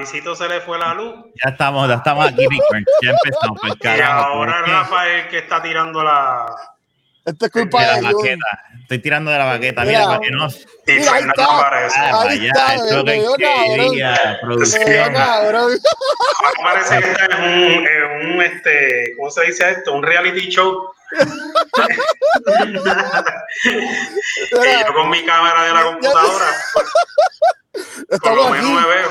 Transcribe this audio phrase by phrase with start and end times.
[0.00, 1.14] Visito se le fue la luz.
[1.44, 2.46] Ya estamos, ya estamos aquí.
[3.02, 3.58] Ya empezamos.
[3.60, 4.70] Pues, Y carajo, ahora ¿por qué?
[4.70, 6.46] Rafa es el que está tirando la.
[7.26, 8.62] Esto es culpa De la de baqueta.
[8.80, 9.84] Estoy tirando de la baqueta.
[9.84, 10.48] Mira, para que no.
[10.48, 10.54] Y
[10.86, 11.46] Mira, ahí está.
[11.46, 15.12] Ah, Ahí está, esto que quería, Me producción.
[16.62, 19.92] Parece que está en un, en un, este, ¿cómo se dice esto?
[19.92, 20.90] Un reality show.
[22.62, 22.82] y yo
[24.94, 26.46] con mi cámara de la computadora,
[28.22, 28.72] por lo menos aquí.
[28.72, 29.10] me veo.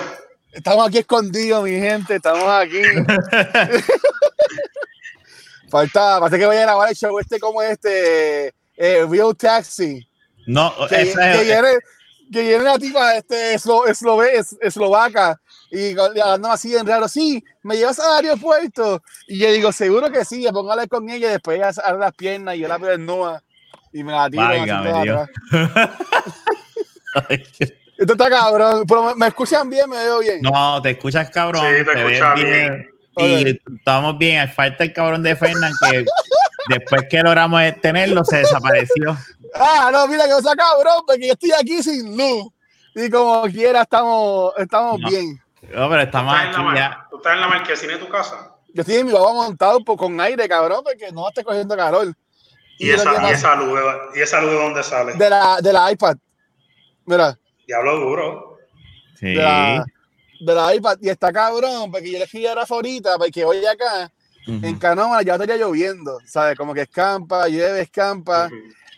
[0.51, 2.15] Estamos aquí escondidos, mi gente.
[2.15, 2.81] Estamos aquí.
[5.69, 10.07] Falta, parece que vaya a grabar el show este como este, eh, Real Taxi.
[10.47, 11.67] No, Que, esa que viene,
[12.31, 15.39] que viene una tipa este, eslo- eslove- es- eslovaca
[15.69, 17.07] y hablando así en raro.
[17.07, 19.03] Sí, me llevas al aeropuerto.
[19.27, 20.47] Y yo digo, seguro que sí.
[20.51, 23.43] Póngale con ella y después ella abre las piernas y yo la veo desnuda
[23.93, 24.41] y me la tiro.
[24.43, 25.29] así Válgame toda Dios.
[27.99, 28.85] Esto está cabrón.
[28.87, 30.41] Pero me, me escuchan bien, me veo bien.
[30.41, 31.63] No, te escuchas cabrón.
[31.65, 32.89] Sí, te escuchas bien.
[33.17, 34.49] Y estamos bien.
[34.51, 36.05] Falta el cabrón de Fernan que
[36.69, 39.17] después que logramos tenerlo se desapareció.
[39.55, 42.51] Ah, no, mira que cosa cabrón, porque yo estoy aquí sin luz.
[42.95, 45.09] Y como quiera estamos, estamos No.
[45.09, 45.41] bien.
[45.73, 46.89] No, pero estamos ¿Estás en, la aquí ya.
[46.89, 48.51] mar- ¿Tú estás en la marquesina de tu casa?
[48.73, 52.13] Yo estoy en mi baba montado por- con aire, cabrón, porque no esté cogiendo calor.
[52.77, 53.79] ¿Y, esa, y, esa luz,
[54.15, 55.13] ¿Y esa luz de dónde sale?
[55.15, 56.15] De la, de la iPad.
[57.05, 57.37] Mira,
[57.69, 58.57] Diablo duro.
[59.19, 59.27] Sí.
[59.27, 59.85] de la,
[60.39, 60.97] de la iPad.
[61.01, 64.11] Y está cabrón, porque yo le escribí a Rafa ahorita, porque hoy acá,
[64.47, 64.65] Ujú.
[64.65, 66.57] en Canoma, ya estaría lloviendo, ¿sabes?
[66.57, 68.47] Como que escampa, llueve, escampa.
[68.47, 68.55] Ujú.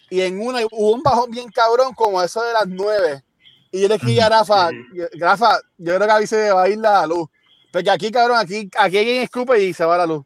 [0.09, 3.23] Y en una hubo un bajón bien cabrón, como eso de las nueve.
[3.73, 4.69] Y yo le escribí a Rafa.
[5.19, 7.27] Rafa, yo creo que a mí se me va a ir la luz.
[7.73, 10.23] Porque aquí, cabrón, aquí, aquí alguien escupe y se va la luz.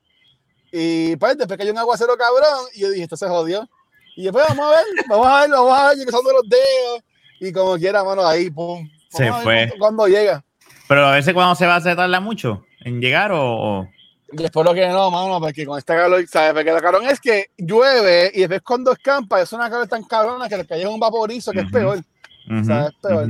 [0.72, 3.68] Y pues después que hay un aguacero cabrón, y yo dije, esto se jodió.
[4.16, 7.02] Y después vamos a ver, vamos a ver, vamos a ver, empezando los dedos.
[7.39, 8.88] Y como quiera, mano, ahí, pum.
[9.09, 9.73] Se fue.
[9.80, 10.44] Cuando, llega.
[10.88, 13.41] Pero a veces cuando se va se tarda mucho en llegar o.
[13.81, 13.90] o-
[14.38, 16.53] Y espero que no, mano, porque con este calor, ¿sabes?
[16.53, 20.50] Porque el cabrón es que llueve y después cuando escampa, es una calor tan cabrona
[20.50, 21.97] que le cae un vaporizo que es peor.
[21.97, 22.68] Es
[23.01, 23.28] peor.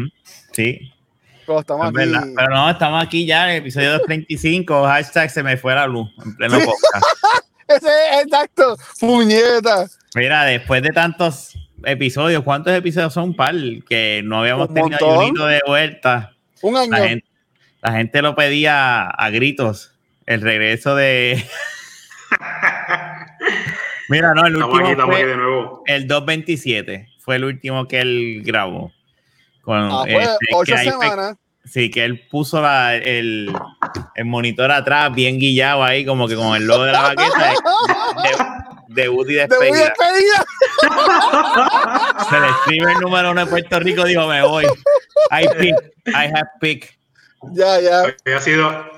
[0.51, 0.91] Sí,
[1.45, 2.23] Pero estamos es verdad.
[2.23, 2.33] aquí.
[2.35, 4.83] Pero no, estamos aquí ya en el episodio 235.
[4.85, 7.05] Hashtag se me fue la luz en pleno podcast.
[7.67, 9.87] Ese es exacto, puñeta.
[10.15, 11.53] Mira, después de tantos
[11.85, 13.33] episodios, ¿cuántos episodios son?
[13.35, 13.55] Par
[13.87, 16.33] que no habíamos Un tenido ayunito de vuelta.
[16.61, 16.91] Un año.
[16.91, 17.27] La gente,
[17.81, 19.91] la gente lo pedía a gritos.
[20.25, 21.43] El regreso de.
[24.09, 25.83] Mira, no, el Estamos aquí, último aquí fue de nuevo.
[25.87, 27.09] el 227.
[27.19, 28.91] Fue el último que él grabó.
[29.61, 31.35] Con, Ah, pues, este, ocho semanas.
[31.63, 33.51] Sí, que él puso la- el,
[34.13, 37.53] el monitor atrás bien guillado ahí, como que con el logo de la baqueta
[38.95, 40.45] debut y Te voy a despedida.
[42.29, 44.65] Se le escribe el número uno de Puerto Rico, dijo, me voy.
[45.31, 45.75] I pick,
[46.07, 46.97] I have pick.
[47.53, 48.03] Ya, ya.
[48.25, 48.91] Había sido,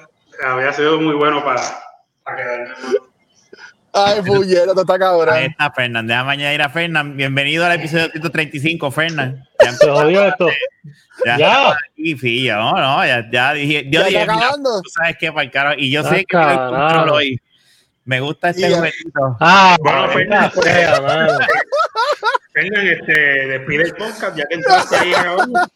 [0.46, 1.62] había sido muy bueno para,
[2.24, 2.74] para quedarme.
[3.94, 5.36] Ay, puñeta, esto está Ahí cabrón.
[5.38, 7.18] está Fernán, déjame añadir a Fernán.
[7.18, 9.44] Bienvenido al episodio 135, Fernán.
[9.60, 10.48] Ya jodió esto.
[11.26, 11.78] ya, Ya.
[12.18, 14.82] filla, no, no, ya, ya dije, yo Ya dije, está mira, acabando.
[14.84, 16.70] tú sabes qué, para el y yo Ah, sé que carajo.
[16.76, 17.42] control hoy.
[18.08, 19.38] Me gusta este jueguito.
[19.42, 21.38] Ah, Bueno, Fernan, pues, fea, mano.
[22.54, 23.14] Fernan, este,
[23.48, 25.68] despide el podcast, ya que entraste ahí ahora.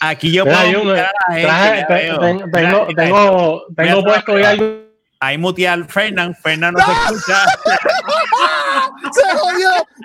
[0.00, 4.04] Aquí yo puedo yo mutear a la gente, Traje- te- ten- tengo, mira, tengo, tengo
[4.04, 4.88] puesto hoy algo.
[5.20, 7.44] Ahí muteé al Fernán, Fernán no se escucha.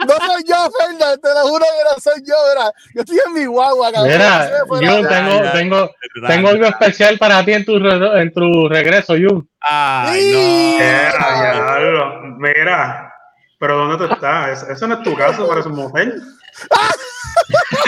[0.08, 1.20] No soy yo, Fernan.
[1.22, 2.36] Te lo juro que no soy yo.
[2.54, 2.72] Mira.
[2.96, 4.12] Yo estoy en mi guagua, cabrón.
[4.12, 5.92] Mira, Jun, tengo, tengo,
[6.28, 9.48] tengo algo especial para ti en tu, re- en tu regreso, Jun.
[9.62, 10.78] Ay, Sí.
[10.80, 12.20] Mira.
[12.38, 13.14] Mira,
[13.60, 14.64] pero ¿dónde tú estás?
[14.70, 16.14] Eso, no es tu caso, parece un mujer.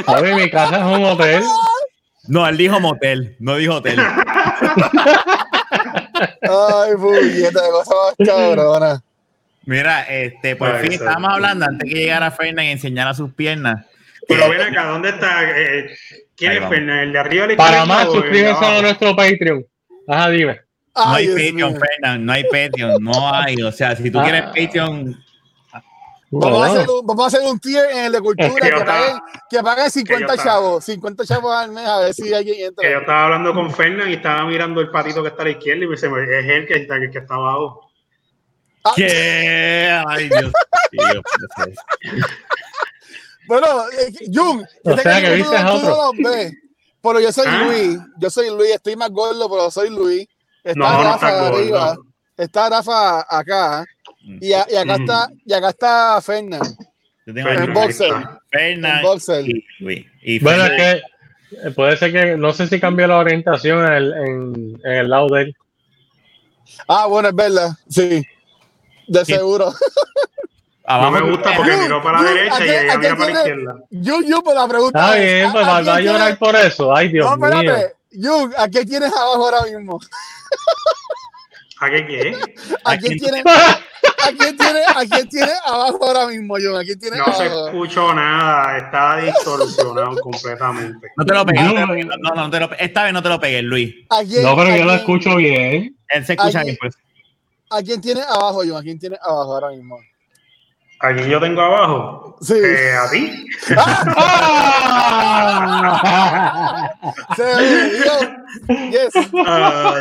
[0.07, 1.41] A ver, mi casa es un hotel.
[1.43, 1.49] no.
[2.27, 3.99] No, él dijo motel, no dijo hotel.
[6.41, 9.01] Ay, puñeta, de cosa más cabrona.
[9.65, 13.85] Mira, este, por fin estábamos hablando antes que llegara Fernán y enseñara sus piernas.
[14.27, 15.43] Pero ven acá, ¿dónde está?
[15.59, 15.95] Eh,
[16.35, 16.67] ¿Quién Ahí es.
[16.69, 16.99] Fernan?
[16.99, 18.65] ¿El de arriba a la Para más, de abajo?
[18.65, 19.65] a nuestro Patreon.
[20.07, 20.61] Ajá, dime.
[20.95, 21.79] No Ay, hay Patreon, mío.
[21.79, 23.61] Fernán, no hay Patreon, no hay.
[23.61, 24.23] O sea, si tú Ah.
[24.23, 25.15] quieres Patreon,
[26.31, 28.69] Vamos, a hacer un, vamos a hacer un tier en el de cultura que que,
[28.71, 29.17] yo estaba- paguen,
[29.49, 30.83] que paguen 50 estaba- chavos.
[30.83, 32.99] 50 chavos al mes a ver si alguien Que yo entra.
[32.99, 35.87] estaba hablando con Fernan y estaba mirando el patito que está a la izquierda y
[35.87, 37.84] me dice, es él que está, que está abajo.
[38.95, 40.01] ¿Qué?
[40.07, 40.51] Ay, Dios
[40.91, 41.21] mío.
[43.47, 46.11] Bueno, eh, Jun, yo O sea, que tú no- viste a tú no otro.
[46.23, 46.53] los ves,
[47.01, 47.63] pero yo soy ¿Ah?
[47.63, 47.99] Luis.
[48.17, 50.27] Yo soy Luis, estoy más gordo, pero soy Luis.
[50.63, 51.57] Está No, no Rafa está gordo.
[51.57, 51.97] arriba.
[52.37, 53.85] Está Rafa acá.
[54.41, 55.01] Y, a- y acá Mm.
[55.01, 56.61] está, y acá está Fernan,
[57.27, 58.07] Yo tengo boxer.
[58.07, 58.39] está.
[58.51, 59.47] Fernan boxer.
[59.47, 60.05] y, Luis.
[60.23, 61.01] y Bueno, es que
[61.63, 65.09] Eh, Puede ser que, no sé si cambió la orientación en el, en, en el
[65.09, 65.55] lado de él.
[66.87, 67.69] Ah, bueno, es verdad.
[67.87, 68.23] Sí.
[69.07, 69.33] De Sí.
[69.33, 69.71] seguro.
[70.87, 73.39] No Abajo, me gusta porque miró para la derecha y aquí- ella mira para la
[73.39, 73.75] izquierda.
[73.89, 76.55] Yu, Yu, pues la pregunta Está es, bien, pues ¿a- va, a llorar tienes- por
[76.55, 76.95] eso.
[76.95, 77.47] Ay, Dios No, mío.
[77.61, 77.95] espérate.
[78.11, 79.99] Yu, ¿a quién tienes abajo ahora mismo?
[81.81, 82.37] ¿A qué qué?
[82.85, 86.75] ¿A ¿A quién tienes ¿A quién tiene, a quién tiene abajo ahora mismo, Yu?
[86.77, 91.07] ¿A quién tiene No se escuchó nada, está distorsionado completamente.
[91.17, 91.63] no te lo pegues.
[91.63, 93.39] Yo- no te lo pegues, No, no, no te lo esta vez no te lo
[93.39, 93.93] pegues, Luis.
[94.09, 95.97] ¿A quién, No, pero yo lo escucho bien.
[96.07, 96.95] Él se escucha bien, pues.
[97.69, 98.75] ¿A quién tiene abajo, Yu?
[98.77, 99.97] ¿A quién tiene abajo ahora mismo?
[100.99, 102.37] Aquí yo tengo abajo.
[102.41, 102.53] Sí.
[102.55, 103.45] Eh, a ti.
[105.07, 106.91] ¡Ah!
[107.35, 108.13] Se dio.
[108.91, 109.13] Yes.
[109.45, 109.93] Ah,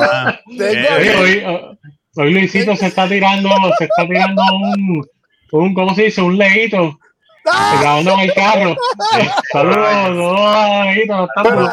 [0.00, 0.38] ah.
[0.46, 1.76] Tengo- Eh, hoy, oh,
[2.22, 3.48] hoy Luisito se está tirando,
[3.78, 5.04] se está tirando un,
[5.52, 6.20] un ¿cómo se dice?
[6.22, 6.98] Un leíto.
[7.46, 7.76] ¡Ah!
[7.80, 8.76] Grabando en el carro.
[9.52, 11.28] Saludos, leíto.
[11.42, 11.72] Pero,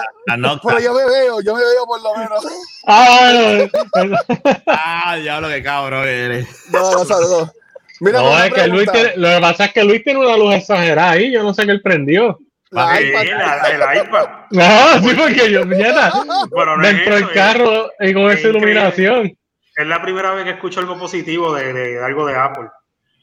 [0.64, 2.46] pero yo me veo, yo me veo por lo menos.
[2.88, 3.30] Ah,
[3.94, 4.18] bueno.
[4.68, 6.48] Ah, diablo, qué cabrón eres.
[6.72, 7.52] No, no saludos.
[8.00, 10.56] Mira, No, es que Luis tiene, lo que pasa es que Luis tiene una luz
[10.56, 11.32] exagerada ahí.
[11.32, 12.38] Yo no sé qué él prendió.
[12.72, 13.24] La iPad.
[13.26, 14.26] la- el iPad.
[14.60, 18.48] Ah, sí, porque yo, Bueno, no es dentro del es- carro y con es esa
[18.50, 19.38] iluminación.
[19.76, 22.68] Es la primera vez que escucho algo positivo de, de- de algo de Apple.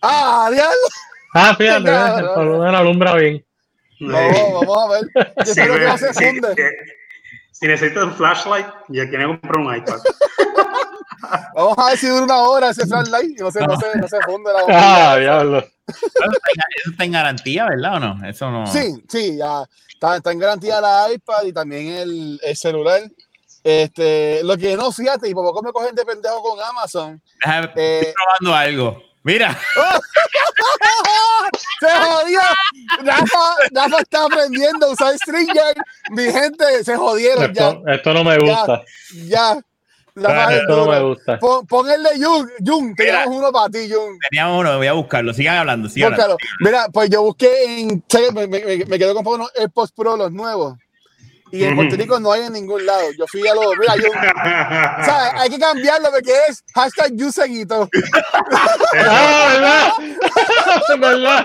[0.02, 0.74] Ah, diablo.
[1.34, 1.82] Ah, fíjate,
[2.34, 3.44] por lo menos alumbra bien.
[4.00, 4.16] No,
[4.66, 5.02] vamos a ver.
[5.14, 6.70] Yo Sí, espero que no se funde.
[7.52, 9.98] si necesitas un flashlight, ya que comprar un iPad.
[11.54, 13.78] Vamos a ver si dura una hora ese flashlight y no se, no.
[13.78, 15.16] se, no se funde la Ah, bombilla.
[15.18, 15.58] diablo.
[15.58, 16.32] Eso está en-
[16.82, 18.26] Eso está en garantía, ¿verdad o no?
[18.28, 18.66] Eso no.
[18.66, 19.64] Sí, sí, ya.
[19.92, 23.02] Está, está en garantía la iPad y también el, el celular.
[23.62, 27.20] Este, lo que no, fíjate, y por poco me cogen de pendejo con Amazon.
[27.44, 29.02] Déjame- Eh, Estoy probando algo.
[29.22, 29.58] Mira,
[31.80, 32.40] ¡Se jodió!
[33.02, 35.74] Rafa, Rafa está aprendiendo a usar Stringer.
[36.10, 37.68] Mi gente, se jodieron ya.
[37.70, 38.82] Esto, esto no me gusta.
[39.26, 39.58] Ya.
[40.14, 41.38] Rafa es Esto no me gusta.
[41.38, 42.50] Pon, pon el de Jun.
[42.64, 43.22] Jun, Mira.
[43.24, 44.18] tenemos uno para ti, Jun.
[44.30, 45.32] teníamos uno, voy a buscarlo.
[45.32, 46.34] Sigan hablando, sigan Búscalo.
[46.34, 46.56] hablando.
[46.60, 48.02] Mira, pues yo busqué en.
[48.08, 48.32] ¿sabes?
[48.32, 50.74] Me, me, me- me quedo con unos AirPods Pro, los nuevos.
[51.52, 51.76] Y en.
[51.76, 53.10] Puerto Rico no hay en ningún lado.
[53.18, 53.66] Yo fui a los.
[53.78, 54.16] Mira, Jun.
[54.16, 57.88] O sea, hay que cambiarlo porque es hashtag Jun seguito.
[58.94, 59.92] Ah,
[60.98, 61.44] ¿verdad?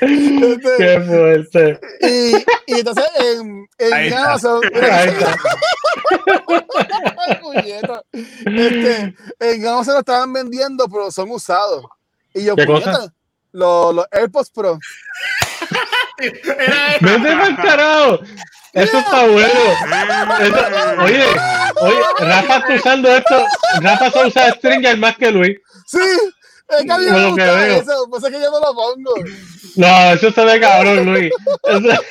[0.00, 1.80] Este, Qué fuerte.
[2.00, 2.36] y,
[2.66, 4.14] y entonces en, en.
[4.14, 4.60] Amazon.
[8.12, 11.84] Este, en Amazon lo estaban vendiendo, pero son usados.
[12.34, 13.12] Y yo, ¿Qué cosa?
[13.52, 14.78] los, los AirPods Pro.
[16.18, 18.20] Era Vete pa'l carajo.
[18.72, 19.48] Eso está bueno.
[20.40, 21.24] Eso- oye,
[21.80, 23.44] oye, Rafa está usando esto.
[23.80, 25.56] Rafa se usa Stringer más que Luis.
[25.86, 25.98] Sí,
[26.68, 27.80] es que a mí me lo que gusta veo.
[27.80, 29.14] eso, pues es que yo no lo pongo.
[29.76, 31.32] No, eso se ve cabrón, Luis.
[31.64, 32.02] Eso-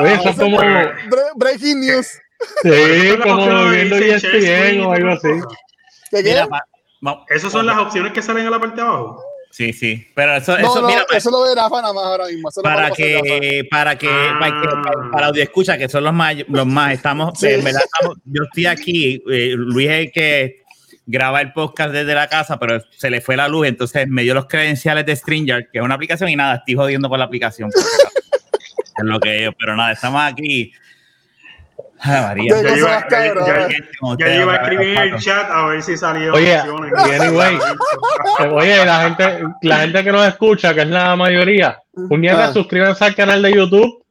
[0.00, 0.58] oye, es como.
[0.58, 2.08] Bre- breaking news.
[2.62, 5.28] Sí, como viendo share ESPN o algo así.
[6.10, 6.30] ¿Qué, qué?
[6.30, 6.66] Mira, pa-
[7.06, 9.22] va- Esas son las opciones que salen en la parte de abajo.
[9.52, 10.08] Sí, sí.
[10.14, 12.48] Pero eso, No, eso no, mira, eso lo ve Rafa nada más ahora mismo.
[12.48, 14.36] Eso para que, para que, Ah.
[14.40, 14.68] para que,
[15.12, 17.48] para audio escucha, que son los más, los más, estamos, Sí.
[17.48, 20.62] en verdad, estamos- yo estoy aquí, eh, Luis es el que
[21.04, 24.32] graba el podcast desde la casa, pero se le fue la luz, entonces me dio
[24.32, 27.70] los credenciales de Stringer, que es una aplicación, y nada, estoy jodiendo con la aplicación.
[28.96, 30.72] es lo que es, pero nada, estamos aquí.
[32.04, 32.62] Ay, María.
[32.62, 33.68] Ya iba- ya- ya-
[34.18, 37.58] Ya a escribir en el chat a ver si salía Oye, anyway,
[38.50, 41.78] Oye, la gente, la gente que nos escucha, que es la mayoría,
[42.08, 42.52] puñeta, Ah.
[42.52, 44.02] suscríbanse al canal de YouTube.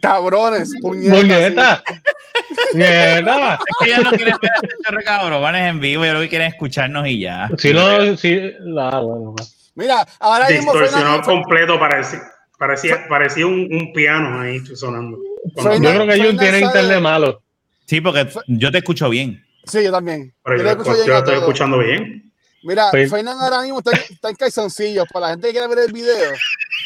[0.00, 1.20] Cabrones, puñetas.
[1.20, 1.82] Puñeta.
[2.72, 3.54] Puñeta.
[3.54, 6.28] Es que ellos no quieren ver a este de cabrones en vivo, yo lo que
[6.28, 7.48] quieren es escucharnos y ya.
[7.58, 8.52] Si no, si.
[8.78, 9.52] Ah, bueno, sí.
[9.74, 12.20] Mira, ahora mismo Distorsionado Fernan- completo, parecía,
[12.58, 15.18] parecía, parecía un, un piano ahí sonando.
[15.54, 17.42] Fernan- Yo creo que Jun tiene internet malo.
[17.86, 19.42] Sí, porque yo te escucho bien.
[19.64, 20.32] Sí, yo también.
[20.44, 21.42] Pero Yo yo, lo escucho yo bien a estoy todo.
[21.44, 22.22] escuchando bien.
[22.62, 23.06] Mira, Sí.
[23.06, 25.06] Fernan ahora mismo está, está en calzoncillos.
[25.12, 26.32] Para la gente que quiere ver el video.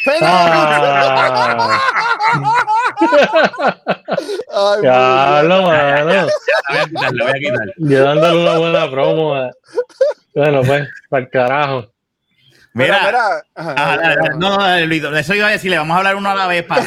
[0.23, 1.79] Ah,
[4.53, 6.13] Ay, ya lo mano.
[6.13, 6.25] La
[6.69, 7.75] voy a quitar, la voy a quitar.
[7.79, 9.35] Yo dándole una buena promo.
[9.35, 9.51] a-
[10.35, 11.93] Bueno, pues, para el carajo.
[12.73, 13.43] Mira.
[13.55, 16.63] Ajá, no, no, Luis, eso iba a decirle, vamos a hablar uno a la vez
[16.65, 16.83] para,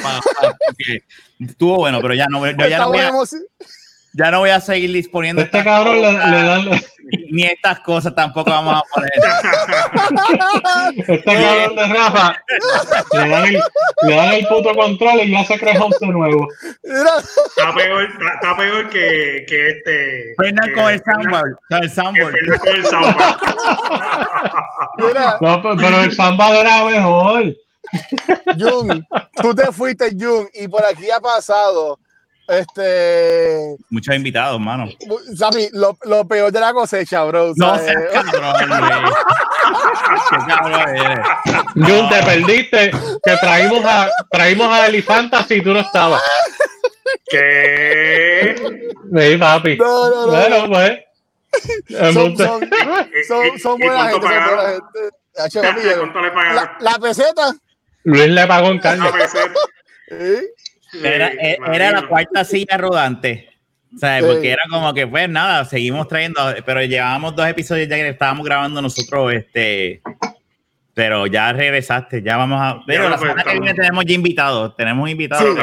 [0.66, 1.04] porque
[1.40, 3.46] estuvo bueno, pero ya no, yo ya no, voy a, Estamos emoci-
[4.14, 6.70] ya no voy a seguir disponiendo Este estas cabrón le, cosas, le dan.
[7.32, 9.12] ni estas cosas tampoco vamos a poner.
[10.98, 12.44] Este cabrón de Rafa
[13.14, 13.64] le dan, el,
[14.04, 16.48] le dan el puto control y ya se host de nuevo.
[16.84, 20.34] Está peor, está, está peor que, que este.
[20.38, 21.30] Fernan con el con el
[22.20, 22.44] con el.
[25.42, 27.56] No, pe- pero el samba era mejor.
[28.58, 29.06] Jun,
[29.42, 32.00] tú te fuiste, Jun, y por aquí ha pasado.
[32.48, 34.90] Este, Muchos invitados, mano.
[35.36, 37.54] Sammy, lo, lo peor de la cosecha, bro.
[37.56, 37.96] No seas
[38.32, 39.16] cabrón, Luis.
[40.30, 41.20] Qué cabrón eres.
[41.76, 42.92] Jun, te perdiste
[43.24, 46.22] que traímos a, traímos a Elifanta si tú no estabas.
[47.30, 48.56] ¿Qué?
[49.16, 49.78] Sí, papi.
[49.78, 50.32] No, no, no.
[50.32, 51.00] Bueno, pues.
[52.14, 52.70] Son, son,
[53.28, 55.98] son, son ¿Y buena gente, son buena gente.
[55.98, 56.56] ¿Cuánto le pagaron?
[56.56, 57.56] la, la peseta.
[58.04, 59.08] Luis le pagó en carne.
[59.08, 59.60] Una peseta.
[60.12, 60.42] ¿eh?
[61.02, 63.50] Era, e- era la cuarta silla rodante.
[63.98, 64.24] ¿Sabes?
[64.24, 64.30] Sí.
[64.32, 68.44] Porque era como que, pues nada, seguimos trayendo, pero llevábamos dos episodios ya que estábamos
[68.46, 70.02] grabando nosotros, este.
[70.96, 72.82] Pero ya regresaste, ya vamos a.
[72.86, 75.56] Pero Ya, la pues, semana que viene tenemos ya invitados, tenemos invitados.
[75.56, 75.62] Sí.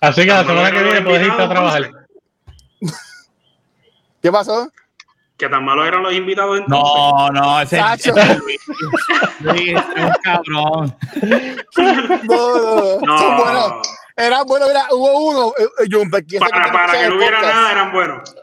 [0.00, 1.90] Así que la semana que viene puedes irte a trabajar.
[4.22, 4.70] ¿Qué pasó?
[5.36, 6.92] Que tan malos eran los invitados entonces.
[6.94, 7.78] No, no, ese
[8.38, 8.60] Luis.
[9.40, 10.96] Luis es un cabrón.
[11.76, 13.18] No, no, no.
[13.18, 13.68] Son buenos.
[13.68, 13.82] No.
[14.16, 15.88] Era bueno, mira, hubo uno, eh, eh,
[16.26, 17.54] que ese Para, que para que el no hubiera podcast.
[17.54, 18.34] nada, eran buenos.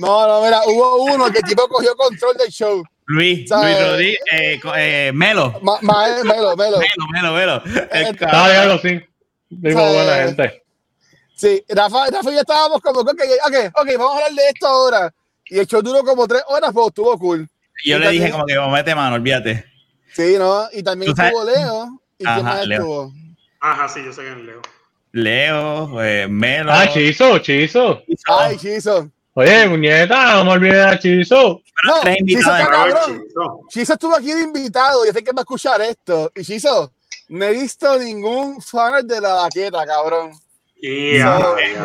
[0.00, 2.82] No, no, mira, hubo uno que el tipo cogió control del show.
[3.06, 3.76] Luis, ¿Sabes?
[3.76, 5.58] Luis Rodríguez, eh, eh, Melo.
[5.62, 6.78] Ma, ma, melo, melo.
[6.78, 7.62] Melo, Melo, Melo.
[7.92, 9.00] Eh, ya sí.
[9.50, 10.62] Digo, buena gente.
[11.36, 13.10] Sí, Rafa, Rafa y yo estábamos como, ok,
[13.46, 15.14] ok, ok, vamos a hablar de esto ahora.
[15.46, 17.48] Y el show duró como tres horas, pero estuvo cool.
[17.84, 19.64] Yo Y le dije como que vamos, mete mano, olvídate.
[20.12, 20.66] Sí, ¿no?
[20.72, 22.00] Y también estuvo Leo.
[22.18, 22.78] ¿Y Ajá, quién más Leo.
[22.80, 23.12] estuvo?
[23.60, 24.62] Ajá, sí, yo sé que es Leo.
[25.18, 26.72] Leo, eh, Melo.
[26.72, 28.02] Ah, Chizo, Chizo.
[28.26, 29.08] Ay, Chizo.
[29.34, 31.62] Oye, muñeca, no me olvides de Chizo.
[31.84, 33.24] No, Chizo cabrón.
[33.68, 36.32] Chizo estuvo aquí de invitado y sé que va a escuchar esto.
[36.34, 36.92] Y Chizo,
[37.28, 40.32] no he visto ningún fan de la baqueta, cabrón.
[40.82, 41.84] Y So, ah, Eh, no,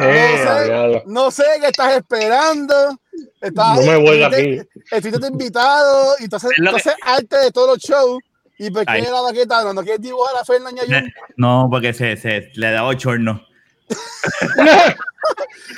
[0.57, 1.03] sé, diablo.
[1.05, 3.00] no sé qué estás esperando.
[3.41, 4.69] Estás, No me vuelvo estuviste- aquí.
[4.91, 8.19] Estuviste invitado y entonces, entonces arte de todos los shows.
[8.59, 9.01] ¿Y por qué Ay.
[9.03, 9.63] la baqueta?
[9.63, 11.13] ¿No, no quieres dibujar a Fernández Ayun?
[11.37, 13.43] No, porque se, se le da ochorno.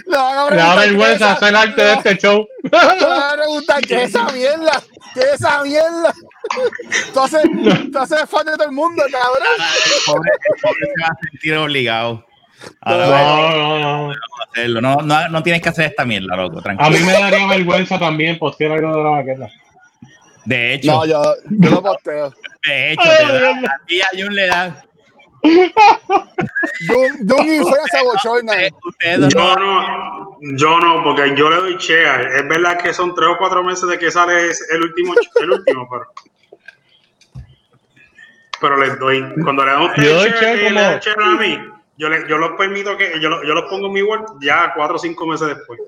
[0.07, 2.45] Le a da vergüenza hacer arte de este show.
[2.63, 4.81] Le van a preguntar qué es esa mierda.
[5.13, 6.13] ¿Qué es esa mierda?
[7.07, 9.47] Entonces, entonces fan de todo el mundo, cabrón.
[9.57, 12.25] El pobre, el pobre se va a sentir obligado.
[12.85, 12.97] No.
[12.97, 14.15] No, no, no.
[14.55, 14.81] a.
[14.81, 16.89] No, no, no tienes que hacer esta mierda, loco, A tranquilo.
[16.91, 19.49] mí me daría vergüenza también postear algo de la baqueta.
[20.45, 22.33] De hecho, No, yo, yo lo posteo.
[22.65, 24.83] de hecho, Ay, te a ti a Jun le da.
[26.87, 28.53] Jun y fue a esa bochorna.
[29.29, 32.27] Yo no- no, yo no, porque yo le doy share.
[32.35, 35.87] Es verdad que son tres o cuatro meses de que sale el último, el último,
[35.89, 36.05] pero.
[38.59, 39.25] Pero les doy.
[39.43, 40.01] Cuando le damos y
[40.69, 40.81] como-
[41.15, 41.59] dan a mí,
[42.01, 43.19] yo, le, yo los permito que.
[43.21, 45.79] Yo, lo- yo los pongo en mi word ya cuatro o cinco meses después.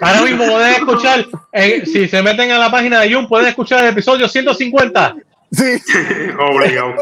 [0.00, 3.84] Ahora mismo pueden escuchar, eh, si se meten a la página de Jun, pueden escuchar
[3.84, 5.14] el episodio 150.
[5.52, 5.64] Sí,
[6.38, 6.94] Obligado.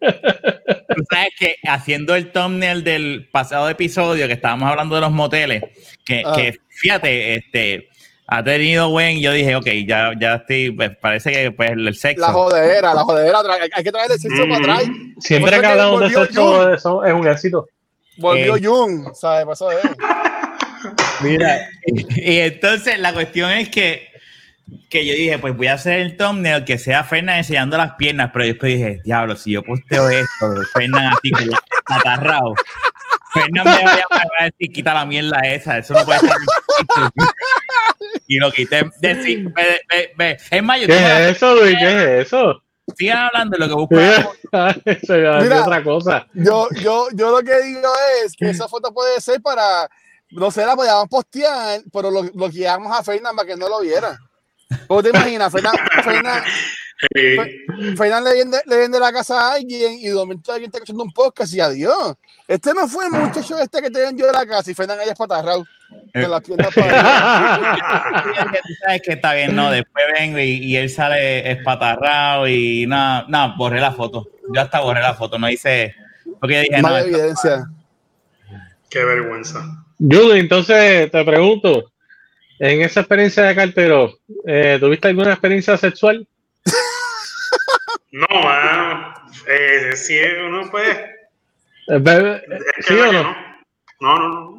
[0.00, 5.62] Tú sabes que haciendo el thumbnail del pasado episodio que estábamos hablando de los moteles,
[6.04, 6.32] que, Ah.
[6.36, 7.88] que fíjate, este
[8.30, 12.26] ha tenido buen, yo dije, ok, ya, ya estoy, pues, parece que pues el sexo.
[12.26, 13.38] la jodera, la jodera.
[13.40, 14.50] tra- Hay, hay que traer el sexo Mm.
[14.50, 14.82] para atrás.
[15.20, 17.68] Siempre Pues que hablamos de sexo, eso es un éxito.
[18.18, 18.60] Volvió Eh.
[18.62, 19.46] Jun, ¿sabes?
[19.46, 19.76] Pasó de
[21.22, 24.08] Mira, y, y entonces la cuestión es que,
[24.90, 28.30] que yo dije, pues voy a hacer el thumbnail que sea Fernan enseñando las piernas,
[28.32, 31.32] pero después dije, diablo, si yo posteo esto, Fernan así
[31.86, 32.54] atarrado,
[33.32, 34.04] Fernan me vaya
[34.38, 36.30] a decir, quita la mierda esa, eso no puede ser.
[38.28, 38.88] Y lo quité.
[39.00, 40.36] Decir, ve- ve- ve.
[40.50, 41.76] Es más, yo ¿Qué es eso, Luis?
[41.78, 42.62] ¿Qué es eso?
[42.96, 43.96] sigan hablando de lo que
[44.92, 45.60] es Mira.
[45.62, 46.26] otra cosa.
[46.34, 47.90] Yo, yo, yo lo que digo
[48.24, 49.88] es que esa foto puede ser para,
[50.30, 53.80] no sé, la podíamos postear, pero lo, lo guiamos a Fernan para que no lo
[53.80, 54.18] viera.
[54.86, 55.52] ¿Cómo te imaginas?
[55.52, 56.42] Fernan, Fernan,
[57.14, 57.94] Sí.
[57.96, 61.04] Fernan le, vende, le vende la casa a alguien y de momento alguien está escuchando
[61.04, 62.14] un podcast y adiós.
[62.48, 65.14] Este no fue el muchacho este que te vendió la casa y Fernan ahí es
[65.16, 65.64] patarrao.
[66.12, 67.76] Con las piernas para
[68.84, 73.54] sabes que está bien, no, después vengo y, y él sale espatarrado y nada, nada,
[73.56, 74.28] borré la foto.
[74.52, 75.94] Yo hasta borré la foto, no hice,
[76.40, 77.66] porque yo dije, no, esto- evidencia.
[78.90, 79.64] Qué vergüenza.
[79.98, 81.90] Judy, entonces te pregunto,
[82.58, 86.26] en esa experiencia de cartero, eh, ¿tuviste alguna experiencia sexual?
[88.10, 89.14] No, mano.
[89.46, 90.92] Eh, si uno puede.
[91.88, 93.36] Eh, be- Es que ¿Sí o no.
[94.00, 94.57] No, no, no.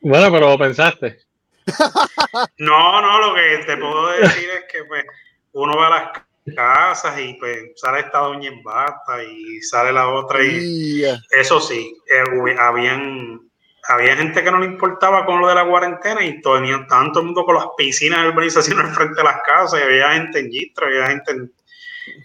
[0.00, 1.20] Bueno, pero lo pensaste.
[2.58, 5.04] No, no, lo que te puedo decir es que pues
[5.52, 10.08] uno va a las casas y pues sale esta doña en bata y sale la
[10.08, 13.40] otra y eso sí, eh, habían
[13.88, 17.26] había gente que no le importaba con lo de la cuarentena y tenían tanto el
[17.26, 20.50] mundo con las piscinas de urbanización al frente de las casas y había gente en
[20.50, 21.52] Gistra, había gente en,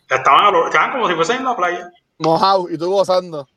[0.10, 1.92] Estaban, estaban como si fuesen en la playa.
[2.20, 3.48] Mojado y tú gozando.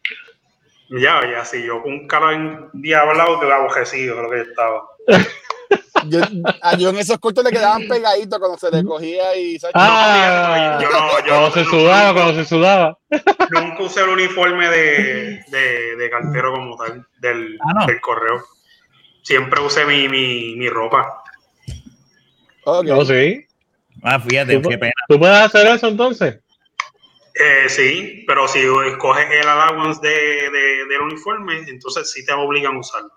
[0.89, 2.35] Ya, ya, sí, yo con un calor
[2.73, 4.83] endiablado que abojecido, lo que yo estaba.
[6.09, 6.21] Yo,
[6.63, 9.75] a yo en esos cortos le quedaban pegaditos cuando se le cogía y ¿sabes?
[9.77, 12.99] Ah, Yo no, yo cuando se sudaba, cuando se sudaba.
[13.51, 17.87] Nunca usé el uniforme de, de, de cartero como tal, del, Ah, no.
[17.87, 18.45] del correo.
[19.23, 21.25] Siempre usé mi, mi, mi ropa.
[22.65, 22.85] Ok.
[22.85, 23.45] No, sí.
[24.03, 24.93] Ah, fíjate, ¿Tú, qué pena.
[25.09, 26.39] ¿Tú puedes hacer eso entonces?
[27.39, 32.77] Eh, sí, pero si escoges el allowance de, de- del uniforme, entonces sí te obligan
[32.77, 33.11] a usarlo.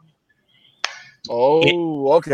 [1.28, 2.28] Oh, ok.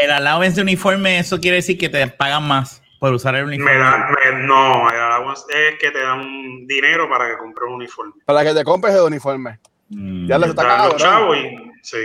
[0.00, 3.72] El allowance de uniforme, eso quiere decir que te pagan más por usar el uniforme.
[3.72, 7.74] Me da, me- no, el allowance es que te dan dinero para que compres un
[7.76, 8.12] uniforme.
[8.24, 9.58] Para que te compres el uniforme.
[9.88, 10.26] Mm.
[10.26, 11.98] Ya lo está chavos y sí.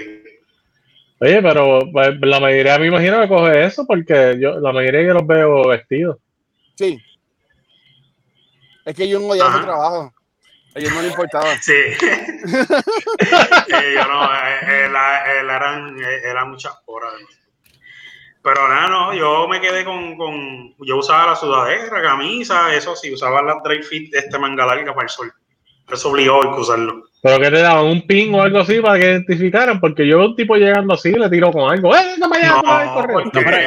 [1.20, 5.14] Oye, pero pues, la mayoría me imagino que coge eso porque yo la mayoría yo
[5.16, 6.18] los veo vestidos.
[6.76, 7.00] Sí.
[8.88, 9.60] Es que yo no odiaba Ajá.
[9.60, 10.14] su trabajo.
[10.76, 11.46] A ellos no le importaba.
[11.62, 11.74] Sí.
[11.74, 11.98] Eh,
[13.96, 14.96] yo no, eh, él,
[15.42, 17.12] él eran, eh, eran muchas horas.
[18.42, 23.12] Pero nada, no, yo me quedé con, con, yo usaba la sudadera, camisa, eso sí,
[23.14, 25.34] usaba las dry fit de este manga larga para el sol.
[25.92, 27.04] Eso obligó a usarlo.
[27.22, 30.28] Pero que te daban un pin o algo así para que identificaran, porque yo veo
[30.28, 31.94] un tipo llegando así le tiro con algo.
[31.94, 32.94] ¡Eh, no me No, llama!
[32.94, 33.20] correo!
[33.26, 33.58] No, pero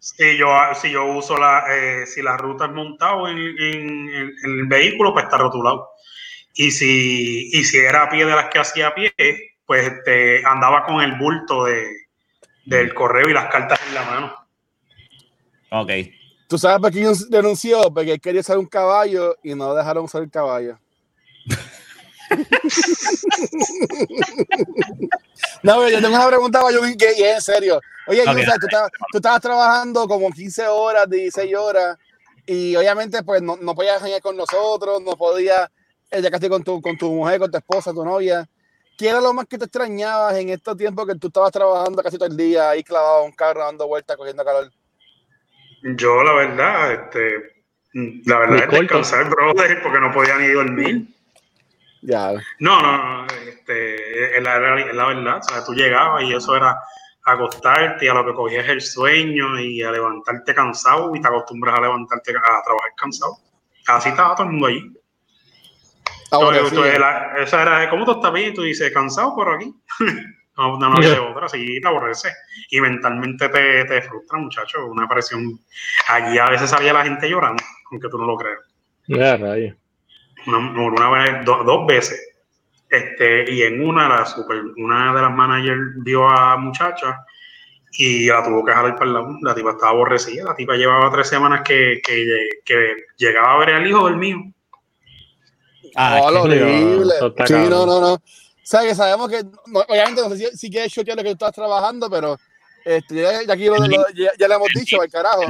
[0.00, 0.48] Si yo,
[0.80, 5.26] si yo uso la, eh, si la ruta es montado en, en- el vehículo, pues
[5.26, 5.90] está rotulado.
[6.54, 9.12] Y si, y si era a pie de las que hacía a pie,
[9.66, 11.86] pues este, andaba con el bulto de,
[12.64, 14.34] del correo y las cartas en la mano.
[15.70, 15.90] Ok.
[16.48, 17.82] ¿Tú sabes por qué yo denunció?
[17.94, 20.78] Porque él quería usar un caballo y no dejaron usar el caballo.
[25.62, 27.80] no, pero yo tengo una pregunta para yo y es en serio.
[28.06, 28.38] Oye, Ok.
[28.38, 31.96] Yusa, tú, estabas, tú estabas trabajando como 15 horas, 16 horas,
[32.46, 35.68] y obviamente pues no, no podías venir con nosotros, no podías,
[36.10, 38.48] eh, ya casi con tu, con tu mujer, con tu esposa, tu novia.
[38.96, 42.18] ¿Qué era lo más que te extrañabas en estos tiempos que tú estabas trabajando casi
[42.18, 44.70] todo el día ahí clavado en un carro, dando vueltas, cogiendo calor?
[45.82, 47.64] Yo, la verdad, este,
[48.26, 51.06] la verdad es descansar, brother, porque no podía ni dormir.
[52.02, 52.32] Ya.
[52.60, 56.56] No, no, no, este, es la, es la verdad, o sea, tú llegabas y eso
[56.56, 56.78] era
[57.24, 61.76] acostarte y a lo que cogías el sueño y a levantarte cansado y te acostumbras
[61.78, 63.36] a levantarte a trabajar cansado.
[63.86, 64.92] Así estaba todo el mundo allí.
[66.32, 66.92] Ahora Entonces, sí.
[66.94, 68.50] tú- la- esa era, ¿cómo tú estás bien?
[68.50, 69.74] Y tú dices, cansado por aquí.
[70.56, 72.30] no, una noche de otra, sí, te aborrece.
[72.70, 74.86] Y mentalmente te, te frustra, muchacho.
[74.86, 75.58] Una presión.
[76.08, 78.60] Allí a veces salía la gente llorando, aunque tú no lo creas.
[79.08, 79.76] Ya, rayos.
[80.46, 82.26] Una, una vez, do- dos veces.
[82.88, 87.24] Este, y en una, la super, una de las managers vio a muchacha
[87.92, 89.36] y la tuvo que jalar para el lado.
[89.42, 90.44] La tipa estaba aborrecida.
[90.44, 94.38] La tipa llevaba tres semanas que, que, que llegaba a ver al hijo del mío.
[95.94, 97.14] Ah, Oh, lo sí, no, horrible.
[97.46, 98.12] Sí, no, no, no.
[98.14, 98.20] O
[98.62, 101.44] sea, que sabemos que, no, obviamente, no sé si, si quieres chotear lo que tú
[101.44, 102.36] estás trabajando, pero
[102.84, 105.42] este, ya, ya aquí lo- lo- ya, ya le hemos dicho, al carajo.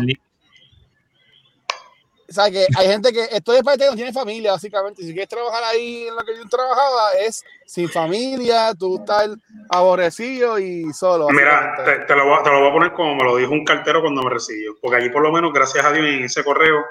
[2.30, 5.02] O sea, que hay gente que esto es parte que no tiene familia, básicamente.
[5.02, 9.30] Si quieres trabajar ahí en lo que yo trabajaba, es sin familia, tú estás
[9.68, 11.28] aborrecido y solo.
[11.30, 11.74] Mira,
[12.06, 14.00] te, lo voy, a- te lo voy a poner como me lo dijo un cartero
[14.00, 14.76] cuando me recibió.
[14.80, 16.84] Porque allí, por lo menos, gracias a Dios, en ese correo,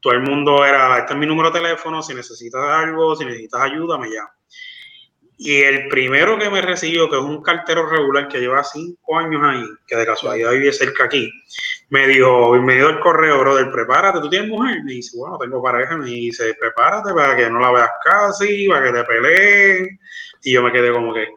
[0.00, 3.60] todo el mundo era: este es mi número de teléfono, si necesitas algo, si necesitas
[3.60, 4.32] ayuda, me llama.
[5.40, 9.40] Y el primero que me recibió, que es un cartero regular que lleva cinco años
[9.44, 11.30] ahí, que de casualidad vive cerca aquí,
[11.90, 14.82] me dijo, me dio el correo, brother, prepárate, ¿tú tienes mujer?
[14.82, 18.86] Me dice, bueno, tengo pareja, me dice, prepárate para que no la veas casi, para
[18.86, 20.00] que te peleen.
[20.42, 21.28] Y yo me quedé como que,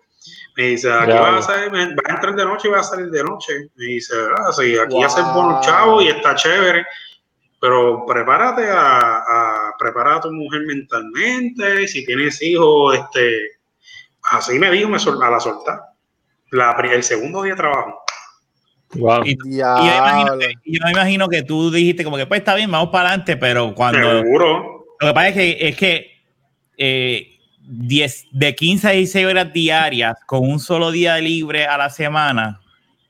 [0.57, 3.11] me dice, aquí vas a, salir, vas a entrar de noche y vas a salir
[3.11, 3.69] de noche.
[3.75, 5.05] Me dice, ah, sí, aquí Wow.
[5.05, 6.87] haces buenos chavos y está chévere,
[7.59, 13.60] pero prepárate a, a preparar a tu mujer mentalmente, si tienes hijos, este,
[14.31, 15.79] así me dijo, me sol- a la soltar.
[16.51, 18.01] La, el segundo día de trabajo.
[18.95, 19.23] Wow.
[19.25, 19.65] Y, y yo,
[19.97, 23.09] imagino que, yo me imagino que tú dijiste como que pues está bien, vamos para
[23.09, 24.21] adelante, pero cuando...
[24.21, 24.85] Seguro.
[24.99, 26.11] Lo que pasa es que, es que
[26.77, 31.89] eh, 10, de 15 a 16 horas diarias con un solo día libre a la
[31.89, 32.59] semana,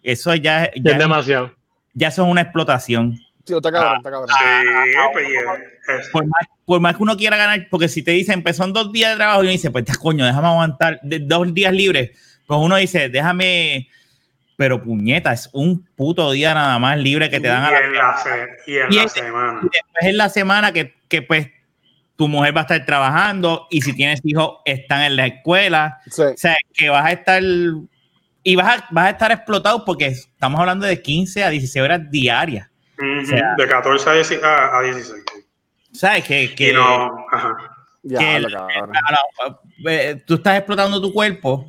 [0.03, 1.51] eso ya, Ya ya, es demasiado.
[1.93, 3.17] ya eso es una explotación.
[3.45, 4.29] Sí, está cabrón, está cabrón.
[4.29, 4.45] Sí,
[5.13, 5.33] pues, y
[6.01, 8.71] es- Por más, por más que uno quiera ganar, porque si te dicen, pues son
[8.73, 11.73] dos días de trabajo, y uno dice, pues ya, coño, déjame aguantar de- dos días
[11.73, 12.11] libres.
[12.47, 13.87] Pues uno dice, déjame,
[14.57, 17.93] pero puñeta, es un puto día nada más libre que te dan a la en
[17.93, 19.59] la, se- y en Y la semana.
[19.63, 21.47] Y después en la semana que, que, pues
[22.15, 26.21] tu mujer va a estar trabajando y si tienes hijos están en la escuela, Sí.
[26.21, 27.41] o sea, que vas a estar
[28.43, 32.11] y vas a, vas a estar explotado porque estamos hablando de 15 a 16 horas
[32.11, 32.67] diarias.
[33.25, 34.43] Sea- de 14 a 16.
[34.43, 35.23] a- a 16.
[35.93, 36.23] ¿Sabes?
[36.25, 37.57] Que, que, no, ajá.
[38.07, 38.47] Que el-
[39.87, 41.67] eh, tú estás explotando tu cuerpo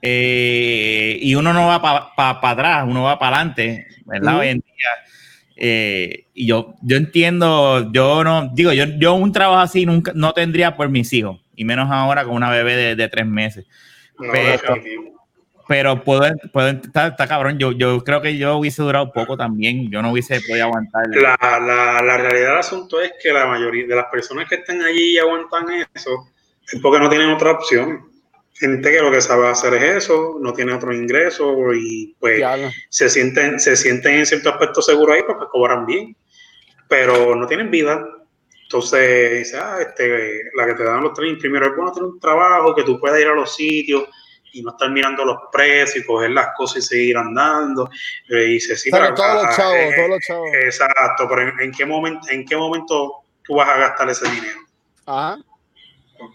[0.00, 1.80] eh, y uno no va
[2.16, 4.32] para atrás, uno va para adelante, ¿verdad?
[4.32, 4.40] Ujú.
[4.40, 4.72] Hoy en día.
[5.54, 10.32] Eh, y yo, yo entiendo, yo no, digo, yo, yo un trabajo así nunca no
[10.32, 13.66] tendría por mis hijos, y menos ahora con una bebé de, de tres meses.
[14.18, 15.21] No, Pero- definitivo.
[15.72, 17.58] Pero puedo, puedo está, está cabrón.
[17.58, 19.90] Yo, yo creo que yo hubiese durado poco también.
[19.90, 21.06] Yo no hubiese podido aguantar.
[21.14, 24.82] La, la, la realidad del asunto es que la mayoría de las personas que están
[24.82, 26.28] allí y aguantan eso
[26.70, 28.06] es porque no tienen otra opción.
[28.52, 32.44] Gente que lo que sabe hacer es eso, no tiene otro ingreso y pues
[32.90, 36.14] se sienten, se sienten en cierto aspecto seguros ahí porque cobran bien,
[36.86, 38.06] pero no tienen vida.
[38.64, 42.20] Entonces, dice, ah, este, la que te dan los trenes, primero es bueno tener un
[42.20, 44.04] trabajo, que tú puedas ir a los sitios
[44.52, 47.90] y no estar mirando los precios y coger las cosas y seguir andando.
[48.28, 50.50] Y dice, sí, pero, todos los ah, chavos, eh, todos los chavos.
[50.52, 54.60] Exacto, pero ¿en, en qué momento, ¿en qué momento tú vas a gastar ese dinero?
[55.06, 55.38] Ajá.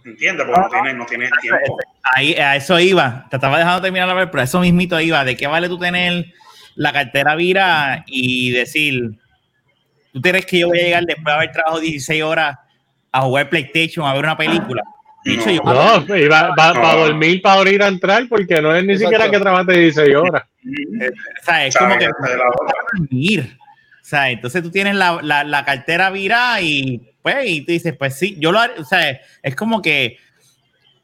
[0.06, 0.45] ¿Entiendes?
[0.45, 1.77] Porque no tienes, no tienes tiempo.
[2.15, 3.25] Ahí, a eso iba.
[3.30, 5.23] Te estaba dejando terminar la vez, pero a eso mismito iba.
[5.23, 6.25] ¿De qué vale tú tener
[6.75, 9.17] la cartera vira y decir,
[10.13, 12.58] tú crees que yo voy a llegar después de haber trabajado 16 horas
[13.12, 14.84] a jugar PlayStation, a ver una película?
[15.28, 16.00] Dicho, No.
[16.02, 16.82] No, y va, va- No.
[16.82, 19.12] para dormir, para ahorita a entrar, porque no es ni Exacto.
[19.12, 20.44] siquiera que trabajaste 16 horas.
[21.42, 22.08] o sea, es como que
[22.94, 23.58] dormir.
[24.02, 27.94] O sea, entonces tú tienes la, la, la cartera virada y pues, y tú dices,
[27.98, 28.74] pues sí, yo lo haré.
[28.80, 30.18] O sea, es como que.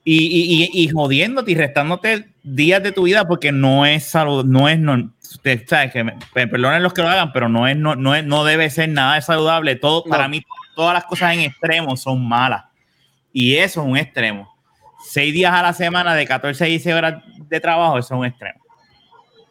[0.05, 4.45] Y, y, y, y jodiéndote y restándote días de tu vida porque no es salud,
[4.45, 4.77] no es.
[4.79, 7.95] No, usted sabe que me, me perdonen los que lo hagan, pero no es, no,
[7.95, 9.75] no es, no debe ser nada de saludable.
[9.75, 10.09] Todo, No.
[10.09, 10.41] para mí,
[10.75, 12.63] todas las cosas en extremo son malas.
[13.33, 14.53] Y eso es un extremo.
[15.05, 17.15] Seis días a la semana de 14 a 16 horas
[17.49, 18.63] de trabajo, eso es un extremo.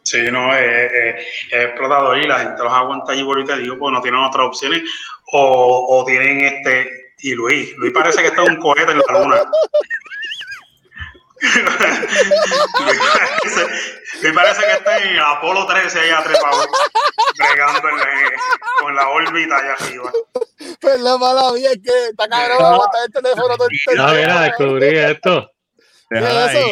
[0.03, 3.77] Sí, no, es, es- es explotador y la gente los aguanta allí por te digo,
[3.77, 4.81] pues no tienen otras opciones
[5.31, 6.89] o, o tienen este.
[7.19, 9.35] Y Luis, Luis parece que está en un cohete en la luna.
[11.43, 11.59] Luis,
[14.33, 16.65] parece, que está en Apolo 13 allá trepado,
[17.37, 18.31] bregando en la-
[18.79, 20.11] con la órbita allá arriba.
[20.79, 24.41] Pues la mala mía es que está cabrón aguantar el teléfono todo el No, mira,
[24.41, 25.51] descubrí esto.
[26.09, 26.67] ¿Qué es Déjala eso?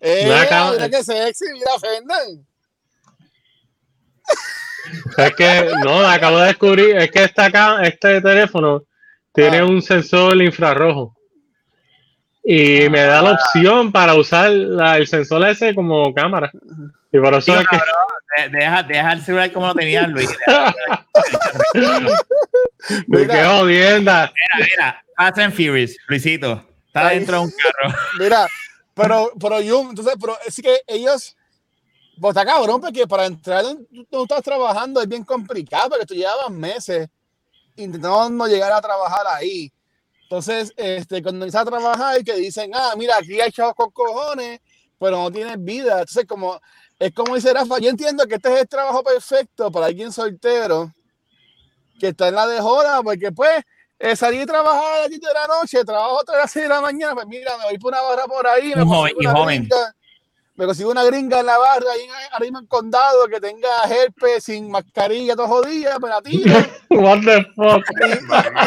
[0.00, 2.46] Eh, No acabo- mira que sexy, mira Fernan.
[5.16, 8.82] Es que, no, acabo de descubrir, es que esta acá, este teléfono
[9.32, 9.64] tiene Ah.
[9.64, 11.15] un sensor infrarrojo.
[12.48, 16.50] Y me da la opción para usar la- el sensor ese como cámara.
[17.10, 17.76] Y por eso Tío, es que.
[17.76, 20.28] De- Deja, deja el celular como lo tenía Luis.
[22.88, 23.58] ¡Qué Mira.
[23.58, 24.32] jodienda!
[24.58, 27.18] Mira, mira, Fast and Furious, Luisito, está Ahí.
[27.18, 27.94] dentro de un carro.
[28.18, 28.46] Mira,
[28.94, 31.36] pero, pero yo, entonces, pero es que ellos,
[32.20, 36.06] pues está cabrón, porque para entrar donde tú tú estás trabajando es bien complicado, porque
[36.06, 37.08] tú llevabas meses
[37.76, 39.72] intentando no llegar a trabajar ahí.
[40.26, 43.92] Entonces, este, cuando empiezas a trabajar y que dicen, ah, mira, aquí hay chavos con
[43.92, 44.58] cojones,
[44.98, 46.00] pero no tienes vida.
[46.00, 46.60] Entonces, como,
[46.98, 50.92] es como dice Rafa, yo entiendo que este es el trabajo perfecto para alguien soltero
[52.00, 53.62] que está en la de joda, porque pues
[54.00, 56.68] eh, salí a trabajar a las 10 de la noche, trabajo hasta las 6 de
[56.70, 59.26] la mañana, pues mira, me voy por una barra por ahí, me Un joven, y
[59.26, 59.68] joven.
[60.56, 64.44] Me consigo una gringa en la barra, ahí en, arriba en condado, que tenga herpes,
[64.44, 66.54] sin mascarilla, todo jodida, me la tiro,
[66.90, 67.84] What the fuck?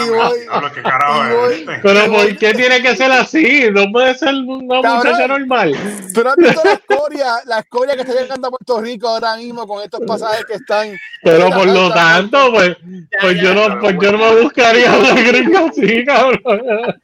[0.05, 1.53] y voy, Diablo, ¿Qué carajo y voy.
[1.53, 1.79] es este?
[1.81, 3.69] Pero ¿por qué tiene que ser así?
[3.71, 4.97] No puede ser una Cabrón.
[4.97, 5.75] muchacha normal.
[6.13, 9.35] Tú no has visto la escoria, la escoria que está llegando a Puerto Rico ahora
[9.37, 10.91] mismo con estos pasajes que están.
[11.23, 12.77] Pero por lo tanto, pues,
[13.21, 16.95] pues yo no, pues yo no me buscaría una gringa así, cabrón.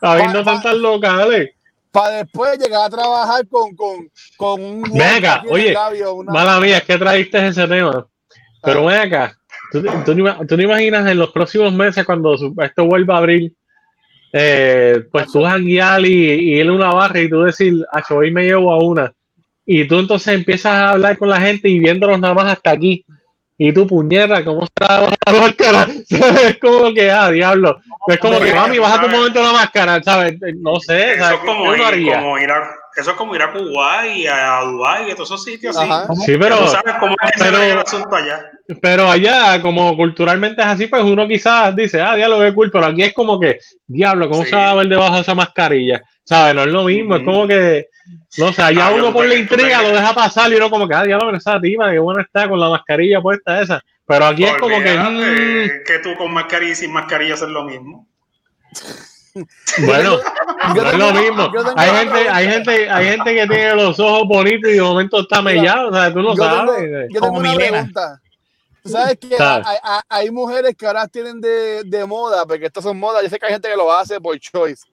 [0.00, 1.50] Habiendo tantas locales.
[1.94, 5.00] Para después llegar a trabajar con, con, con un.
[5.00, 8.06] Acá, oye, labio, una- Mala mía, es que trajiste ese tema.
[8.62, 9.36] Pero ven acá,
[9.70, 10.14] ¿tú, tú,
[10.48, 13.52] tú no imaginas en los próximos meses cuando esto vuelva a abrir,
[14.32, 18.32] eh, pues tú janguear y, y ir a una barra y tú decir, ah, hoy
[18.32, 19.12] me llevo a una.
[19.64, 23.04] Y tú entonces empiezas a hablar con la gente y viéndolos nada más hasta aquí.
[23.56, 25.86] Y tú, puñeta, ¿cómo está la máscara?
[26.10, 27.78] Es como que, ah, diablo.
[28.08, 30.34] Es como que, mami, baja tu momento la máscara, ¿sabes?
[30.60, 31.34] No sé, Eso ¿sabes?
[31.36, 34.60] es ¿Qué como ir, como ir a, eso es como ir a Kuwait y a
[34.64, 35.90] Dubái y a todos esos sitios así.
[36.26, 38.50] Sí, pero, Tú sabes cómo es pero- el asunto allá.
[38.80, 42.86] Pero allá, como culturalmente es así, pues uno quizás dice, ah, diablo, qué cool, pero
[42.86, 44.50] aquí es como que, diablo, ¿cómo Sí.
[44.50, 46.02] se va a ver debajo de esa mascarilla?
[46.24, 46.54] ¿Sabes?
[46.54, 47.30] No es lo mismo, es Ujú.
[47.30, 47.88] como que,
[48.38, 50.88] no sé, allá Ah, yo uno por la intriga lo deja pasar y uno como
[50.88, 53.82] que, ah, diablo, pero esa tipa, qué buena está con la mascarilla puesta esa.
[54.06, 57.48] Pero aquí es como que, mm, Olvídate que tú con mascarilla y sin mascarilla haces
[57.48, 58.06] lo mismo.
[59.34, 59.42] mm,
[59.86, 60.18] bueno,
[60.74, 61.52] Yo no es tengo- lo mismo.
[61.52, 62.72] yo tengo Hay una gente, hay pregunta.
[62.72, 66.12] gente, hay gente que tiene los ojos bonitos y de momento está mellado, o sea,
[66.12, 67.08] tú no yo tengo, sabes.
[67.10, 67.70] yo Como tengo una Milena.
[67.72, 68.20] pregunta.
[68.82, 69.66] Tú sabes que ¿Sabes?
[69.66, 73.22] hay, hay- hay mujeres que ahora tienen de, de moda, porque estas son modas.
[73.22, 74.84] Yo sé que hay gente que lo hace por choice.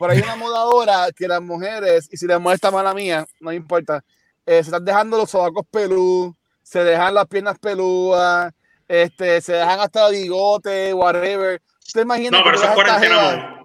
[0.00, 3.52] Pero hay una moda ahora que las mujeres, y si les molesta mala mía, no
[3.52, 4.02] importa,
[4.46, 8.50] eh, se están dejando los sobacos peludos, se dejan las piernas peludas,
[8.88, 11.60] este, se dejan hasta bigote, whatever.
[11.86, 13.60] ¿Usted imagina No, pero eso es cuarentena.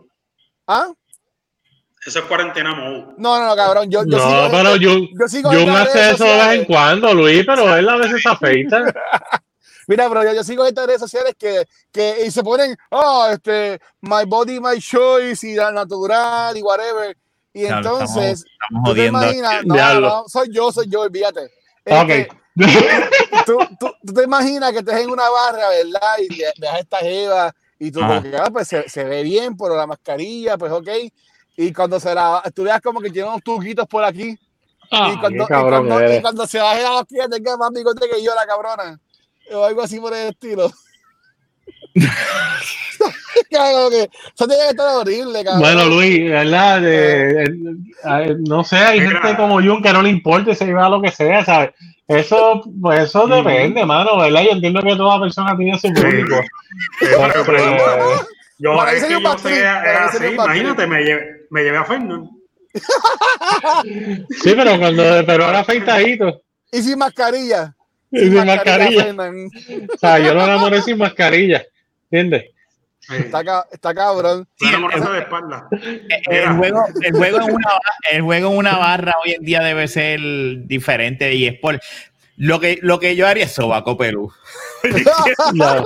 [0.67, 0.91] ¿Ah?
[2.06, 3.13] Eso es cuarentena mode.
[3.17, 3.89] No, no, no, cabrón.
[3.89, 6.65] Yo, yo No, sigo pero Jun, yo sigo gente en hace eso de vez en
[6.65, 8.84] cuando, Luis, pero él a veces se afeita.
[9.88, 13.80] Mira, pero yo, yo sigo estas redes sociales que, que y se ponen, oh, este,
[14.02, 17.15] my body, my choice, y la natural, y whatever.
[17.54, 21.52] Y Diablo, entonces, Estamos tú te imaginas, no, no, soy yo, soy yo, olvídate.
[21.86, 22.10] Ok.
[22.10, 22.30] Este,
[23.45, 26.17] tú, tú, tú te imaginas que estés en una barra, ¿verdad?
[26.19, 26.28] Y
[26.60, 29.88] dejas esta jeva, y tú, como que, ah, pues se, se ve bien, pero la
[29.88, 30.89] mascarilla, pues ok.
[31.58, 34.38] Y cuando se la, tú veas como que tiene unos tuquitos por aquí,
[34.91, 38.08] Ah, y, cuando, cabrón y, cuando, y cuando se baje la mascarilla tenga más bigote
[38.10, 39.00] que yo, la cabrona.
[39.51, 40.71] O algo así por el estilo.
[43.51, 45.60] Cabrón, que eso tiene que estar horrible, cabrón.
[45.62, 46.81] Bueno, Luis, ¿verdad?
[46.81, 47.55] De-
[48.47, 49.21] no sé, hay Mira.
[49.21, 51.71] gente como Jun que no le importa y se lleva lo que sea, ¿sabes?
[52.08, 54.43] Eso, pues eso depende, mano, ¿verdad?
[54.43, 55.93] Yo entiendo que toda persona tiene su Sí.
[55.93, 56.41] público.
[56.99, 58.25] Pero Este,
[58.58, 62.29] yo, Para es que yo era así, imagínate, me llevé, me llevé a Fernando.
[63.84, 66.41] sí, pero cuando, pero ahora afeitadito.
[66.71, 67.74] Y sin mascarilla.
[68.21, 69.04] Y sin mascarilla.
[69.04, 69.49] Fernan.
[69.93, 71.63] O sea, yo lo enamoré sin mascarilla.
[72.10, 72.51] ¿Entiendes?
[73.10, 74.47] Está, ca- está cabrón.
[74.58, 75.67] Sí, enamorarse de espalda.
[76.28, 77.69] El juego, el, juego en una,
[78.12, 80.19] el juego en una barra hoy en día debe ser
[80.65, 81.80] diferente y es por
[82.38, 84.32] lo que, lo que yo haría es sobaco Perú.
[85.54, 85.84] No.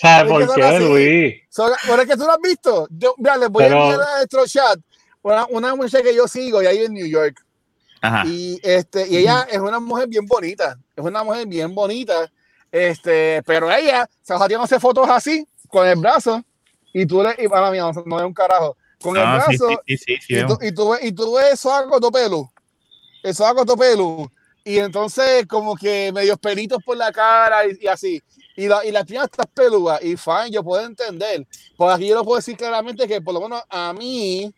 [0.00, 0.80] ¿Sabes Porque por qué.
[0.80, 1.34] Luis?
[1.50, 2.86] So, pero es que tú lo has visto.
[2.90, 4.78] Yo, mira, les voy Pero- a enviar a nuestro chat
[5.22, 7.44] una, una muchacha que yo sigo y ahí en New York.
[8.00, 8.24] Ajá.
[8.26, 10.78] Y, este, y ella es una mujer bien bonita.
[10.94, 12.30] Es una mujer bien bonita.
[12.70, 16.44] Este, pero ella se va hace fotos así, con el brazo.
[16.92, 17.34] Y tú le.
[17.42, 18.76] Y para mí, no, no es un carajo.
[19.00, 19.68] Con el Ah, brazo.
[19.86, 22.50] sí, sí, sí, y, tú, y, tú, ves- y tú ves eso todo pelo.
[23.22, 24.30] Eso todo pelo.
[24.64, 28.22] Y entonces, como que medios pelitos por la cara y, y así.
[28.56, 30.02] Y, la, y las piernas están peludas.
[30.02, 31.46] Y fine, yo puedo entender.
[31.76, 34.52] Por aquí yo lo puedo decir claramente que, por lo menos a mí,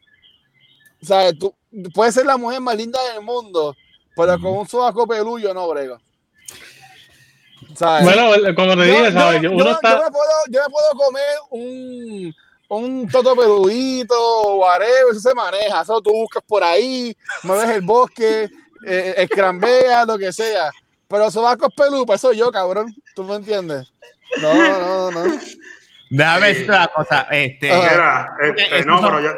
[1.02, 1.38] ¿sabes?
[1.38, 1.54] Tú
[1.94, 3.74] puedes ser la mujer más linda del mundo,
[4.16, 5.98] pero con un sobaco peludo yo no brego.
[7.76, 8.04] ¿Sabes?
[8.04, 9.42] Bueno, como te dije, ¿sabes?
[9.42, 9.94] Yo- yo- Uno yo está.
[10.04, 12.34] me puedo, yo me puedo comer un,
[12.68, 18.48] un toto peludito, whatever, eso se maneja, eso tú buscas por ahí, mueves el bosque,
[18.86, 20.70] eh, escrambeas, lo que sea.
[21.06, 22.94] Pero sobacos peludos, pues soy yo, cabrón.
[23.14, 23.92] ¿Tú me entiendes?
[24.40, 25.38] No, no, no.
[26.08, 27.26] Déjame decirte una cosa.
[27.30, 27.68] Este.
[27.68, 29.30] Era, este, Esos no, pero yo,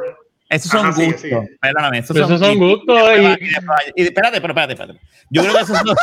[0.52, 1.20] esos son Ajá, gustos.
[1.22, 1.56] sigue.
[1.60, 3.48] Perdóname, esos son, son y- gustos y, y-
[3.96, 5.00] y- espérate, pero espérate, espérate.
[5.30, 5.86] Yo creo que esos son.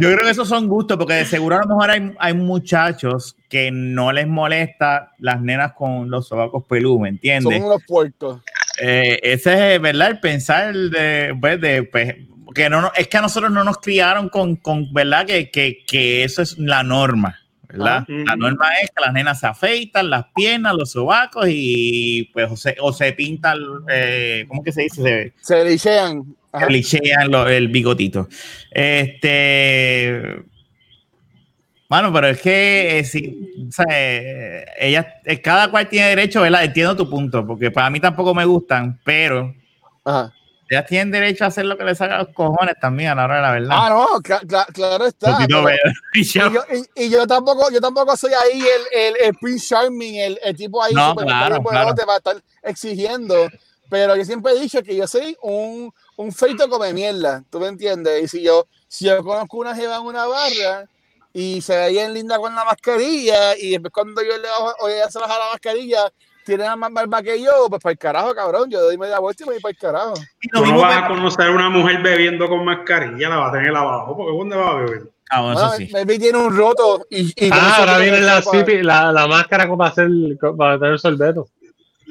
[0.00, 3.36] Yo creo que esos son gustos, porque de seguro a lo mejor hay, hay muchachos
[3.48, 7.62] que no les molesta las nenas con los sobacos peludos, ¿me Son entiendes?
[7.62, 8.40] unos puercos.
[8.80, 10.10] Eh, ese es, ¿verdad?
[10.10, 12.14] El pensar de, pues, de, pues,
[12.54, 15.26] que no, no- es que a nosotros no nos criaron con, con ¿verdad?
[15.26, 17.38] Que, que, que eso es la norma,
[17.72, 18.04] ¿verdad?
[18.08, 22.50] Ah, la norma es que las nenas se afeitan las piernas, los sobacos y pues
[22.50, 23.58] o se, o se pintan,
[23.90, 25.02] eh, ¿cómo que se dice?
[25.40, 26.36] Se, Se lichean.
[26.52, 26.66] Ajá.
[26.66, 28.28] clichean lo- el bigotito.
[28.70, 30.42] Este.
[31.88, 36.40] Bueno, pero es que eh, sí, o sea, eh, ella, eh, cada cual tiene derecho,
[36.40, 36.64] ¿verdad?
[36.64, 39.54] Entiendo tu punto, porque para mí tampoco me gustan, pero
[40.04, 40.32] Ajá.
[40.74, 43.24] Ellas tienen derecho a hacer lo que les salga a los cojones también a la
[43.24, 43.68] hora de la verdad.
[43.78, 45.36] Ah, no, cla- cla- claro está.
[45.46, 45.68] Pero-.
[46.14, 46.50] Y yo-
[46.96, 50.56] Y y, yo tampoco, yo tampoco soy ahí el, el, el Prince Charming, el, el
[50.56, 51.60] tipo ahí No, claro, bien claro.
[51.62, 53.48] buenote para estar exigiendo.
[53.90, 57.66] Pero yo siempre he dicho que yo soy un, un feito come mierda, ¿tú me
[57.68, 58.22] entiendes?
[58.24, 60.86] Y si yo, si yo conozco una jeva en una barra
[61.34, 64.88] y se ve bien linda con la mascarilla y después cuando yo le bajo, o
[64.88, 66.10] ella se baja la mascarilla,
[66.44, 69.44] tiene la más barba que yo, pues para el carajo, cabrón, yo doy media vuelta
[69.44, 70.14] y me voy para el carajo.
[70.52, 73.74] tú no vas a conocer a una mujer bebiendo con mascarilla, la vas a tener
[73.76, 75.02] abajo, porque ¿dónde va a beber?
[75.30, 75.88] Ah, bueno, eso sí.
[75.92, 78.42] maybe tiene un roto y, Ah, ahora viene la,
[78.82, 80.08] la, la máscara para, hacer,
[80.58, 81.48] para tener sorbeto.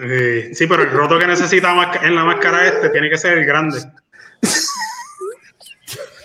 [0.01, 3.45] Eh, sí, pero el roto que necesita en la máscara este tiene que ser el
[3.45, 3.77] grande.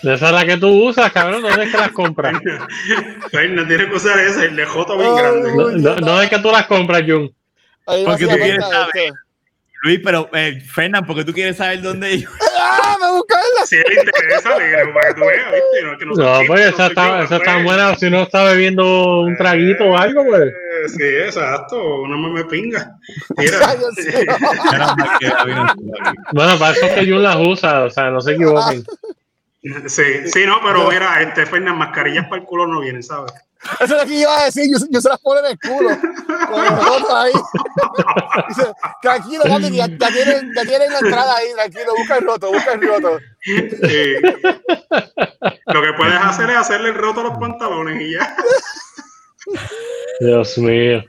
[0.03, 1.41] Esa es la que tú usas, cabrón.
[1.41, 2.33] ¿Dónde es que las compras?
[3.51, 5.55] no tiene que usar ese, el de Joto bien grande.
[5.55, 7.31] No, no- no es que tú las compras, Jun.
[7.87, 9.13] Ahí Porque tú quieres saber.
[9.83, 12.31] Luis, pero eh, Fernán, porque tú quieres saber dónde ellos.
[12.59, 15.83] ¡Ah, me busca la Si le interesa, para que tú veas, ¿viste?
[15.83, 17.63] No, que no, No, pues esa no está, yo, esa está pues.
[17.63, 20.41] buena si uno está bebiendo un traguito o algo, pues.
[20.41, 20.53] Eh,
[20.87, 22.91] Sí, exacto, no me, pinga.
[23.37, 23.57] Mira,
[25.47, 25.73] no.
[26.33, 28.83] Bueno, para eso es que Jun las usa, o sea, no se equivoquen.
[29.87, 33.33] Sí, sí, no, pero mira, este Fernández, mascarillas para el culo no vienen, ¿sabes?
[33.79, 35.89] Eso es lo que iba a decir, yo, yo se las pongo en el culo.
[36.49, 37.31] Con roto ahí.
[38.49, 42.51] Dice, tranquilo, papi, ya, ya, tienen, ya tienen la entrada ahí, tranquilo, busca el roto,
[42.51, 43.19] busca el roto.
[43.43, 44.15] Sí.
[45.65, 48.35] Lo que puedes hacer es hacerle el roto a los pantalones y ya.
[50.19, 51.03] Dios mío.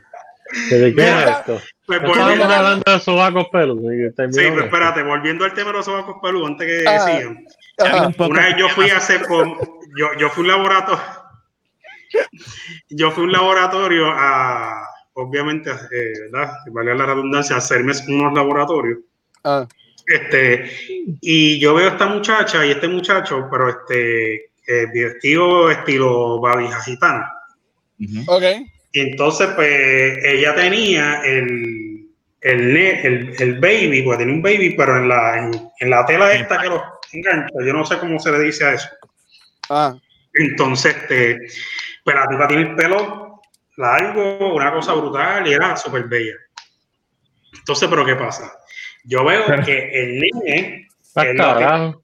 [0.71, 1.61] ¿De qué Mira, es esto?
[1.87, 3.77] Pues volviendo, hablando de sobacos pelos.
[3.79, 7.01] y sí, terminó pues espérate, volviendo al tema de los sobacos peludos, antes que Ah.
[7.01, 7.45] sigan.
[8.19, 9.57] Una vez yo fui a hacer, con-
[9.99, 11.01] yo, yo fui un laboratorio,
[12.91, 16.53] yo fui a un laboratorio a, obviamente, eh, ¿verdad?
[16.71, 18.99] Vale la redundancia, a hacerme unos laboratorios.
[19.45, 19.67] Ah,
[20.07, 20.71] Este,
[21.21, 24.35] y yo veo a esta muchacha y este muchacho, pero este,
[24.67, 27.31] eh, vestido estilo babija gitana.
[28.01, 28.25] Ujú.
[28.31, 28.43] ok.
[28.93, 32.09] Y entonces, pues, ella tenía el,
[32.41, 36.61] el, el baby, pues tenía un baby, pero en la, en, en la tela esta
[36.63, 36.81] que los
[37.13, 38.89] engancha, yo no sé cómo se le dice a eso.
[39.69, 39.95] Ah,
[40.35, 41.39] Entonces, este,
[42.09, 43.43] pues la tipa tiene el pelo
[43.77, 46.33] largo, una cosa brutal, y era súper bella.
[47.53, 48.51] Entonces, pero ¿qué pasa?
[49.05, 50.89] Yo veo Pero- que el nene...
[51.15, 52.03] Lo- carajo.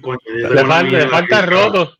[0.00, 0.64] Coño, Le
[1.08, 1.98] falta, le roto.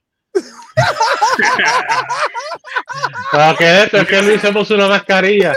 [3.32, 5.52] Ah, que esto es que se puso una mascarilla.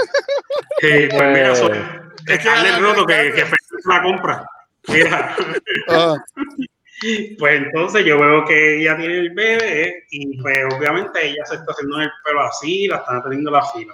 [0.79, 1.79] Sí, pues mira, soy,
[2.27, 3.45] Es que el roto que, que
[3.85, 4.45] la compra.
[4.87, 5.35] Mira,
[5.89, 6.15] ah,
[7.39, 11.71] pues entonces yo veo que ella tiene el bebé y pues obviamente ella se está
[11.71, 13.93] haciendo el pelo así, la están teniendo la fila.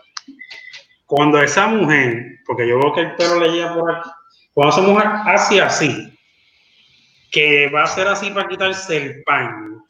[1.05, 4.09] Cuando esa mujer, porque yo veo que el pelo le llega por aquí,
[4.53, 6.17] cuando esa mujer hace así,
[7.31, 9.85] que va a ser así para quitarse el paño,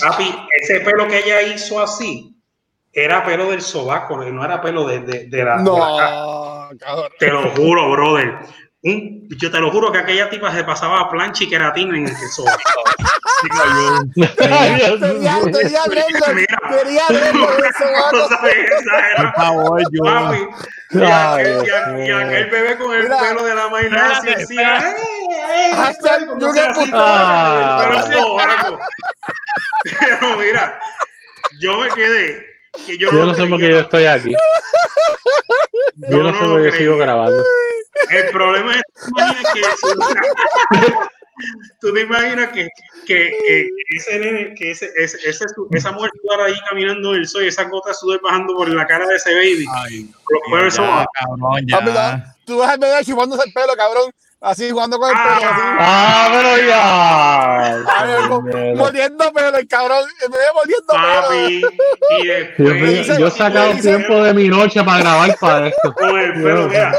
[0.00, 2.36] papi, ese pelo que ella hizo así,
[2.92, 7.08] era pelo del sobaco, no era pelo de, de, de la, de la no.
[7.18, 8.38] Te lo juro, brother.
[8.86, 12.06] Un- yo te lo juro que aquella tipa se pasaba a plancha y queratina en
[12.06, 12.14] el
[17.08, 17.84] Brendon en ese
[19.34, 20.04] favor, yo.
[20.04, 20.38] papi.
[20.90, 22.18] Y Ay, aquel, y Dios aquel- y mío.
[22.18, 23.18] aquel bebé con el Mira.
[23.20, 24.86] pelo de la maina así, así, espérate.
[24.86, 26.26] ¡ay, ay, Hashtag ay!
[26.26, 26.90] como yo que.
[26.92, 28.80] Ah.
[30.00, 30.78] pero mira,
[31.60, 32.46] yo me quedé.
[32.86, 34.34] Que yo, Yo lo no sé por qué yo estoy aquí.
[35.96, 37.42] Yo no sé lo por qué sigo grabando.
[38.10, 40.92] El problema es tú te imaginas que
[41.80, 42.68] tú te imaginas que,
[43.06, 46.10] que, que ese nene, que ese, ese, ese- esa mujer
[46.44, 49.16] ahí caminando en el sol y esas gotas de sudor bajando por la cara de
[49.16, 49.66] ese baby.
[49.74, 51.76] Ay, los ya, cabrón, ya.
[52.46, 54.10] Tú vas al bebé chupándose el pelo, cabrón.
[54.44, 55.62] Así, jugando con el pelo, así.
[55.78, 57.78] Ah, pero ya.
[58.76, 60.04] Mordiendo pelo, el cabrón.
[60.20, 61.22] Bebé mordiendo pelo.
[61.22, 61.62] Papi,
[62.10, 65.68] y Dios después mío, yo he sacado dice- tiempo de mi noche para grabar para
[65.68, 65.92] esto.
[65.94, 66.92] con el pelo, no mira,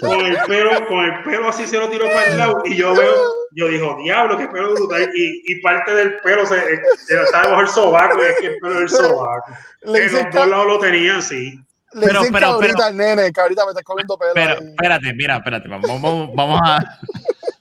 [0.00, 2.92] con el pelo, con el pelo así se lo tiró para el lado y yo
[2.94, 3.14] veo,
[3.52, 7.60] yo digo, diablo, qué pelo brutal y, y parte del pelo se, eh, estaba bajo
[7.62, 9.44] el sobaco es que el pelo del sobaco.
[9.82, 11.60] Le En los dos lados lo tenían, sí.
[11.94, 13.32] Le Pero, dicen pero, cabrita pero- al nene.
[13.32, 14.32] Cabrita, me estás comiendo pelo.
[14.34, 14.66] Pero, ahí.
[14.68, 16.78] espérate, mira, espérate, vamos, vamos, vamos a.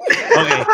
[0.09, 0.67] Ok.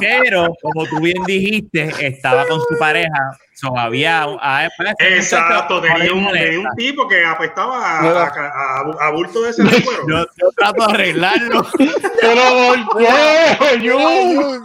[0.00, 4.22] Pero, como tú bien dijiste, estaba con su pareja, so había.
[4.22, 6.44] a- pues, Exacto, tenía un, molesta.
[6.50, 8.22] tenía un tipo que apestaba a, Mira.
[8.24, 10.02] a, a- a bulto de ese cuero.
[10.08, 11.66] Yo, yo trato de arreglarlo.
[12.20, 12.42] Pero
[12.90, 13.08] ¿por qué?
[13.08, 14.64] Ay, Jun?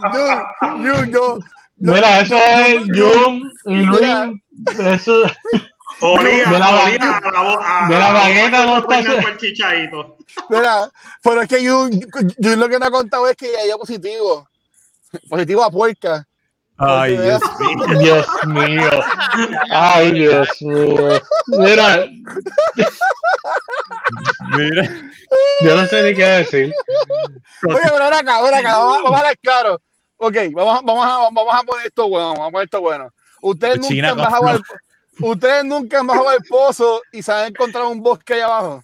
[0.60, 1.38] Jun, Jun, yo-
[1.76, 3.82] Mira, eso es Jun y.
[3.84, 4.10] Luis.
[4.78, 5.22] Eso.
[6.02, 8.96] Olía, de la olía a la a- de la bagueta no está.
[10.48, 10.90] Mira,
[11.22, 11.90] pero es que Jun,
[12.42, 14.48] Jun lo que me ha contado es que ya dio positivo.
[15.28, 16.26] Positivo a puerca.
[16.82, 17.98] Ay, Dios mío.
[17.98, 18.90] Dios mío.
[19.70, 21.20] Ay, Dios mío.
[21.48, 22.06] Mira,
[24.56, 24.88] Mira.
[25.60, 26.72] yo no sé ni qué decir.
[27.68, 29.80] Oye, pero ahora acá, ahora acá, vamos, vamos a hablar claro.
[30.16, 33.10] Ok, vamos, a- vamos, a, vamos a poner esto bueno, vamos a poner esto bueno.
[33.42, 34.62] Ustedes nunca, han bajado al.
[35.22, 38.82] Ustedes nunca han bajado al pozo y se han encontrado un bosque ahí abajo.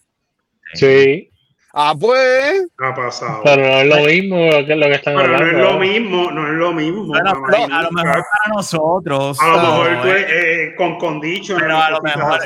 [0.75, 1.31] Sí,
[1.79, 2.67] Ah, pues.
[2.79, 3.42] Ha pasado.
[3.44, 4.37] pero no es lo mismo
[4.67, 5.71] que lo que están Pero no es hablando.
[5.73, 7.04] lo mismo, no es lo mismo.
[7.15, 9.38] No, no, a lo mejor para nosotros.
[9.40, 11.61] A lo mejor tú, eh, eh, con condition.
[11.61, 12.40] Pero a lo mejor-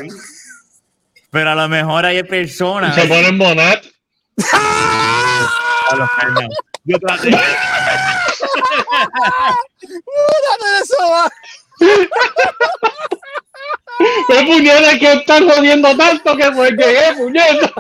[1.31, 2.93] Pero a lo mejor hay personas.
[2.97, 3.85] Se ponen monat.
[4.53, 6.53] A los caños.
[6.83, 7.31] Yo traté.
[10.83, 11.31] Eso.
[14.29, 17.73] ¡Qué puñeta que están jodiendo tanto que pues llegué, puñeta!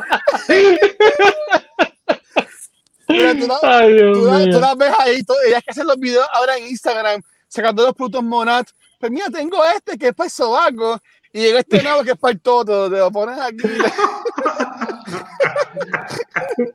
[3.09, 4.25] Mira, tú, la- Ay, Dios tú
[4.61, 7.95] la- tú ves ahí, tú- ellas que hacen los videos ahora en Instagram, sacando los
[7.95, 8.69] productos Monat.
[8.99, 11.01] Pues mira, tengo este que es para el sobaco
[11.33, 12.91] y llega este nuevo que es para el toto.
[12.91, 13.67] Te lo pones aquí.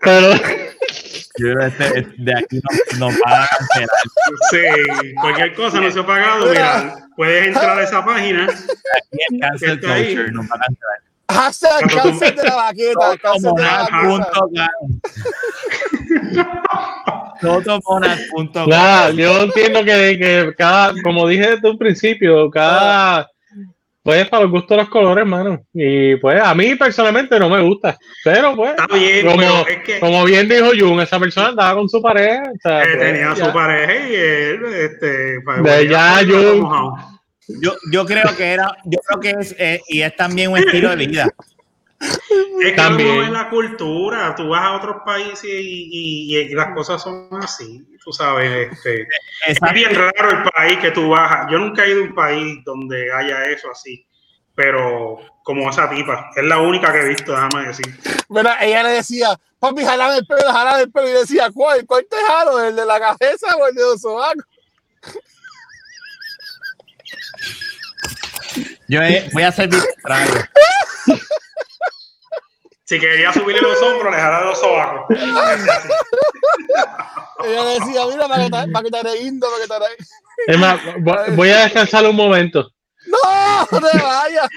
[0.01, 0.33] Pero,
[1.37, 2.59] Yo creo que este- de aquí
[2.99, 3.89] no, no va a cancelar.
[4.51, 6.47] Sí, cualquier cosa no se ha pagado.
[6.47, 8.43] Mira, puedes entrar a esa página.
[8.45, 10.99] Aquí es cancel culture, no va a cancelar.
[11.27, 13.17] Hashtag cáncer de la vaqueta.
[17.41, 18.69] Totomonad.com.
[18.69, 23.29] Nada, yo entiendo que, que cada, como dije desde un principio, cada
[24.05, 25.63] pues para los gustos de los colores, hermano.
[25.73, 27.97] Y pues a mí personalmente no me gusta.
[28.23, 31.73] Pero pues, Está bien, como, pero es que como bien dijo Jun, esa persona andaba
[31.79, 32.43] con su pareja.
[32.43, 33.45] o sea, eh, pues, tenía ya.
[33.47, 36.95] su pareja y él, este, pues, De ya, pues, yo-.
[37.61, 40.89] Yo, yo creo que era, yo creo que es, eh, y es también un estilo
[40.89, 41.27] de vida.
[41.99, 42.19] Es
[42.59, 43.09] que También.
[43.09, 47.27] uno ve la cultura, tú vas a otros países y, y- y las cosas son
[47.41, 49.07] así, tú sabes, este,
[49.47, 52.15] es bien raro el país que tú vas a- Yo nunca he ido a un
[52.15, 54.07] país donde haya eso así,
[54.53, 57.85] pero como esa tipa, es la única que he visto, déjame decir.
[58.29, 59.29] Mira, ella le decía,
[59.59, 61.09] papi, jalame el pelo, jalame el pelo.
[61.09, 61.85] Y decía, ¿cuál?
[61.85, 62.63] ¿Cuál te jalo?
[62.63, 64.45] ¿El de la cabeza o el de los sobacos?
[68.87, 69.77] Yo eh, voy a hacer mi.
[72.85, 75.05] Si quería subirle los hombros, le jala los sobacos.
[77.43, 79.85] Ella decía, mira, para que te, para que te para que te haré...
[80.47, 82.71] Es más, vo- voy a descansar un momento.
[83.07, 83.67] ¡No!
[83.71, 84.49] ¡No te vayas!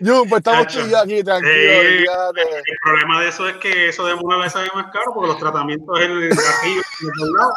[0.00, 1.52] Jun, pues estamos yo aquí, tranquilo.
[1.52, 2.04] Eh.
[2.04, 5.38] El problema de eso es que eso de una vez sale más caro porque los
[5.38, 7.54] tratamientos en el aquí en todos lados.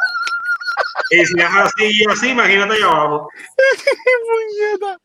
[1.10, 3.28] Y si es así y así, imagínate allá abajo.
[4.78, 4.98] Puñeta.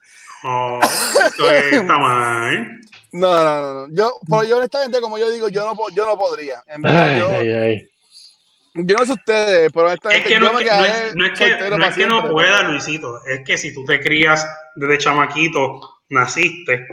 [0.43, 2.79] No, esto está mal.
[3.11, 3.95] No, no, no, no.
[3.95, 6.63] Yo, pero yo honestamente, como yo digo, yo no, yo no podría.
[6.67, 7.89] En verdad, Ay, yo, ay, ay.
[8.75, 11.25] yo no sé ustedes, pero Es honestamente que no, yo es me no, es, no
[11.25, 12.31] es que, no es que no siempre.
[12.31, 13.23] pueda, Luisito.
[13.25, 14.45] Es que si tú te crías
[14.75, 15.79] desde chamaquito,
[16.09, 16.85] naciste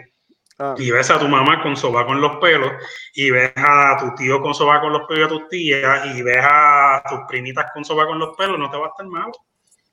[0.56, 0.76] Ah.
[0.78, 2.70] y ves a tu mamá con soba con los pelos
[3.12, 6.22] y ves a tu tío con soba con los pelos y a tus tías y
[6.22, 9.32] ves a tus primitas con soba con los pelos, no te va a estar mal.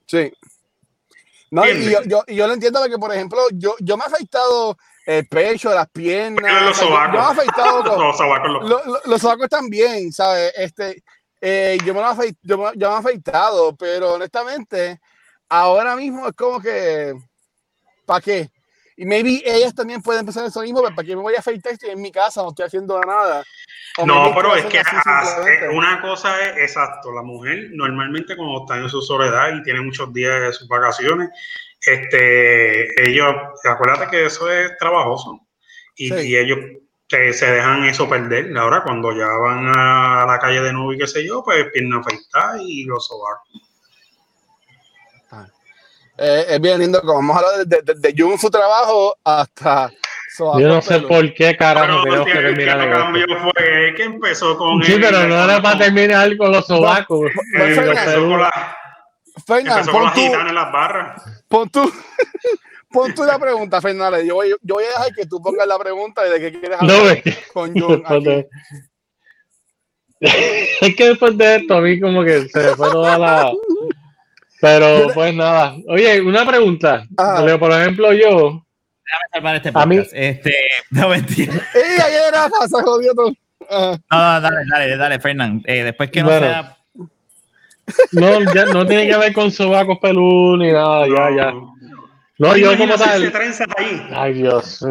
[0.05, 0.31] Sí.
[1.49, 4.07] No, y yo, yo, y yo lo entiendo porque, por ejemplo, yo, yo me he
[4.07, 6.41] afeitado el pecho, las piernas.
[6.43, 7.13] Pero los sobacos.
[7.15, 10.53] yo, me he afeitado con, Los soba con los lo- lo- los sobacos también, ¿sabes?
[10.55, 11.03] Este,
[11.41, 14.99] eh, yo, me lo afeit- yo, me, yo me he afeitado, pero honestamente,
[15.49, 17.13] ahora mismo es como que,
[18.05, 18.49] ¿para qué?
[18.97, 21.73] Y maybe ellas también pueden empezar eso mismo, pero ¿para qué me voy a afeitar?
[21.73, 23.43] Estoy en mi casa, no estoy haciendo nada.
[23.97, 24.81] O No, pero es que
[25.71, 30.13] una cosa es exacto, la mujer normalmente cuando está en su soledad y tiene muchos
[30.13, 31.29] días de sus vacaciones,
[31.85, 35.39] este, ellos, acuérdate que eso es trabajoso
[35.95, 36.15] y, Sí.
[36.29, 36.59] y ellos
[37.07, 38.55] te- se dejan eso perder.
[38.57, 41.99] Ahora cuando ya van a la calle de nuevo y qué sé yo, pues pierna
[41.99, 43.49] afeitada y los sobacos.
[46.17, 49.91] Eh, es bien lindo, como vamos a hablar de, de, de Jun, su trabajo, hasta...
[50.37, 54.57] Yo no sé por qué carajo tenemos que que terminar cambió fue el que empezó
[54.57, 57.29] con Sí, el- pero no era para terminar con los sobacos.
[59.45, 61.21] Fernan, pon tú, en las barras.
[61.47, 61.91] pon tú,
[62.91, 64.25] pon tú la pregunta, Fernández.
[64.25, 66.93] Yo voy, yo voy a dejar que tú pongas la pregunta de qué quieres No,
[66.95, 67.69] hablar es con
[68.05, 68.23] aquí.
[68.25, 68.47] de-
[70.81, 73.51] es que después de esto a mí como que se me fue toda la...
[74.59, 75.75] Pero pues nada.
[75.87, 77.03] Oye, una pregunta.
[77.43, 78.63] Leo, Por ejemplo, yo...
[79.03, 80.15] Déjame salvar este A mí- podcast.
[80.15, 80.53] Este,
[80.91, 81.53] no, mentira.
[81.73, 83.35] ¡Ey, ahí era pasa, jodido tú!
[83.67, 83.99] Ajá.
[84.11, 85.61] No, no, dale, dale, dale, Fernán.
[85.65, 86.45] Eh, después que no Bueno.
[86.47, 86.77] sea.
[88.11, 91.53] No, ya no tiene que ver con sobacos pelú ni nada, ya, ya.
[92.37, 93.31] No, yo como tal...
[93.77, 94.07] ahí.
[94.13, 94.85] Ay, Dios.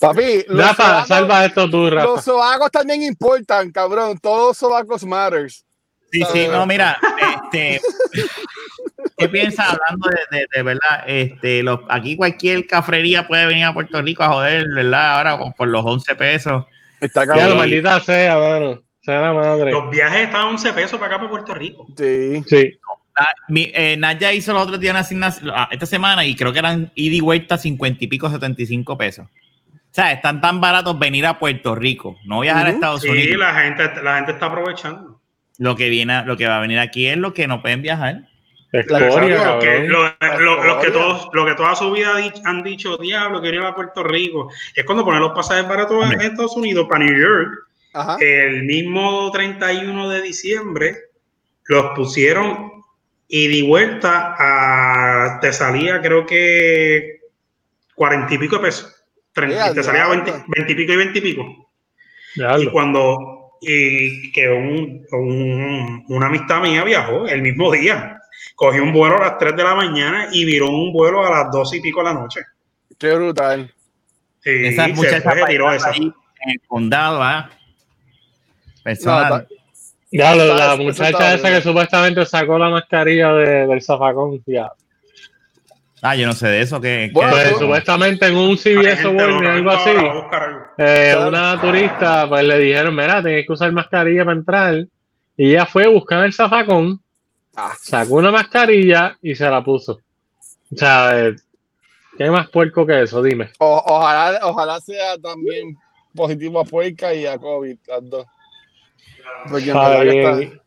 [0.00, 2.06] Papi, los Rafa, sobacos, salva esto tú, Rafa.
[2.06, 4.18] los sobacos también importan, cabrón.
[4.18, 5.64] Todos sobacos matters.
[6.10, 6.98] Sí, sí, no, mira,
[7.44, 7.80] este.
[9.16, 11.04] ¿Qué piensas hablando de, de, de verdad?
[11.06, 15.16] Este, los, aquí cualquier cafrería puede venir a Puerto Rico a joder, ¿verdad?
[15.18, 16.64] Ahora con, por los 11 pesos.
[17.00, 17.58] Está Ya, lo cabrón.
[17.58, 18.82] maldita sea, mano.
[19.04, 19.70] Sea la madre.
[19.70, 21.86] Los viajes están a 11 pesos para acá, para Puerto Rico.
[21.96, 22.42] Sí.
[22.46, 22.72] Sí.
[23.16, 26.52] Ah, mi, eh, Naya hizo los otros días una asignación ah, esta semana y creo
[26.52, 29.26] que eran ida y vuelta 50 y pico, 75 pesos.
[29.26, 32.70] O sea, están tan baratos venir a Puerto Rico, no viajar a.
[32.70, 33.36] Estados Sí, Unidos.
[33.38, 35.20] la gente, la gente está aprovechando.
[35.58, 38.22] Lo que viene, lo que va a venir aquí es lo que no pueden viajar.
[38.72, 39.08] Escoria,
[39.54, 39.88] Lo que, cabrón.
[39.88, 40.92] lo, lo- los que Gloria.
[40.92, 44.50] todos, lo que toda su vida han dicho, diablo, quería ir a Puerto Rico.
[44.74, 46.20] Es cuando ponen los pasajes baratos en.
[46.20, 47.50] Estados Unidos para New York.
[47.94, 48.16] Ajá.
[48.20, 50.96] El mismo 31 de diciembre
[51.66, 52.72] los pusieron
[53.28, 57.20] y de vuelta a, te salía creo que
[57.94, 58.94] 40 y pico de pesos.
[59.32, 60.24] Treinta- Eh, te salía diablo.
[60.24, 61.70] 20, 20 y pico y 20 y pico.
[62.60, 63.30] Y cuando
[63.60, 68.18] y que un, un- una amistad mía viajó el mismo día,
[68.56, 71.50] cogió un vuelo a las 3 de la mañana y viró un vuelo a las
[71.50, 72.40] 2 y pico de la noche.
[72.98, 73.72] Qué brutal.
[74.44, 75.90] Y Esas se muchachas fue, tiró esa.
[75.90, 77.48] ahí en el condado, ¿ah?
[78.84, 79.48] Personal.
[80.12, 84.40] Ya, la muchacha esa que supuestamente sacó la mascarilla de- del zafacón.
[84.46, 84.70] Ya.
[86.02, 86.80] Ah, yo no sé de eso.
[86.80, 89.90] que Bueno, Pues, supuestamente en un CVS o Walmart, algo así,
[90.78, 94.74] eh, una turista pues le dijeron, mira, tienes que usar mascarilla para entrar.
[95.36, 97.00] Y ella fue a buscar el zafacón,
[97.56, 97.72] Ah.
[97.80, 99.98] sacó una mascarilla y se la puso.
[100.72, 101.34] O sea, eh,
[102.18, 103.20] ¿qué más puerco que eso?
[103.22, 103.50] Dime.
[103.58, 105.76] O- ojalá, ojalá sea también
[106.14, 108.26] positivo a puerca y a COVID, las dos.
[109.48, 110.60] Porque en verdad que Ay, está-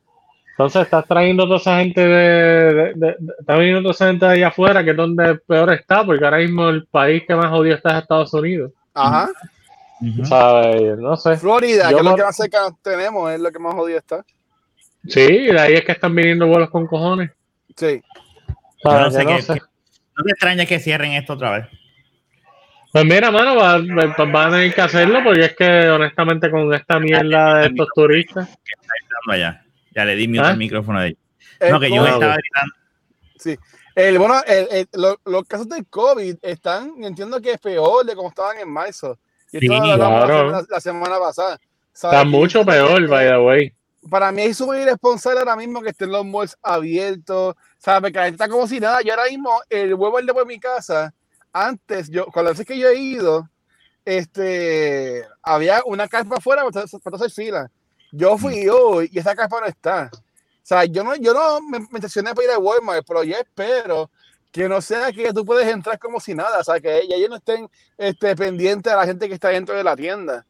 [0.51, 4.25] Entonces estás trayendo toda esa gente de, de- de- de- está viniendo toda esa gente
[4.25, 7.51] de allá afuera, que es donde peor está, porque ahora mismo el país que más
[7.51, 8.71] odio está es Estados Unidos.
[8.93, 9.29] Ajá.
[10.23, 10.97] ¿Sabes?
[10.97, 11.37] No sé.
[11.37, 14.23] Florida, Yo que es lo que más cerca tenemos, es lo que más jodido está.
[15.07, 17.31] Sí, de ahí es que están viniendo vuelos con cojones.
[17.75, 18.01] Sí.
[18.83, 19.01] ¿Sabes?
[19.01, 19.53] no sé Que no qué- sé.
[19.55, 19.59] qué-
[20.17, 21.67] No te extraña que cierren esto otra vez.
[22.91, 26.49] Pues mira, mano, va- va- pues van a tener que hacerlo porque es que honestamente
[26.49, 28.49] con esta mierda de estos turistas.
[29.29, 29.63] Allá.
[29.93, 30.49] Ya le di mute ¿Ah?
[30.49, 31.19] al micrófono de ellos.
[31.59, 32.73] El No, que yo COVID- estaba gritando.
[33.95, 38.15] el- bueno, el- el- lo- los casos del COVID están, entiendo que es peor de
[38.15, 39.17] como estaban en marzo.
[39.51, 40.37] Y Sí, la claro.
[40.37, 41.59] semana- la, semana pasada.
[41.93, 42.17] ¿sabes?
[42.17, 43.73] Está mucho peor, by the way.
[44.09, 48.11] Para mí es súper irresponsable ahora mismo que estén los malls abiertos, ¿sabes?
[48.11, 49.01] Que la gente está como si nada.
[49.01, 51.13] Yo ahora mismo, el huevo el de mi casa,
[51.65, 53.49] antes, yo, con las veces que yo he ido,
[54.05, 57.71] este, había una carpa afuera para hacer- para hacer fila.
[58.11, 60.09] Yo fui hoy y esa carpa no está.
[60.13, 60.17] O
[60.63, 64.09] sea, yo no, yo no me, me intencioné para ir a Walmart, pero yo espero
[64.51, 67.35] que no sea que tú puedes entrar como si nada, o sea, que ellos no
[67.35, 70.45] estén este, pendientes a la gente que está dentro de la tienda.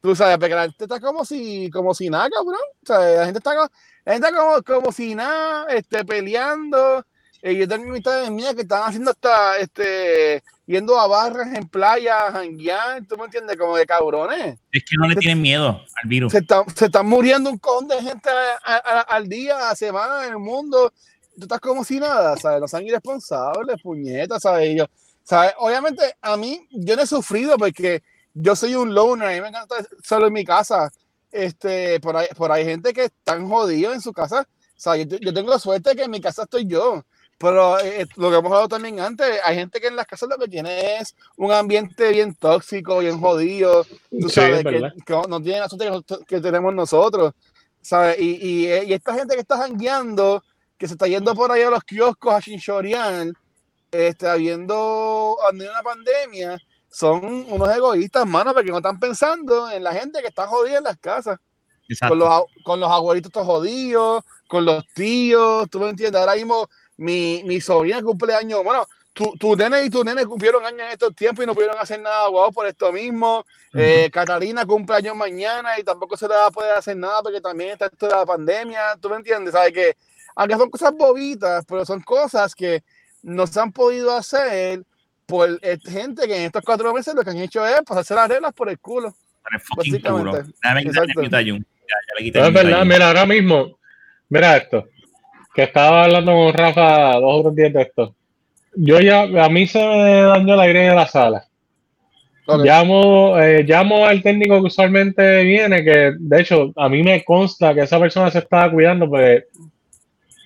[0.00, 2.60] Tú sabes, porque la gente está como si, como si nada, cabrón.
[2.82, 3.70] O sea, la gente está, co-
[4.04, 7.04] la gente está como, como si nada, este, peleando.
[7.46, 12.32] Eh, yo tengo amistades mías que están haciendo hasta, este, yendo a barras en playa,
[12.32, 13.56] janguear, ¿tú me entiendes?
[13.56, 14.58] Como de cabrones.
[14.72, 15.68] Es que no le tienen miedo
[16.02, 16.32] al virus.
[16.32, 19.76] Se están, se están muriendo un con de gente a- a- a- al día, a
[19.76, 20.92] semana en el mundo.
[21.36, 22.60] Tú estás como si nada, ¿sabes?
[22.60, 24.70] No sean irresponsables, puñetas, ¿sabes?
[24.70, 24.86] Y yo,
[25.22, 25.52] ¿sabes?
[25.58, 28.02] Obviamente, a mí, yo no he sufrido porque
[28.34, 30.90] yo soy un loner, a mí me encanta estar solo en mi casa.
[31.30, 34.40] Este, por ahí, por ahí hay gente que están jodidos en su casa.
[34.40, 37.04] O sea, yo, yo tengo la suerte de que en mi casa estoy yo.
[37.38, 40.38] Pero eh, lo que hemos hablado también antes, hay gente que en las casas lo
[40.38, 43.84] que tiene es un ambiente bien tóxico, bien jodido.
[44.10, 47.34] Tú sabes, es que, que no tienen la suerte que, que tenemos nosotros.
[47.86, 48.18] ¿sabes?
[48.18, 50.42] Y, y, eh, y esta gente que está jangueando,
[50.76, 53.28] que se está yendo por ahí a los kioscos a chinchorear,
[53.92, 56.58] este, habiendo habiendo una pandemia,
[56.90, 60.84] son unos egoístas, mano, porque no están pensando en la gente que está jodida en
[60.84, 61.38] las casas
[61.88, 62.12] Exacto.
[62.12, 66.20] con los, con los abuelitos todos jodidos, con los tíos, tú me entiendes.
[66.20, 70.64] Ahora mismo mi, mi sobrina cumple años, bueno, tu, tu nene y tu nene cumplieron
[70.64, 73.46] años en estos tiempos y no pudieron hacer nada guau por esto mismo.
[73.72, 77.40] Eh, Catalina cumple años mañana y tampoco se le va a poder hacer nada porque
[77.40, 79.96] también está esto de la pandemia, tú me entiendes, sabes que
[80.34, 82.82] aunque son cosas bobitas, pero son cosas que
[83.22, 84.82] no se han podido hacer
[85.24, 88.52] por gente que en estos cuatro meses lo que han hecho es pasarse las reglas
[88.52, 89.14] por el culo.
[89.76, 90.52] Básicamente.
[90.62, 90.84] Dame.
[91.88, 93.78] Ya, ya le quité No, es verdad, mira, ahora mismo,
[94.28, 94.88] mira esto,
[95.56, 98.14] que estaba hablando con Rafa dos o tres días de esto.
[98.74, 101.46] Yo ya, a mí se me dañó el aire de la sala.
[102.46, 107.74] Llamo, eh, llamo al técnico que usualmente viene, que de hecho a mí me consta
[107.74, 109.44] que esa persona se estaba cuidando, porque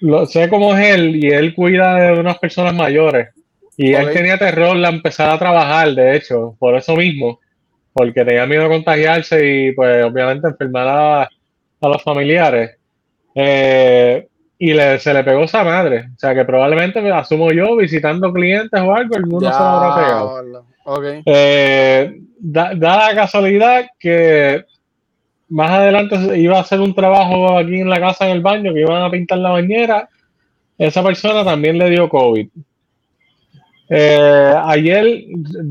[0.01, 3.31] lo, sé cómo es él y él cuida de unas personas mayores.
[3.77, 7.41] Y él tenía terror la empezar a trabajar, de hecho, por eso mismo,
[7.93, 12.77] porque tenía miedo de contagiarse y pues obviamente enfermar a, a los familiares.
[13.35, 14.29] Eh,
[14.63, 16.11] y le, se le pegó esa madre.
[16.15, 19.65] O sea que probablemente me asumo yo visitando clientes o algo, el mundo se lo
[19.65, 20.35] habrá pegado.
[20.35, 20.65] Diablo.
[20.85, 21.05] Ok.
[21.25, 24.67] Eh, da, da la casualidad que
[25.49, 28.83] más adelante iba a hacer un trabajo aquí en la casa en el baño, que
[28.83, 30.11] iban a pintar la bañera.
[30.77, 32.49] Esa persona también le dio COVID.
[33.89, 35.25] Eh, ayer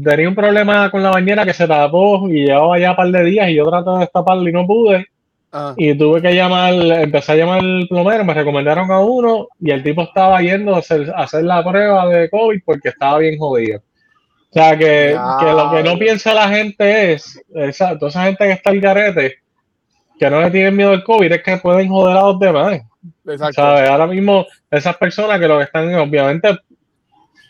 [0.04, 3.24] tenía un problema con la bañera que se tapó y llevaba ya un par de
[3.24, 5.06] días y yo traté de destaparla y no pude.
[5.52, 9.72] Ah, Y tuve que llamar, empecé a llamar al plomero, me recomendaron a uno y
[9.72, 13.40] el tipo estaba yendo a hacer, a hacer la prueba de COVID porque estaba bien
[13.40, 13.80] jodido.
[13.80, 18.46] O sea, que, que lo que no piensa la gente es, esa, toda esa gente
[18.46, 19.36] que está al garete,
[20.20, 22.82] que no le tienen miedo al COVID, es que pueden joder a los demás.
[23.28, 23.54] exacto.
[23.54, 23.90] ¿sabes?
[23.90, 26.60] Ahora mismo, esas personas que lo que están, obviamente,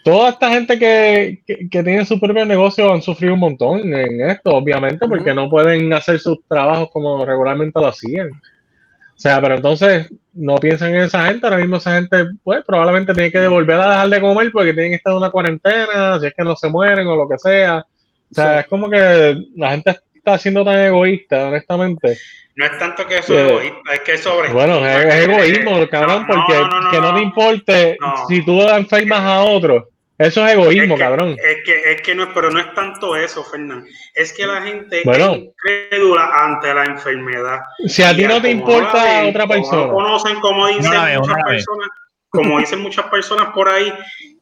[0.03, 4.21] toda esta gente que, que, que tiene su propio negocio han sufrido un montón en
[4.29, 8.29] esto, obviamente, porque no pueden hacer sus trabajos como regularmente lo hacían.
[8.29, 13.13] O sea, pero entonces no piensan en esa gente, ahora mismo esa gente, pues probablemente
[13.13, 16.27] tiene que volver a dejar de comer porque tienen que estar en una cuarentena, si
[16.27, 17.85] es que no se mueren o lo que sea.
[18.31, 18.59] O sea, Sí.
[18.61, 19.97] es como que la gente
[20.29, 22.17] está siendo tan egoísta, honestamente.
[22.55, 24.49] No es tanto que eso Eh, es egoísta, es que es sobre.
[24.49, 27.15] Bueno, es, es egoísmo, cabrón, No, no, porque no, no, que no no.
[27.17, 28.27] te importe No.
[28.27, 29.89] si tú enfermas a otro.
[30.17, 31.29] Eso es egoísmo, es que, cabrón.
[31.39, 33.85] Es que, es que no es, pero no es tanto eso, Fernán.
[34.13, 35.33] Es que la gente Bueno.
[35.33, 37.59] es incrédula ante la enfermedad.
[37.87, 39.87] Si a ti no te importa ven, otra no persona.
[39.93, 41.89] conocen, como dicen muchas personas,
[42.27, 43.93] como dicen muchas personas por ahí,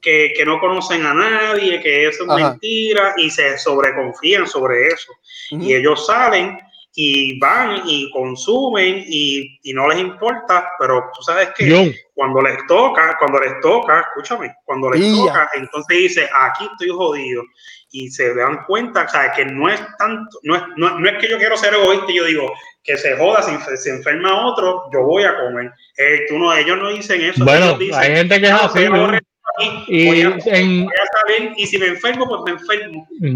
[0.07, 2.51] que, que no conocen a nadie, que eso es Ajá.
[2.51, 5.11] mentira, y se sobreconfían sobre eso.
[5.51, 5.61] Ujú.
[5.61, 6.57] Y ellos salen
[6.95, 12.57] y van y consumen y, y no les importa, pero tú sabes que cuando les
[12.67, 17.43] toca, cuando les toca, escúchame, cuando les toca, entonces dice, aquí estoy jodido.
[17.91, 21.17] Y se dan cuenta, o sea, que no es tanto, no es, no, no es
[21.19, 22.51] que yo quiero ser egoísta y yo digo,
[22.81, 25.71] que se joda, si se, se enferma otro, yo voy a comer.
[25.97, 27.43] Eh, tú no, ellos no dicen eso.
[27.43, 29.21] Bueno, ellos dicen, hay gente que es "No, así, morir
[29.57, 33.07] aquí, Y voy, a, en, voy a salir y si me enfermo, pues me enfermo.
[33.21, 33.33] En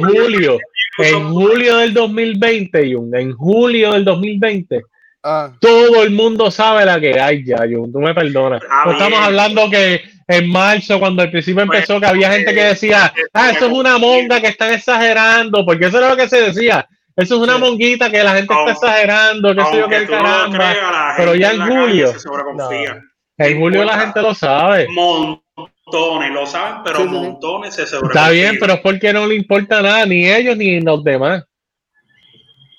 [0.00, 0.58] julio,
[0.98, 4.82] en julio del 2020, Jun, en julio del 2020,
[5.26, 8.62] Ah, todo el mundo sabe la que hay ya, Jun, tú me perdonas.
[8.70, 9.22] Ah, No estamos bien.
[9.24, 13.22] hablando que en marzo, cuando al principio Pues, empezó, que había gente que decía, eh,
[13.32, 16.86] ah, eso es una monga que están exagerando, porque eso era lo que se decía.
[17.16, 17.60] Eso es una Sí.
[17.60, 20.56] monguita que la gente está exagerando, que sé yo qué tú no lo caramba.
[20.58, 23.00] creas, la pero ya en julio, se sobreconfía.
[23.36, 24.86] En julio la gente lo sabe.
[24.88, 27.14] montones, lo saben, pero Sí, sí, sí.
[27.14, 28.32] montones se Está sobreconfían.
[28.32, 31.44] bien, pero es porque no le importa nada, ni ellos ni los demás.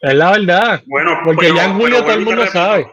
[0.02, 0.82] Es la verdad.
[0.86, 2.92] bueno, porque ya en julio todo el mundo repito, sabe.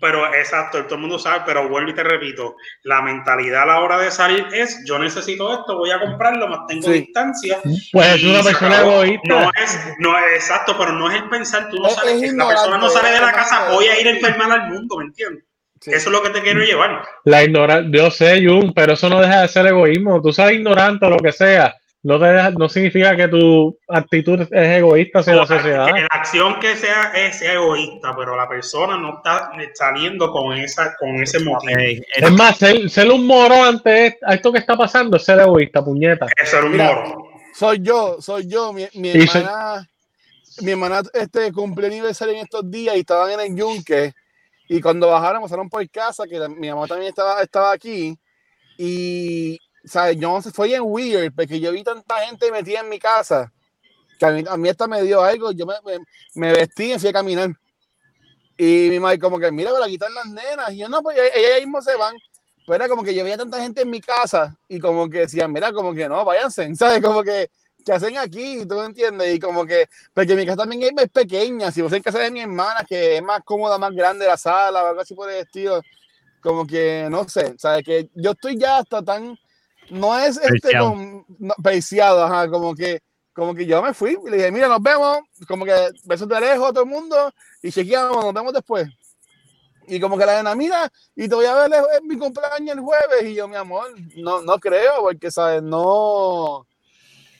[0.00, 3.80] Pero exacto, todo el mundo sabe, pero vuelvo y te repito, la mentalidad a la
[3.80, 6.92] hora de salir es yo necesito esto, voy a comprarlo, mantengo Sí.
[7.00, 7.58] distancia.
[7.92, 9.02] Pues es una persona acabó.
[9.04, 9.22] egoísta.
[9.28, 12.34] No es, no es exacto, pero no es el pensar, tú no Es- sabes, es
[12.34, 15.04] la persona no sale de la casa, voy a ir a enfermar al mundo, ¿me
[15.04, 15.44] entiendes?
[15.84, 15.90] Sí.
[15.92, 17.02] Eso es lo que te quiero llevar.
[17.24, 20.20] La ignorancia, yo sé, Jun, pero eso no deja de ser egoísmo.
[20.22, 24.40] Tú seas ignorante o lo que sea, no, te deja- no significa que tu actitud
[24.40, 25.86] es egoísta hacia la sociedad.
[25.86, 30.52] Que la acción que sea es sea egoísta, pero la persona no está saliendo con
[30.58, 31.78] esa con ese motivo.
[31.78, 35.82] Eh, Es más, ser, ser un moro ante esto que está pasando es ser egoísta,
[35.84, 36.26] puñeta.
[36.42, 37.28] Eso era un Mira, moro.
[37.54, 38.72] soy yo, soy yo.
[38.74, 39.88] Mi, mi Y soy- hermana,
[40.60, 44.12] mi hermana este, cumplió aniversario en estos días y estaban en el yunque.
[44.68, 48.18] Y cuando bajaron, pasaron por casa, que mi mamá también estaba, estaba aquí.
[48.78, 50.16] Y, ¿sabes?
[50.18, 53.52] Yo fue bien weird, porque yo vi tanta gente metida en mi casa,
[54.18, 55.52] que a mí, a mí hasta me dio algo.
[55.52, 55.98] Yo me, me,
[56.34, 57.50] me vestí y fui a caminar.
[58.56, 60.72] Y mi madre, como que, mira, aquí están las nenas.
[60.72, 62.16] Y yo, no, pues ellas mismo se van.
[62.66, 65.52] Pero era como que yo veía tanta gente en mi casa y como que decían,
[65.52, 67.02] mira, como que no, váyanse, ¿sabes?
[67.02, 67.50] Como que,
[67.84, 68.64] ¿qué hacen aquí?
[68.66, 69.34] ¿Tú me entiendes?
[69.34, 72.30] Y como que, porque mi casa también es es pequeña, si vos en casa de
[72.30, 75.80] mi hermana, que es más cómoda, más grande la sala, algo así por el estilo,
[76.40, 77.84] como que, no sé, ¿sabes?
[77.84, 79.38] Que yo estoy ya hasta tan,
[79.90, 83.00] no es este, con, no, peiciado, ajá, como que,
[83.32, 85.18] como que yo me fui y le dije, mira, nos vemos,
[85.48, 85.74] como que
[86.04, 87.32] besos de lejos a todo el mundo
[87.62, 88.88] y chequeamos, nos vemos después.
[89.86, 92.80] Y como que la nena, mira, y te voy a ver en mi cumpleaños el
[92.80, 93.24] jueves.
[93.24, 95.62] Y yo, mi amor, no, no creo, porque, ¿sabes?
[95.62, 96.66] No,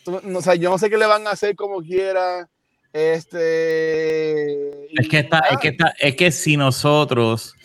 [0.06, 2.48] o sea, yo no sé qué le van a hacer como quiera.
[2.92, 4.86] Este.
[4.94, 7.56] Es que, está, es, que está, es que si nosotros,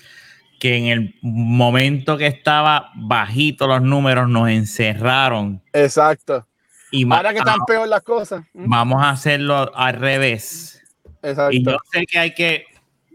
[0.59, 6.47] que en el momento que estaba bajito los números, nos encerraron Exacto.
[6.91, 8.43] y Ahora que están peor las cosas.
[8.53, 10.81] Vamos a hacerlo al revés.
[11.21, 11.55] Exacto.
[11.55, 12.65] Y yo sé que hay que.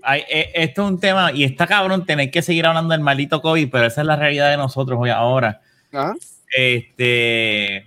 [0.07, 3.41] Hay, eh, esto es un tema, y está cabrón tener que seguir hablando del maldito
[3.41, 5.63] COVID, pero esa es la realidad de nosotros hoy ahora.
[5.93, 6.15] Ajá.
[6.55, 7.87] Este.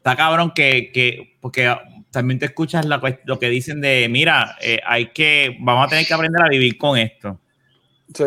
[0.00, 1.76] Está cabrón que, que porque
[2.10, 6.06] también te escuchas la lo que dicen de, mira, eh, hay que, vamos a tener
[6.06, 7.38] que aprender a vivir con esto.
[8.14, 8.24] Sí.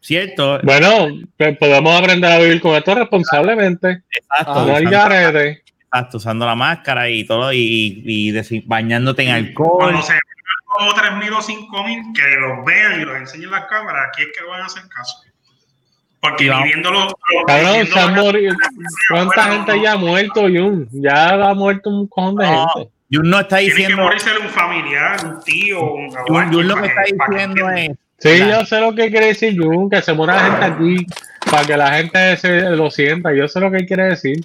[0.00, 0.60] ¿Cierto?
[0.62, 4.02] Bueno, pues podemos aprender a vivir con esto responsablemente.
[4.10, 4.52] Exacto.
[4.60, 5.62] Ah, No hay usando, garete.
[5.82, 9.78] exacto, usando la máscara y todo, y, y desi- bañándote en alcohol.
[9.80, 10.20] Cuando se vean
[10.66, 14.44] como 3.000 o 5.000, que los vean y los enseñen las cámaras, aquí es que
[14.44, 15.16] van a hacer caso.
[16.28, 17.06] Porque vamos- viviéndolo.
[17.46, 18.54] Cabrón, viviendo se han morido.
[19.10, 19.82] ¿Cuánta Bueno, gente no.
[19.82, 20.88] ya ha muerto, Jun?
[20.92, 22.90] Ya ha muerto un cojón de No, gente.
[23.12, 24.02] Jun no está Tiene que diciendo.
[24.02, 27.90] morirse un familiar, un tío, un Jun, Jun lo que está diciendo es.
[28.18, 31.06] Sí, La- yo sé lo que quiere decir Jun, que se muera la gente aquí
[31.50, 33.32] para que la gente se lo sienta.
[33.34, 34.40] Yo sé lo que quiere decir.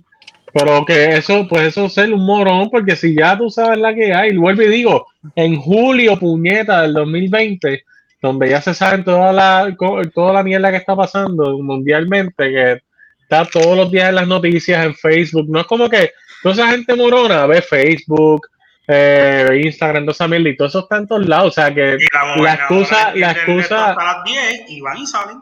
[0.53, 3.95] Pero que eso, pues eso es ser un morón, porque si ya tú sabes la
[3.95, 7.85] que hay, vuelvo y digo, en julio, puñeta del 2020,
[8.21, 12.81] donde ya se saben toda la, co- toda la mierda que está pasando mundialmente, que
[13.23, 16.11] está todos los días en las noticias, en Facebook, no es como que
[16.43, 18.47] toda esa gente morona ve Facebook,
[18.87, 21.97] eh, Instagram, toda esa mierda, y todo eso está en todos lados, o sea que
[22.43, 25.37] la, excusa, la excusa, Hasta las 10 y van y salen.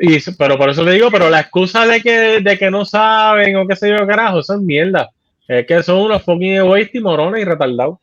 [0.00, 3.56] y, pero por eso le digo, pero la excusa de que, de que no saben
[3.56, 5.10] o qué sé yo, carajo, eso es mierda.
[5.46, 7.98] Es que son unos fucking egoístas y morones y retardados.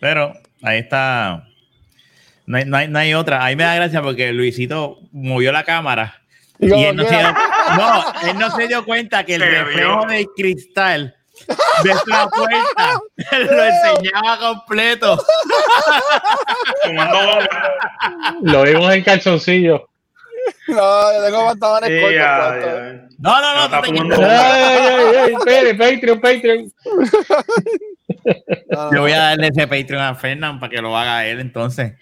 [0.00, 0.32] Pero
[0.62, 1.44] ahí está.
[2.46, 3.44] No hay, no hay- no hay otra.
[3.44, 6.20] Ahí me da gracia porque Luisito movió la cámara.
[6.58, 7.32] Y él no, se dio,
[7.76, 11.14] no, él no se dio cuenta que el reflejo del cristal
[11.84, 12.98] de la puerta
[13.38, 15.22] lo enseñaba completo.
[18.42, 19.88] Lo vimos en calzoncillo.
[20.68, 22.14] No, yo tengo pantalones Sí, cortos.
[22.16, 22.72] ya, puestos.
[22.72, 23.08] ya.
[23.18, 23.68] No, no, no.
[23.68, 23.82] No.
[24.08, 24.16] No, no.
[28.92, 31.94] Yo voy a darle ese Patreon a Fernán para que lo haga él entonces.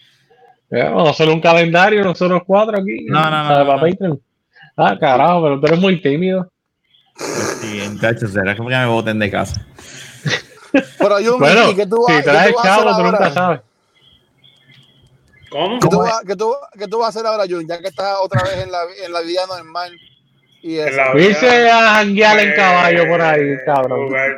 [0.72, 3.05] A hacer un calendario, nosotros cuatro aquí.
[3.07, 3.81] No, no, no, no, Para no.
[3.81, 4.20] Patreon.
[4.77, 6.51] Ah, carajo, pero tú eres muy tímido.
[7.16, 9.64] Sí, muchachos, será como que me voten de casa.
[10.99, 12.97] Pero Jun, Bueno, ¿y qué tú, si vas- qué traes tú vas a hacer chavo,
[12.97, 13.31] tú nunca ahora?
[13.33, 13.61] sabes.
[15.51, 15.79] ¿Cómo?
[15.79, 17.66] ¿Qué tú, vas, qué tú- qué tú vas a hacer ahora, Jun?
[17.68, 19.93] Ya que estás otra vez en la, en la vida normal.
[20.62, 20.89] Y eso.
[20.89, 24.07] En la Dice a janguear en Pues, caballo por ahí, cabrón.
[24.09, 24.37] jugar-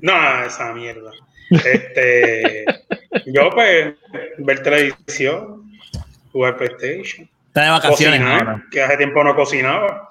[0.00, 1.10] No, esa mierda.
[1.50, 2.64] Este,
[3.26, 3.94] yo pues
[4.38, 5.70] ver televisión,
[6.32, 8.64] jugar PlayStation, Está de vacaciones cocinar, ahora.
[8.70, 10.10] que hace tiempo no cocinaba.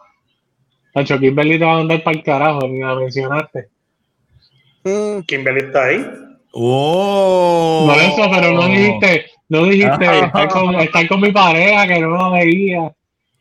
[0.95, 3.67] Nacho, Kimberly te va a andar para el carajo, ni la mencionaste.
[4.83, 6.05] Mm, Kimberly está ahí.
[6.51, 7.85] Oh.
[7.87, 10.25] Por eso, pero no dijiste, no dijiste, Ah.
[10.25, 12.91] estar con, estar con mi pareja, que no la veía.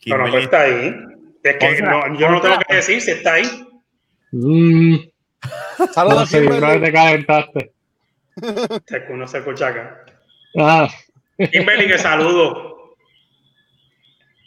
[0.05, 0.95] Pero no Kimberly- está ahí.
[1.43, 3.47] Es que O sea, no, yo no tengo que decir si está ahí.
[4.33, 4.97] Mm,
[5.93, 6.81] Saludos, no Kimberly.
[6.81, 7.73] te calentaste.
[9.11, 10.05] Uno se escucha acá.
[10.59, 10.89] Ah,
[11.53, 12.95] Kimberly, que saludo.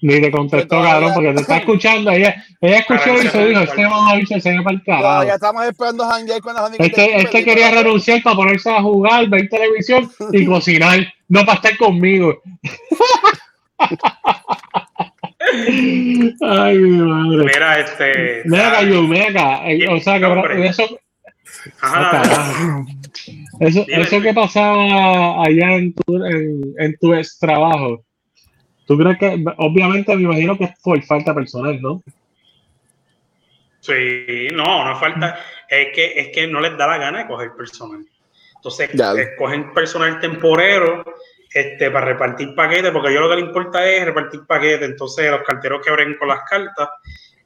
[0.02, 2.12] ni te contestó, cabrón, porque te está escuchando.
[2.12, 5.34] Ella, ella escuchó y se dijo, este mamabicho se va para el No, ya carajo.
[5.36, 9.50] estamos esperando a janguear con las Este, este quería renunciar para ponerse a jugar, ver
[9.50, 12.41] televisión y cocinar, no para estar conmigo.
[16.41, 17.45] Ay, mi madre.
[17.45, 18.41] Mira, este.
[18.45, 19.70] Ven acá.
[19.70, 21.00] Eh, O sea, que eso,
[21.82, 22.86] Ajá, Ah, carajo.
[23.60, 24.02] eso, Dime.
[24.04, 28.04] eso que pasaba allá en tu, en, en tu ex trabajo,
[28.86, 32.02] ¿tú crees que, obviamente me imagino que es por falta personal, ¿no?
[33.82, 35.39] Sí, no, no falta.
[35.70, 38.06] Es que, es que no les da la gana de coger personal.
[38.56, 39.14] Entonces, Ya.
[39.14, 41.04] escogen personal temporero
[41.54, 44.89] este, para repartir paquetes, porque yo lo que le importa es repartir paquetes.
[44.89, 46.89] Entonces, los carteros que abren con las cartas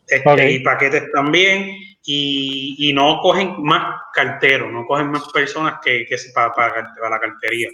[0.08, 6.06] este, y paquetes también, y, y no cogen más carteros, no cogen más personas que,
[6.06, 7.70] que para, para la cartería.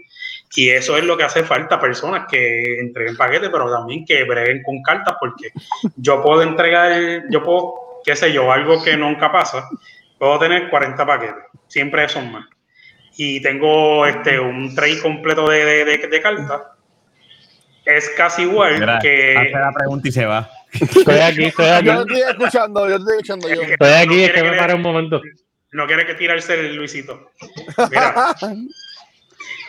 [0.56, 4.62] Y eso es lo que hace falta, personas que entreguen paquetes, pero también que breguen
[4.64, 5.50] con cartas, porque
[5.96, 9.68] yo puedo entregar, yo puedo, qué sé yo, algo que nunca pasa,
[10.18, 12.46] puedo tener 40 paquetes, siempre son más.
[13.18, 16.62] Y tengo este un tray completo de, de, de- de cartas.
[17.86, 19.36] Es casi igual Mira, que...
[19.36, 20.50] hace la pregunta y se va.
[20.72, 21.86] Estoy aquí, estoy aquí.
[21.88, 23.62] Yo estoy escuchando, yo estoy escuchando yo.
[23.64, 25.22] Estoy aquí, No es que me pare un momento.
[25.72, 27.32] no quiere que tirarse el Luisito.
[27.90, 28.36] Mira,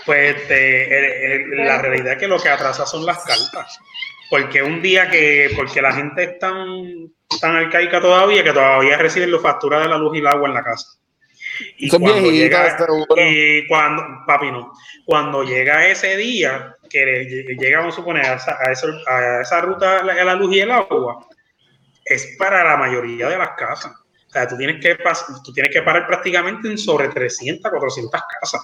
[0.06, 3.78] pues este, el- el- la realidad es que lo que atrasa son las cartas.
[4.28, 6.66] Porque un día que, porque la gente es tan,
[7.40, 10.54] tan arcaica todavía que todavía reciben las facturas de la luz y el agua en
[10.54, 10.98] la casa.
[11.78, 12.76] Y Son cuando llega,
[13.16, 14.72] y cuando, papi no,
[15.04, 17.24] cuando llega ese día, que le-
[17.56, 20.60] llega, vamos a suponer, a esa, a esa- a esa ruta de la luz y
[20.60, 21.26] el agua,
[22.04, 23.92] es para la mayoría de las casas.
[24.26, 24.96] O sea, tú tienes que,
[25.44, 28.60] tú tienes que parar prácticamente en sobre 300, 400 casas.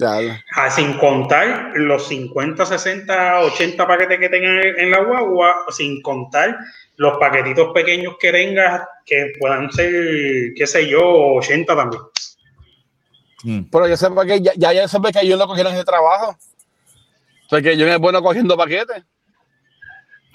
[0.00, 6.58] Ah, sin contar los 50, 60, 80 paquetes que tengan en la guagua, sin contar
[6.96, 12.02] los paquetitos pequeños que tengas que puedan ser, qué sé yo, 80 también.
[13.44, 13.60] Mm.
[13.70, 16.36] Pero yo sé que ya, ya, ya sé que yo lo cogieron ese trabajo.
[17.46, 19.04] O sea, que yo es bueno cogiendo paquetes.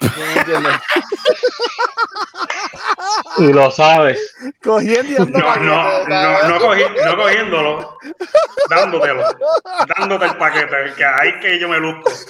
[0.00, 0.72] ¿Sí me entiendes?
[3.40, 4.34] Y lo sabes.
[4.62, 7.98] Cogiendo y dando No, no, no, no, cogi- no cogiéndolo,
[8.68, 9.24] dándotelo,
[9.96, 12.10] dándote el paquete, que ahí que yo me luzco.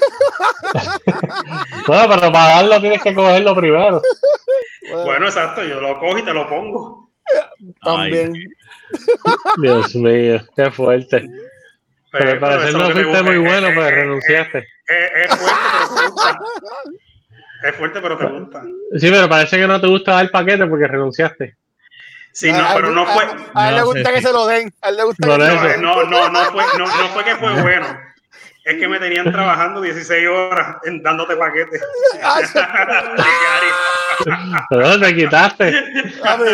[1.87, 4.01] Bueno, pero para darlo tienes que cogerlo primero.
[4.83, 7.11] Bueno, Bueno, exacto, yo lo cojo y te lo pongo.
[7.83, 8.33] también.
[9.61, 11.29] Dios mío, qué fuerte.
[12.13, 12.31] Pero
[12.65, 14.59] es lo que te fuiste muy bueno, Eh, pues eh, renunciaste.
[14.59, 16.39] eh, Es fuerte, pero.
[17.63, 18.63] Es fuerte, pero te gusta.
[18.99, 21.57] Sí, pero parece que no te gusta dar paquete porque renunciaste.
[22.33, 23.25] Sí, no, pero no fue.
[23.55, 24.73] A, él le gusta que se lo den.
[24.83, 25.83] A él le gusta que se lo No, den.
[25.83, 27.87] no, no, no fue, no, no fue que fue bueno.
[28.71, 31.83] Es que me tenían trabajando 16 horas en- dándote paquetes.
[34.71, 35.73] Pero te quitaste.
[36.23, 36.45] Papi,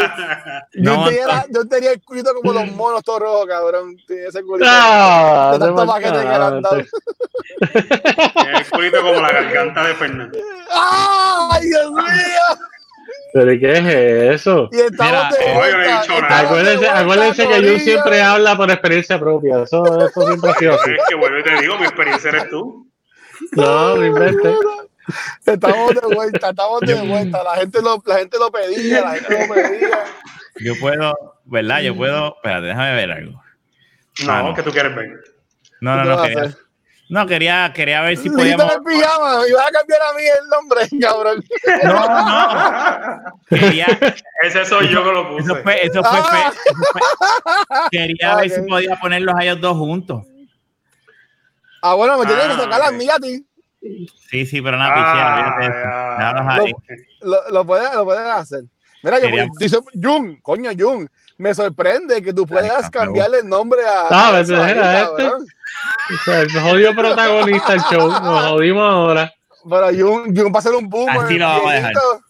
[0.74, 3.96] Yo, No, tenía, la- yo tenía el culito como los monos todos rojos, cabrón.
[4.06, 4.68] Tenía ese culito.
[4.70, 6.76] Ah, de tanto te paquete que le han dado.
[6.76, 6.86] el
[8.70, 10.38] culito como la garganta de Fernando.
[10.72, 12.04] ¡Ay, Dios mío!
[13.38, 14.68] ¿Pero qué es eso?
[14.72, 16.28] Y estamos Mira, de eh, yo no he vuelta.
[16.28, 17.78] de Acuérdense, vuelta, acuérdense que Corillo.
[17.80, 19.62] siempre habla por experiencia propia.
[19.62, 20.90] Eso, eso siempre ha sido así.
[20.98, 22.88] Es que vuelvo y te digo, mi experiencia eres tú.
[23.52, 24.54] No, no inventes.
[25.44, 27.42] Estamos de vuelta, estamos de vuelta.
[27.44, 30.04] La gente lo, la gente lo pedía, la gente lo pedía.
[30.60, 31.12] Yo puedo,
[31.44, 31.80] ¿verdad?
[31.82, 32.36] Yo puedo.
[32.36, 33.42] Espérate, déjame ver algo.
[34.24, 34.54] No, Ah, no.
[34.54, 35.10] que tú quieres ver.
[35.82, 36.42] No, ¿Qué no, no vas a quería.
[36.44, 36.58] hacer?
[37.08, 38.72] No, quería, quería ver si podíamos.
[38.72, 41.44] el pijama, y vas a cambiar a mí el nombre, cabrón.
[41.84, 43.32] No, no.
[43.48, 43.86] Quería,
[44.42, 45.44] Ese soy yo que lo puse.
[45.52, 46.50] eso fue, eso fue, Ah.
[46.52, 50.24] fe- eso fue- Quería Ah, ver si podía ponerlos a ellos dos juntos.
[51.82, 53.46] Ah, bueno, me tienes Ah, que sacar las mías a ti.
[54.30, 56.54] Sí, sí, pero Ah, pichera.
[56.56, 56.72] ahí.
[57.20, 58.64] Lo, lo puedes, lo puedes hacer.
[59.04, 61.08] Mira, yo, Quería- dice Jun, coño, Jun,
[61.38, 64.06] me sorprende que tú puedas cambiarle el nombre a.
[64.10, 65.26] Ah, a Era este.
[65.26, 65.44] O
[66.24, 68.08] sea, el jodido protagonista del show.
[68.08, 69.32] Nos jodimos ahora.
[69.68, 71.18] Pero Jun, Jun va a ser un boomer.
[71.18, 71.92] Así lo vamos a dejar.
[71.92, 72.20] viejito.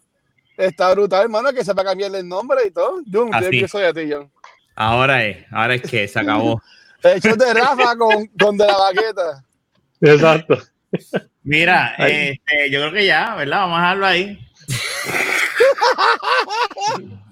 [0.56, 3.00] Está brutal, hermano, que sepa cambiarle el nombre y todo.
[3.10, 3.50] Jun, Así.
[3.50, 4.30] ¿qué soy a ti, Jun?
[4.74, 6.62] Ahora es, ahora es que se acabó.
[7.02, 9.44] El show de Rafa con, con de la baqueta.
[10.00, 10.58] Exacto.
[11.44, 13.60] Mira, este, yo creo que ya, ¿verdad?
[13.60, 14.38] Vamos a dejarlo ahí.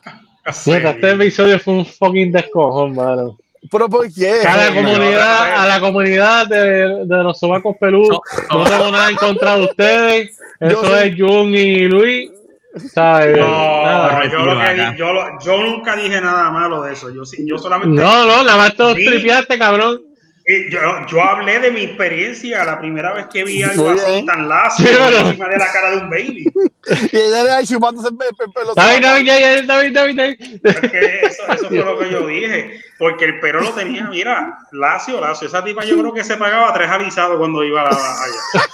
[0.66, 3.38] Mira, este episodio fue un fucking descojón, mano.
[3.70, 4.42] ¿Pero por qué?
[4.46, 8.20] A la comunidad, a la comunidad de, de los sobacos peludos,
[8.50, 10.38] No, no tengo nada en contra de ustedes.
[10.60, 12.30] Eso es Jun y Luis.
[12.92, 13.38] ¿Sabes?
[13.38, 13.46] No,
[13.84, 14.24] Nada.
[14.30, 15.06] yo, lo que yo,
[15.44, 17.08] yo nunca dije nada malo de eso.
[17.14, 18.02] Yo, sí- yo solamente.
[18.02, 20.02] No, no, nada más te tripiaste, cabrón.
[20.46, 24.10] Eh, Yo, yo hablé de mi experiencia la primera vez que vi algo Muy así
[24.12, 24.26] bien.
[24.26, 25.16] tan lacio Sí, bueno.
[25.28, 26.52] encima de la cara de un baby.
[27.12, 28.74] Y ella le ahí chupándose el pe- pe- pelo.
[28.74, 29.26] David, David,
[29.66, 30.36] David, David, David,
[31.22, 32.78] eso, eso fue lo que yo dije.
[32.98, 35.48] Porque el pelo lo tenía, mira, lacio, lacio.
[35.48, 38.66] Esa tipa yo creo que se pagaba tres alisados cuando iba a la, allá.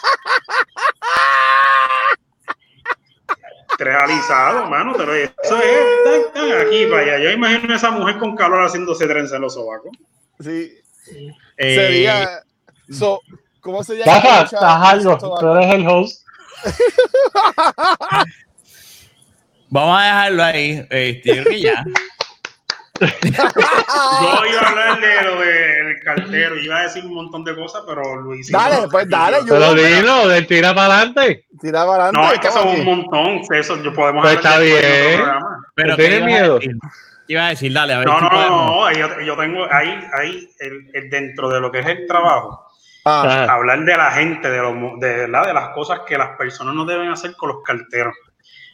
[3.79, 4.93] tres alisados, mano.
[4.97, 7.19] Pero eso es tan, tan aquí para allá.
[7.19, 9.93] Yo imagino a esa mujer con calor haciéndose trenza en los sobacos.
[10.41, 10.77] Sí,
[11.63, 12.43] Eh, sería.
[12.91, 13.21] So,
[13.61, 14.49] ¿Cómo se llama?
[14.91, 15.11] Algo.
[15.13, 16.27] mucha- Tú eres el host.
[19.69, 20.77] Vamos a dejarlo ahí.
[21.25, 21.85] Yo creo que ya.
[23.01, 23.07] Yo
[24.51, 28.17] iba a hablar de lo del cartero, iba a decir un montón de cosas, pero
[28.17, 28.51] Luis.
[28.51, 31.47] Dale, pues dale, yo- Pero dilo, de tira para adelante.
[31.61, 32.19] Tira para adelante.
[32.29, 33.41] No, es que son un montón.
[33.55, 35.23] Eso yo podemos Pues hablar está bien.
[35.75, 36.59] Pero ¿Te ¿qué tienes miedo?
[37.33, 37.73] Iba a decir?
[37.73, 38.67] Dale, a ver No, si no, podemos.
[38.67, 42.67] no, yo, yo tengo ahí, ahí el, el dentro de lo que es el trabajo,
[43.07, 46.75] Ah, hablar de la gente, de, los, mo- de, de las cosas que las personas
[46.75, 48.15] no deben hacer con los carteros.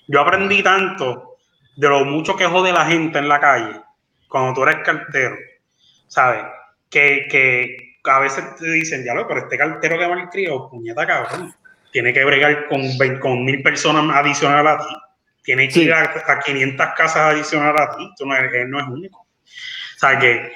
[0.08, 1.36] Yo aprendí tanto
[1.76, 3.80] de lo mucho que jode la gente en la calle
[4.28, 5.36] cuando tú eres cartero,
[6.08, 6.42] ¿sabes?
[6.90, 11.54] Que, que a veces te dicen, ya lo, pero este cartero que malcrió, puñeta cabrón,
[11.92, 14.94] tiene que bregar con, 20 con mil personas adicionales a ti.
[15.46, 15.82] Tiene que Sí.
[15.84, 18.10] ir a, a 500 casas adicionales a ti.
[18.18, 19.20] Tú no, eres- él no es único.
[19.20, 20.52] O sea que,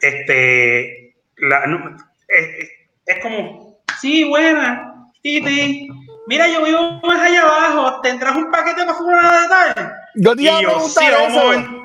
[0.00, 1.96] este, la- no,
[2.26, 2.68] es,
[3.06, 5.88] es como, sí, buena, Titi,
[6.26, 9.94] mira, yo vivo más allá abajo, ¿tendrás un paquete para fulana de tal?
[10.14, 11.30] yo te Y a yo, sí, eso.
[11.44, 11.82] momento.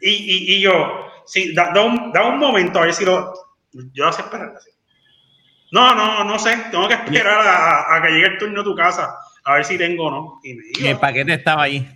[0.00, 3.32] Y, y, y yo, sí, da, da un, da un momento a ver si lo.
[3.92, 4.52] Yo hace esperar.
[4.56, 4.70] así.
[5.72, 6.56] No, no, no sé.
[6.70, 9.16] Tengo que esperar a, a que llegue el turno a tu casa
[9.46, 10.40] a ver si tengo o no.
[10.44, 11.88] Y me Y dijo, el paquete estaba ahí.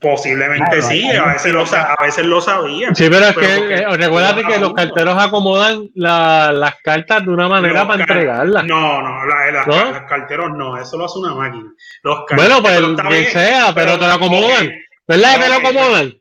[0.00, 2.94] posiblemente Claro, sí, a veces, lo, a veces lo sabía.
[2.94, 7.22] Sí, pero es Pero que porque- eh, recuérdate que los carteros acomodan la- las cartas
[7.24, 8.64] de una manera Los para entregarlas.
[8.64, 9.84] No, no, la- la- ¿No?
[9.92, 11.70] los carteros no, eso lo hace una máquina.
[12.02, 12.80] Los Bueno, pues,
[13.10, 14.70] bien, sea, pero te lo acomodan.
[15.10, 16.14] ¿Verdad que te lo acomodan?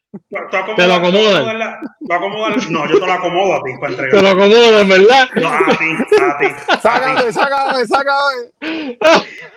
[0.57, 1.59] acomodas- Te lo acomodan.
[1.59, 1.79] la-
[2.15, 4.15] acomodas- no, yo te lo acomodo a ti para entregar.
[4.15, 5.29] Te lo acomodan, ¿verdad?
[5.35, 5.85] No, a ti,
[6.23, 6.45] a ti.
[6.81, 8.97] Sácame, sácame, sácame.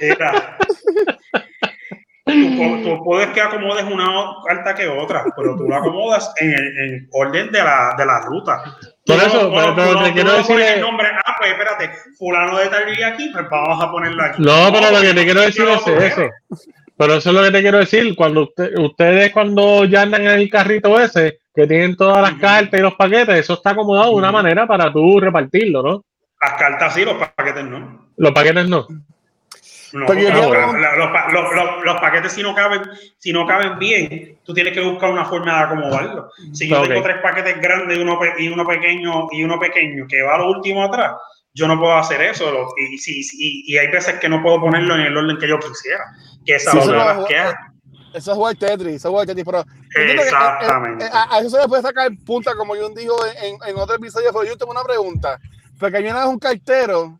[0.00, 0.58] Mira,
[2.84, 4.06] tú, puedes que acomodes una
[4.46, 8.20] carta que otra, pero tú la acomodas en, el- en orden de la, de la
[8.20, 8.62] ruta.
[9.04, 11.50] Tú Por eso, no- pero- pero no- te quiero no decir el nombre, ah, pues
[11.52, 14.42] espérate, fulano de tal aquí, pues vamos a ponerlo aquí.
[14.42, 16.28] No, pero lo que te quiero decir es eso.
[17.02, 18.14] Pero eso es lo que te quiero decir.
[18.14, 22.78] Cuando usted- ustedes cuando ya andan en el carrito ese, que tienen todas las cartas
[22.78, 26.04] y los paquetes, eso está acomodado de una manera para tú repartirlo, ¿no?
[26.40, 28.08] Las cartas sí, los paquetes no.
[28.16, 28.86] Los paquetes no.
[29.92, 30.06] No,
[30.78, 32.82] la- los, pa- los- los- los paquetes si no caben,
[33.18, 36.30] si no caben bien, tú tienes que buscar una forma de acomodarlo.
[36.52, 40.22] Si yo tengo tres paquetes grandes y uno, y uno pequeño y uno pequeño que
[40.22, 41.12] va a lo último atrás,
[41.54, 42.50] yo no puedo hacer eso.
[42.50, 45.48] lo- y, si- si- y hay veces que no puedo ponerlo en el orden que
[45.48, 46.04] yo quisiera.
[46.46, 47.52] Que esa Sí, es de no- que hay.
[48.14, 51.04] Eso es jugar Tetris, eso es jugar Tetris, pero yo que, eh, Exactamente.
[51.06, 53.96] eh, a, a eso se le puede sacar punta, como yo dijo en, en otro
[53.96, 55.38] episodio, pero yo tengo una pregunta.
[55.78, 57.18] Porque mí una vez un cartero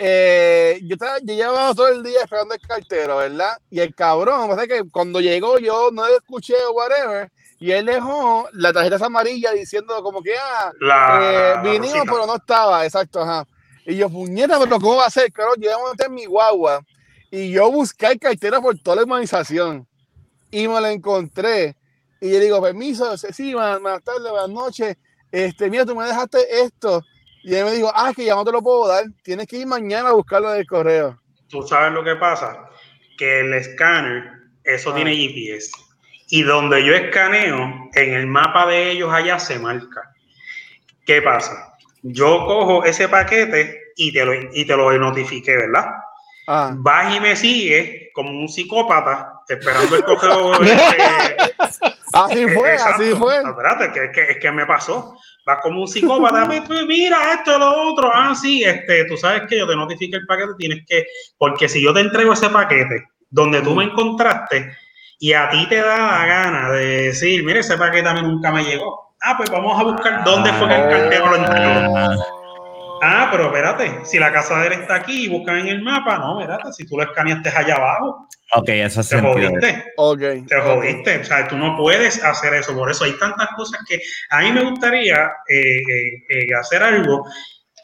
[0.00, 3.58] eh, yo, estaba, yo llevaba todo el día esperando el cartero, ¿verdad?
[3.70, 7.30] Y el cabrón, o sea que cuando llegó yo no escuché o whatever,
[7.60, 12.26] y él dejó la tarjeta amarilla diciendo como que, ah, La- eh, la vinimos, pero
[12.26, 13.46] no estaba, exacto, ajá.
[13.86, 15.32] Y yo, puñeta, pero ¿cómo va a ser?
[15.32, 15.52] Claro,
[15.84, 16.82] monté en mi guagua
[17.30, 19.86] y yo busqué el cartero por toda la urbanización
[20.50, 21.74] y me lo encontré.
[22.20, 24.96] Y yo digo, permiso, sí, buenas, tardes, buenas noches.
[25.30, 27.02] Este, mira, tú me dejaste esto.
[27.44, 29.04] Y él me dijo, ah, que ya no te lo puedo dar.
[29.22, 31.18] Tienes que ir mañana a buscarlo del correo.
[31.48, 32.68] Tú sabes lo que pasa,
[33.16, 34.24] que el escáner,
[34.64, 34.94] eso Ah.
[34.96, 35.70] tiene GPS.
[36.30, 40.14] Y donde yo escaneo, en el mapa de ellos allá se marca.
[41.06, 41.74] ¿Qué pasa?
[42.02, 45.86] Yo cojo ese paquete y te lo, y te lo notifiqué, ¿verdad?
[46.46, 50.52] Ah, Vas y me sigues como un psicópata esperando el correo.
[50.62, 51.54] este,
[52.12, 53.02] así fue, Exacto.
[53.02, 53.36] así fue.
[53.38, 55.16] Espérate, que, que, es que me pasó.
[55.44, 58.10] Vas como un psicópata, "Ve, pues, mira esto, lo otro.
[58.12, 61.06] Ah, sí, este, tú sabes que yo te notifique el paquete, tienes que,
[61.38, 64.74] porque si yo te entrego ese paquete donde tú me encontraste
[65.18, 68.50] y a ti te da la gana de decir, mire, ese paquete a mí nunca
[68.52, 69.14] me llegó.
[69.20, 72.24] Ah, pues vamos a buscar dónde fue que el cartero lo entregó.
[73.00, 76.18] Ah, pero espérate, si la casa de él está aquí y buscan en el mapa,
[76.18, 79.32] no, espérate, si tú lo escaneaste allá abajo, Ok, eso te sentido.
[79.50, 79.84] jodiste.
[79.98, 80.20] Ok.
[80.48, 82.74] Te jodiste, o sea, tú no puedes hacer eso.
[82.74, 84.00] Por eso hay tantas cosas que
[84.30, 87.24] a mí me gustaría eh, eh, eh, hacer algo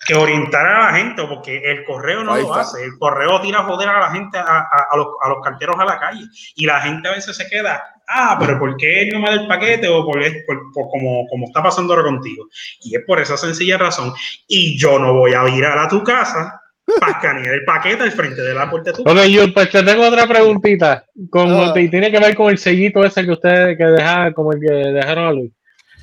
[0.07, 2.85] que orientara a la gente, porque el correo no lo hace.
[2.85, 5.77] El correo tira a joder a la gente, a, a- a los, a los carteros
[5.79, 6.25] a la calle.
[6.57, 9.35] Y la gente a veces se queda, ah, pero ¿por qué él no me da
[9.43, 9.89] el paquete?
[9.89, 12.47] O por, por- por como, como está pasando ahora contigo.
[12.83, 14.13] Y es por esa sencilla razón.
[14.47, 16.61] Y yo no voy a virar a tu casa
[17.01, 19.83] para escanear el paquete al frente de la puerta de tu Ok, yo pues te
[19.83, 21.07] tengo otra preguntita.
[21.31, 21.81] Como Ah.
[21.81, 24.71] y tiene que ver con el sellito ese que ustedes que dejaron, como el que
[24.71, 25.51] dejaron a Luis.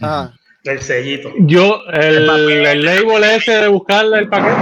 [0.02, 0.34] Ajá.
[0.64, 1.32] Del sellito.
[1.40, 4.56] Yo, el, El el label ese de buscarle el paquete.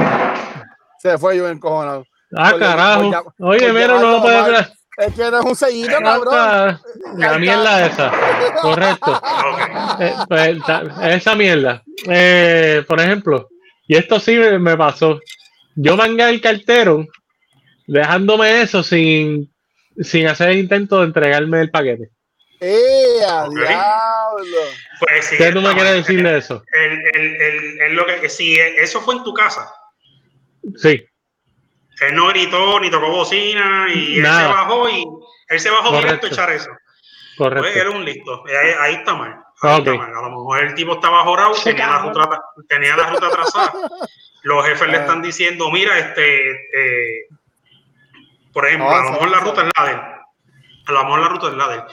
[0.99, 2.05] Se fue yo encojonado.
[2.35, 3.33] Ah, Por- carajo.
[3.39, 4.45] Oye, mira, no lo llamarlo puede mal.
[4.51, 4.67] creer.
[4.97, 6.79] Es que no es un sellito, cabrón.
[7.17, 8.11] La mierda esa.
[8.61, 9.21] Correcto.
[9.99, 10.57] Eh, pues,
[11.03, 11.81] esa mierda.
[12.05, 13.47] Eh, por ejemplo,
[13.87, 15.19] y esto sí me, me pasó.
[15.75, 17.05] Yo mangué el cartero
[17.87, 19.49] dejándome eso sin,
[20.01, 22.09] sin hacer intento de entregarme el paquete.
[22.61, 23.55] ¡Eh, a Ok.
[23.55, 24.57] diablo!
[24.99, 26.63] Pues sí, ¿Qué tú me está quieres decir de eso?
[26.73, 29.71] El, el, el, el lo que, si eso fue en tu casa,
[30.75, 31.03] Sí,
[32.01, 35.05] él no gritó ni tocó bocina y él se bajó y
[35.47, 36.69] él se bajó directo a echar eso.
[37.37, 37.79] Pues correcto.
[37.79, 38.43] era un listo.
[38.45, 39.41] Ahí, ahí está mal.
[39.61, 39.97] Ahí está Ok.
[39.97, 40.09] mal.
[40.15, 43.73] A lo mejor el tipo estaba jorado, tenía la, ruta, tenía la ruta trazada.
[44.43, 45.01] Los jefes le Ah.
[45.01, 47.27] están diciendo, mira, este, eh,
[48.53, 49.99] por ejemplo, a Avanza, lo mejor la ruta es la de él.
[50.87, 51.83] A lo mejor la ruta es la de él.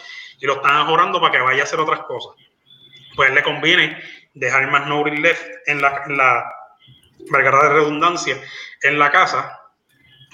[0.40, 2.34] Y lo están ajorando para que vaya a hacer otras cosas.
[3.14, 3.98] Pues le conviene
[4.34, 6.44] dejar más no left en la, en la
[7.30, 8.36] valga de redundancia,
[8.82, 9.58] en la casa,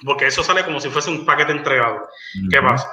[0.04, 2.08] porque eso sale como si fuese un paquete entregado.
[2.50, 2.88] ¿Qué pasa?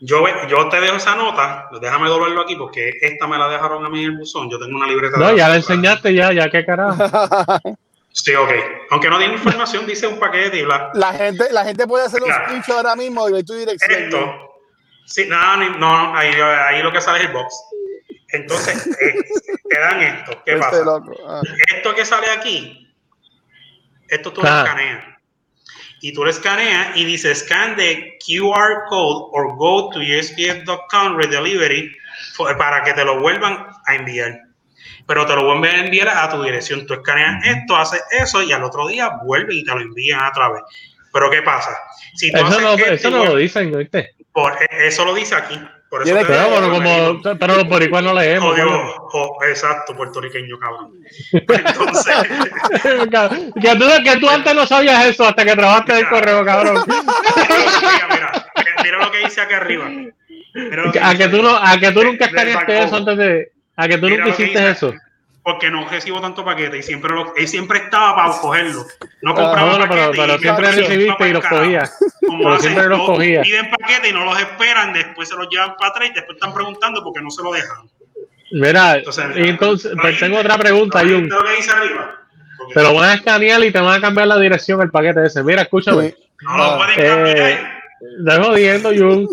[0.00, 3.88] Yo, yo te dejo esa nota, déjame doblarlo aquí porque esta me la dejaron a
[3.88, 4.48] mí en el buzón.
[4.48, 5.18] Yo tengo una libreta.
[5.18, 6.96] No, de- ya la enseñaste, ya, ya, qué carajo.
[8.10, 8.50] Sí, ok.
[8.90, 10.90] Aunque no tiene información, dice un paquete y bla.
[10.94, 12.44] La gente, la gente puede hacer un Claro.
[12.46, 14.02] screenshot ahora mismo y ver tu dirección.
[14.04, 14.47] Esto,
[15.08, 17.54] sí, no, ni- no, ahí, ahí lo que sale es el box.
[18.30, 19.14] Entonces, eh,
[19.68, 20.42] te dan esto.
[20.44, 20.84] ¿Qué Este pasa?
[20.84, 21.14] loco.
[21.26, 21.40] Ah.
[21.74, 22.94] Esto que sale aquí,
[24.08, 24.62] esto tú lo Ah.
[24.64, 25.04] escaneas.
[26.00, 31.90] Y tú lo escaneas y dice scan the QR code or go to USPS.com redelivery
[32.36, 34.38] for- para que te lo vuelvan a enviar.
[35.06, 36.86] Pero te lo vuelven a enviar a tu dirección.
[36.86, 40.30] Tú escaneas esto, haces eso y al otro día vuelve y te lo envían a
[40.30, 40.62] través.
[41.12, 41.76] Pero ¿qué pasa?
[42.14, 44.14] Si tú Eso haces no, esto eso no lo dicen, ¿oíste?
[44.42, 45.60] Por- e, eso lo dice aquí.
[45.88, 46.70] Por eso te Pero digo, bueno,
[47.22, 48.54] como, pero los boricuas no leemos.
[48.60, 50.92] Jo- exacto, puertorriqueño, cabrón.
[51.32, 52.16] Entonces,
[53.60, 56.84] que, tú, que tú antes no sabías eso hasta que trabajaste en el correo, cabrón.
[56.86, 58.32] mira, mira,
[58.82, 59.88] mira, lo que dice aquí arriba.
[59.88, 63.52] Mira que A que tú, no, a que tú nunca escaneaste eso antes de.
[63.76, 64.92] A que tú nunca hiciste eso.
[65.50, 68.84] Porque no recibo tanto paquete y siempre lo, él siempre estaba para cogerlo.
[69.22, 71.98] No Ah, compraba bueno, pero- paquete pero y siempre recibiste y los cogías.
[72.26, 73.46] Como pero hacen, siempre los no, cogías.
[73.46, 76.52] Piden paquete y no los esperan, después se los llevan para atrás y después están
[76.52, 77.88] preguntando porque no se lo dejan.
[78.52, 81.28] Mira, Entonces, y entonces, pues tengo otra pregunta, ¿no Jun.
[82.74, 85.42] lo van a escanear y te van a cambiar la dirección el paquete ese.
[85.42, 86.14] Mira, escúchame.
[86.42, 87.77] No lo pueden Eh, cambiar.
[88.20, 89.28] Estás jodiendo, Jun.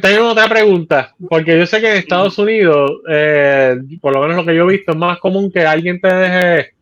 [0.00, 4.44] Tengo otra pregunta, porque yo sé que en Estados Unidos, eh, por lo menos lo
[4.44, 6.74] que yo he visto, es más común que alguien te deje,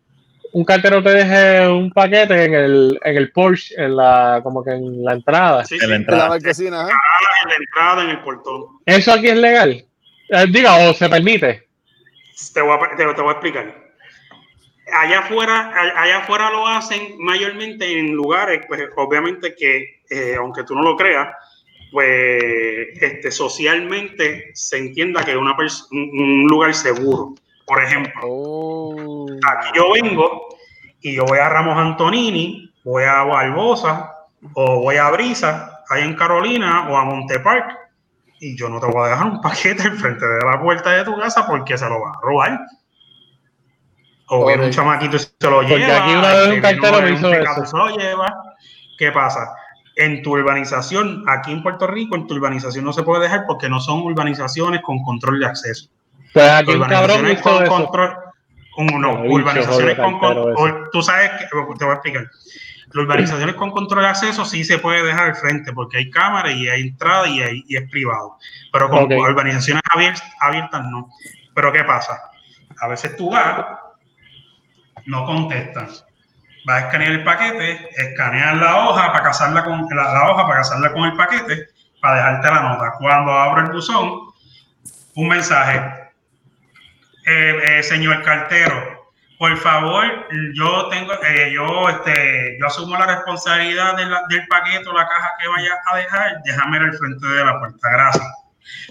[0.52, 4.70] un cartero te deje un paquete en el, en el Porsche, en la, como que
[4.72, 5.64] en la entrada.
[5.64, 5.86] Sí, en sí.
[5.86, 6.28] la De la entrada.
[6.28, 6.92] marquesina, ¿eh?
[7.42, 8.64] En la entrada, en el portón.
[8.84, 9.84] ¿Eso aquí es legal?
[10.28, 11.66] Eh, diga, o se permite.
[12.52, 13.74] Te voy, a, te, te voy a explicar.
[15.02, 20.74] allá afuera, allá afuera lo hacen mayormente en lugares, pues obviamente que, eh, aunque tú
[20.74, 21.28] no lo creas,
[21.92, 25.56] pues este, socialmente se entienda que es una
[25.90, 27.34] un, lugar seguro.
[27.66, 29.26] Por ejemplo, Oh.
[29.48, 30.48] aquí yo vengo
[31.00, 34.12] y yo voy a Ramos Antonini, voy a Barbosa
[34.54, 37.76] o voy a Brisa, ahí en Carolina o a Monte Park,
[38.40, 41.04] y yo no te voy a dejar un paquete al frente de la puerta de
[41.04, 42.60] tu casa porque se lo va a robar.
[44.28, 46.04] O viene un chamaquito y se lo Porque lleva.
[46.04, 47.66] aquí una vez un este, cartero viene me hizo pickup y eso.
[47.66, 48.34] Se lo lleva.
[48.98, 49.54] ¿Qué pasa?
[49.98, 53.68] En tu urbanización, aquí en Puerto Rico, en tu urbanización no se puede dejar porque
[53.68, 55.88] no son urbanizaciones con control de acceso.
[56.34, 57.72] Pues aquí un cabrón hizo con eso.
[57.72, 58.16] control.
[59.00, 60.88] no, bicho, urbanizaciones con control.
[60.92, 61.46] Tú sabes que.
[61.46, 62.30] Te voy a explicar.
[62.88, 66.54] Las urbanizaciones con control de acceso sí se puede dejar al frente porque hay cámaras
[66.54, 68.36] y hay entrada y, hay- y es privado.
[68.72, 71.08] Pero con urbanizaciones abiertas, abiertas no.
[71.54, 72.20] Pero ¿qué pasa?
[72.80, 73.64] A veces tú vas,
[75.06, 75.88] no contestan.
[76.66, 80.58] Vas a escanear el paquete, escanear la hoja para casarla con la, la hoja para
[80.58, 81.68] casarla con el paquete,
[82.00, 82.92] para dejarte la nota.
[82.98, 84.20] Cuando abro el buzón,
[85.14, 85.80] un mensaje.
[87.26, 90.04] Eh, eh, señor cartero, por favor,
[90.54, 95.06] yo tengo, eh, yo, este, yo asumo la responsabilidad de la- del paquete o la
[95.08, 98.26] caja que vaya a dejar, déjame al frente de la puerta, gracias.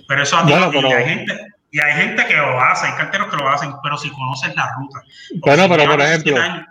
[0.07, 2.93] Pero eso a ti, Bueno, y hay gente, y hay gente que lo hace, hay
[2.93, 5.01] carteros que lo hacen, pero si conoces la ruta.
[5.39, 6.67] Bueno, si pero por 17 ejemplo, años.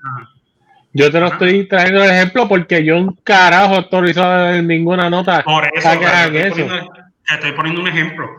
[0.96, 1.34] Yo te lo Ajá.
[1.34, 5.42] estoy trayendo el ejemplo porque yo un carajo autorizado en ninguna nota.
[5.42, 6.68] Por eso, que hagan te, estoy eso.
[6.70, 6.92] poniendo,
[7.26, 8.30] te estoy poniendo un ejemplo.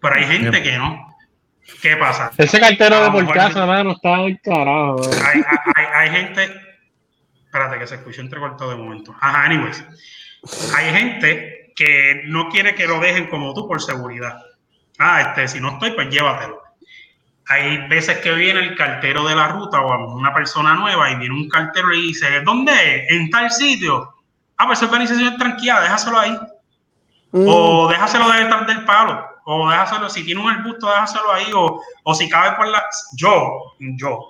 [0.00, 1.16] Pero hay gente que no.
[1.82, 2.30] ¿Qué pasa?
[2.38, 5.00] Ese cartero A de por casa, mano, está en carajo.
[5.26, 5.42] hay,
[5.74, 6.48] hay, hay gente.
[7.44, 9.14] Espérate, que se escuchó entrecortado de momento.
[9.20, 9.84] Ajá, anyways.
[10.76, 14.38] Hay gente que no quiere que lo dejen como tú por seguridad.
[14.98, 16.62] Ah, este, si no estoy, pues llévatelo.
[17.48, 21.34] Hay veces que viene el cartero de la ruta o una persona nueva y viene
[21.34, 23.10] un cartero y dice, ¿dónde es?
[23.10, 24.14] En tal sitio.
[24.56, 26.36] Ah, pues esa organización es tranquila, déjaselo ahí.
[27.32, 27.44] Mm.
[27.46, 29.24] O déjaselo detrás del palo.
[29.44, 31.46] O déjaselo, si tiene un arbusto, déjaselo ahí.
[31.54, 32.84] O, o si cabe por la.
[33.16, 34.26] Yo, yo,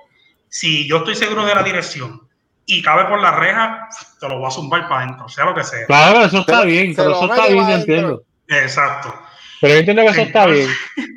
[0.49, 2.21] si yo estoy seguro de la dirección
[2.67, 3.89] y cabe por la reja,
[4.21, 5.87] te lo voy a zumbar para adentro, sea lo que sea.
[5.87, 8.23] Claro, pero eso está bien, pero eso está bien, yo entiendo.
[8.49, 9.15] Exacto.
[9.61, 10.69] Pero yo entiendo que eso está bien.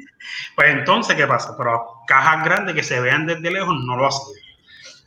[0.60, 1.56] Pues entonces, ¿qué pasa?
[1.58, 4.36] Pero cajas grandes que se vean desde lejos no lo hacen.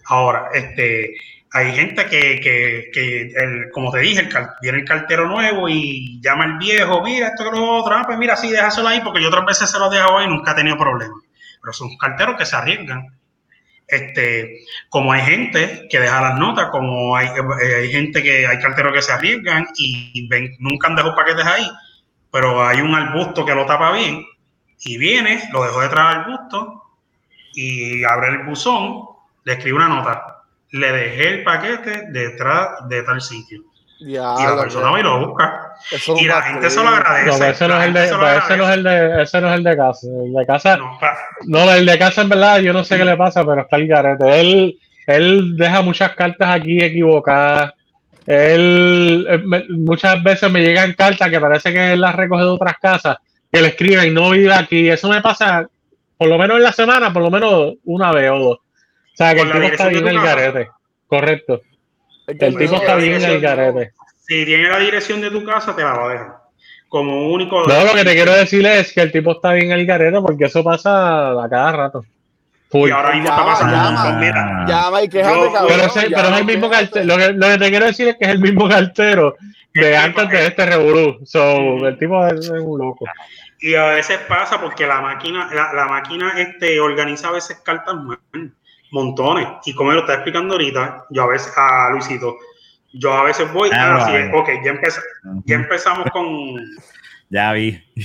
[0.07, 1.15] Ahora, este,
[1.53, 4.31] hay gente que, que, que el- como te dije, el
[4.63, 8.19] viene el cartero nuevo y llama al viejo, mira esto que lo otro, ah, pues
[8.19, 10.53] mira, sí, déjaselo ahí, porque yo otras veces se lo he dejado ahí y nunca
[10.53, 11.21] he tenido problemas.
[11.63, 13.09] Pero son carteros que se arriesgan.
[13.89, 18.59] Este, como hay gente que deja las notas, como hay, eh, hay gente que hay
[18.59, 21.71] carteros que se arriesgan y ven, nunca han dejado paquetes ahí,
[22.31, 24.25] pero hay un arbusto que lo tapa bien
[24.85, 26.83] y viene, lo dejó detrás del arbusto
[27.55, 29.03] y abre el buzón,
[29.45, 30.43] le escribe una nota.
[30.71, 33.61] Le dejé el paquete detrás de tal sitio.
[34.01, 35.75] Ya, y la persona va y lo busca.
[35.93, 37.39] eso Y la va gente a se lo agradece.
[37.39, 39.41] No, ese no es el de, se lo pero ese no es el de, ese
[39.41, 40.07] no es el de casa.
[40.25, 40.79] El de casa,
[41.47, 43.87] no, el de casa en verdad, yo no sé qué le pasa, pero está el
[43.87, 44.41] garete.
[44.41, 47.75] Él, él deja muchas cartas aquí equivocadas.
[48.27, 52.49] Él eh, me- muchas veces me llegan cartas que parece que él las recoge de
[52.49, 53.19] otras casas,
[53.53, 54.89] que le escriben no vive aquí.
[54.89, 55.69] Eso me pasa
[56.17, 58.59] por lo menos en la semana, por lo menos una vez o dos.
[58.59, 60.69] O sea que el tipo está bien de el garete.
[61.07, 61.61] Correcto.
[62.27, 63.93] Es El tipo está bien dirección el garete.
[64.27, 66.33] si tiene la dirección de tu casa, te la va a dejar.
[66.89, 67.67] Como único.
[67.67, 70.45] No, lo que te quiero decir es que el tipo está bien el garete porque
[70.45, 72.05] eso pasa a cada rato.
[72.71, 72.89] Full.
[72.89, 73.75] Y ahora mismo está Llama, pasando.
[73.77, 74.19] llama.
[74.19, 75.65] Mira, Llama y quéjate, cabrón.
[75.69, 77.05] Pero, ese- pero es llama el y mismo cartero.
[77.05, 79.37] Lo que, lo que te quiero decir es que es el mismo cartero
[79.75, 81.19] de antes de este revolú.
[81.27, 83.05] So, el tipo es un loco.
[83.63, 87.95] Y a veces pasa porque la máquina, la, la máquina este, organiza a veces cartas
[87.95, 88.19] mal,
[88.91, 89.47] montones.
[89.65, 92.37] Y como lo está explicando ahorita, yo a veces, a Luisito,
[92.93, 94.31] yo a veces voy, Ah, ah, sí, vale.
[94.35, 95.03] ok, ya, empeza-
[95.45, 96.57] ya empezamos con,
[97.31, 97.83] Ya vi.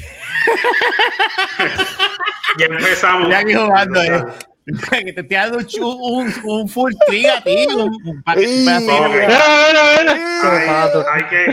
[2.57, 3.29] ya empezamos.
[3.29, 4.23] Ya jugando, eh.
[5.05, 7.65] que te estoy dando un, un, un full tree a ti.
[7.75, 8.35] Un, hay
[11.29, 11.45] que.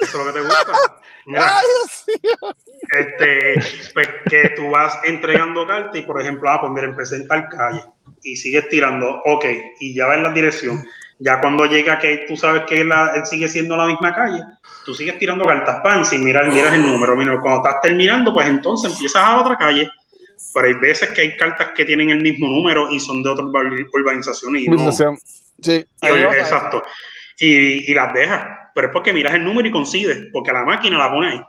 [0.00, 0.72] Eso es lo que te gusta.
[1.30, 1.52] Mira,
[2.98, 3.54] este,
[3.94, 7.48] pues que tú vas entregando cartas y, por ejemplo, ah, pues mira, empecé en tal
[7.48, 7.84] calle
[8.22, 9.44] y sigues tirando, ok,
[9.80, 10.84] y ya ves la dirección.
[11.18, 14.42] Ya cuando llega que tú sabes que la, sigue siendo la misma calle,
[14.86, 17.14] tú sigues tirando cartas pan sin mirar, miras el número.
[17.14, 19.90] Mira, cuando estás terminando, pues entonces empiezas a otra calle.
[20.54, 23.44] Pero hay veces que hay cartas que tienen el mismo número y son de otra
[23.44, 24.90] urba- urbanización y no.
[25.62, 26.36] Sí, y, va.
[26.36, 26.82] exacto.
[27.40, 28.46] Y, y las dejas.
[28.74, 31.40] Pero es porque miras el número y coincide, porque la máquina la pone ahí.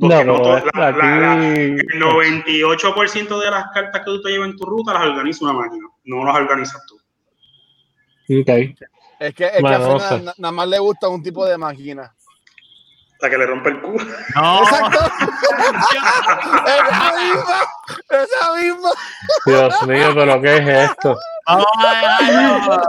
[0.00, 1.46] Porque No, no, pero to- la- la- la- aquí-
[1.92, 5.54] el 98% de las cartas que tú te llevas en tu ruta las organiza una
[5.54, 6.96] máquina, no las organizas tú.
[8.40, 8.48] Ok.
[9.20, 10.20] Es que, es que no Fernan sé.
[10.24, 12.14] na- nada más le gusta un tipo de máquina.
[13.20, 14.04] La que le rompe el culo.
[14.36, 14.98] No, Exacto.
[16.66, 17.60] esa misma.
[18.10, 18.90] Esa misma.
[19.46, 21.16] Dios mío, pero ¿qué es esto?
[21.46, 22.82] vamos a dejarlo.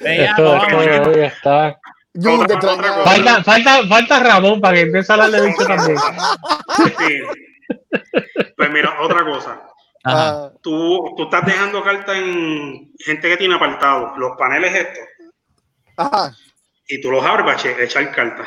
[0.00, 1.76] Venga, Esto, esto hoy está.
[2.18, 3.04] Otra- otra cosa.
[3.04, 5.98] Falta, falta, falta Ramón para que empiece a hablar de bicho también.
[6.98, 7.20] Sí.
[8.56, 9.60] Pues mira, otra cosa.
[10.04, 10.28] Ajá.
[10.30, 15.04] Ah, Tú, tú estás dejando cartas en gente que tiene apartados, los paneles estos,
[15.96, 16.32] Ajá.
[16.86, 18.46] y tú los abres para echar cartas.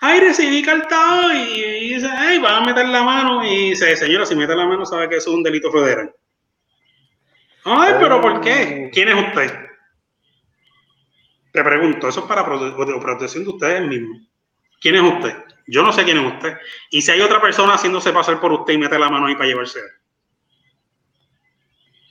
[0.00, 1.36] Ay, recibí carta hoy.
[1.38, 3.44] Y dice, ay, vas a meter la mano.
[3.44, 6.12] Y dice, señora, si mete la mano, sabe que eso es un delito federal.
[7.64, 8.90] Ay, pero ¿por qué?
[8.92, 9.52] ¿Quién es usted?
[11.52, 14.18] Te pregunto, eso es para prote- prote- protección de ustedes mismos.
[14.80, 15.34] ¿Quién es usted?
[15.66, 16.58] Yo no sé quién es usted.
[16.90, 19.46] Y si hay otra persona haciéndose pasar por usted y mete la mano ahí para
[19.48, 19.80] llevarse.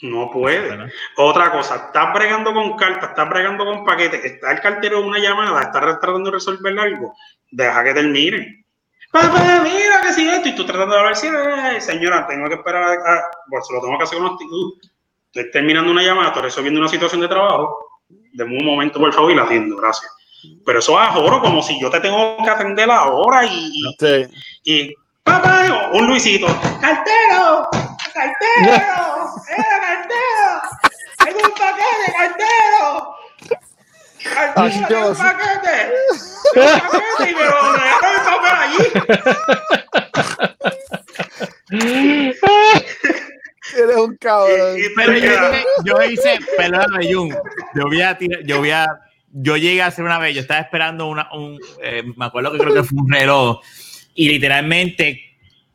[0.02, 0.68] No puede.
[0.68, 0.88] Bueno.
[1.18, 5.20] Otra cosa, estás bregando con cartas, estás bregando con paquetes, está el cartero en una
[5.20, 7.16] llamada, está tratando de resolver algo,
[7.56, 8.66] deja que termine.
[9.12, 12.56] Papá, mira que si esto, y tú tratando de ver si, "Ay, señora, tengo que
[12.56, 14.74] esperar a, pues lo tengo que hacer con actitud.
[15.34, 17.78] Estoy terminando una llamada, estoy resolviendo una situación de trabajo,
[18.10, 20.12] de un momento, por favor, y la atiendo, gracias.
[20.66, 24.28] Pero eso es oro, como si yo te tengo que atender ahora y, y, Sí.
[24.66, 26.48] y papá, un Luisito,
[26.82, 27.68] cartero,
[28.14, 30.62] cartero, ¡Eh, cartero,
[31.24, 33.05] tengo un paquete, cartero.
[34.38, 35.18] Ay, Cartero, tengo un Dios.
[35.18, 35.76] paquete,
[36.54, 38.78] tengo un paquete y me lo dejaron el papel allí.
[43.78, 44.78] Eres un cabrón.
[44.78, 45.32] Y, y Pero yo
[45.84, 47.30] yo hice, perdóname, Jun.
[47.76, 48.86] Yo voy a tirar, yo voy a,
[49.32, 52.60] yo llegué a hacer una vez, yo estaba esperando una, un, eh, me acuerdo que
[52.60, 53.60] creo que fue un reloj,
[54.14, 55.22] y literalmente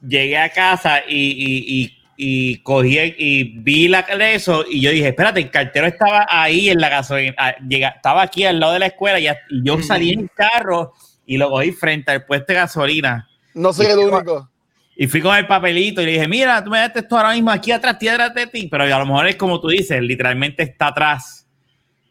[0.01, 4.91] llegué a casa y, y, y, y cogí y vi la de eso, y yo
[4.91, 8.75] dije, espérate, el cartero estaba ahí en la gasolina, ah, llega- estaba aquí al lado
[8.75, 9.27] de la escuela, y,
[9.65, 10.93] yo salí en el carro
[11.25, 13.27] y lo cogí frente al puesto de gasolina.
[13.55, 14.51] No soy el único.
[14.97, 17.51] Y fui con el papelito y le dije, mira, tú me das esto ahora mismo
[17.51, 18.69] aquí atrás, tierra de ti.
[18.71, 21.49] Pero a lo mejor es como tú dices, literalmente está atrás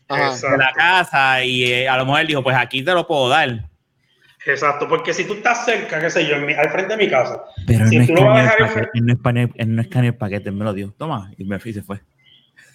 [0.07, 0.29] Ajá.
[0.31, 0.57] Exacto.
[0.57, 3.29] de la casa y eh, a lo mejor él dijo, pues aquí te lo puedo
[3.29, 3.69] dar.
[4.45, 7.09] Exacto, porque si tú estás cerca, qué sé yo, en mi- al frente de mi
[7.09, 9.13] casa, Pero Si él, no tú lo vas a el dejar en- paquete, él, no
[9.13, 10.93] escaneó, él no escaneó el paquete, él me lo dio.
[10.97, 11.97] Toma, y me fui y se fue.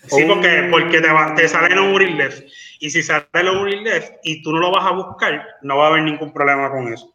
[0.06, 0.28] Sí, Oh.
[0.34, 2.46] porque, porque te, va- te sale no Uri left.
[2.80, 5.86] Y si sale no Uri left y tú no lo vas a buscar, no va
[5.86, 7.14] a haber ningún problema con eso.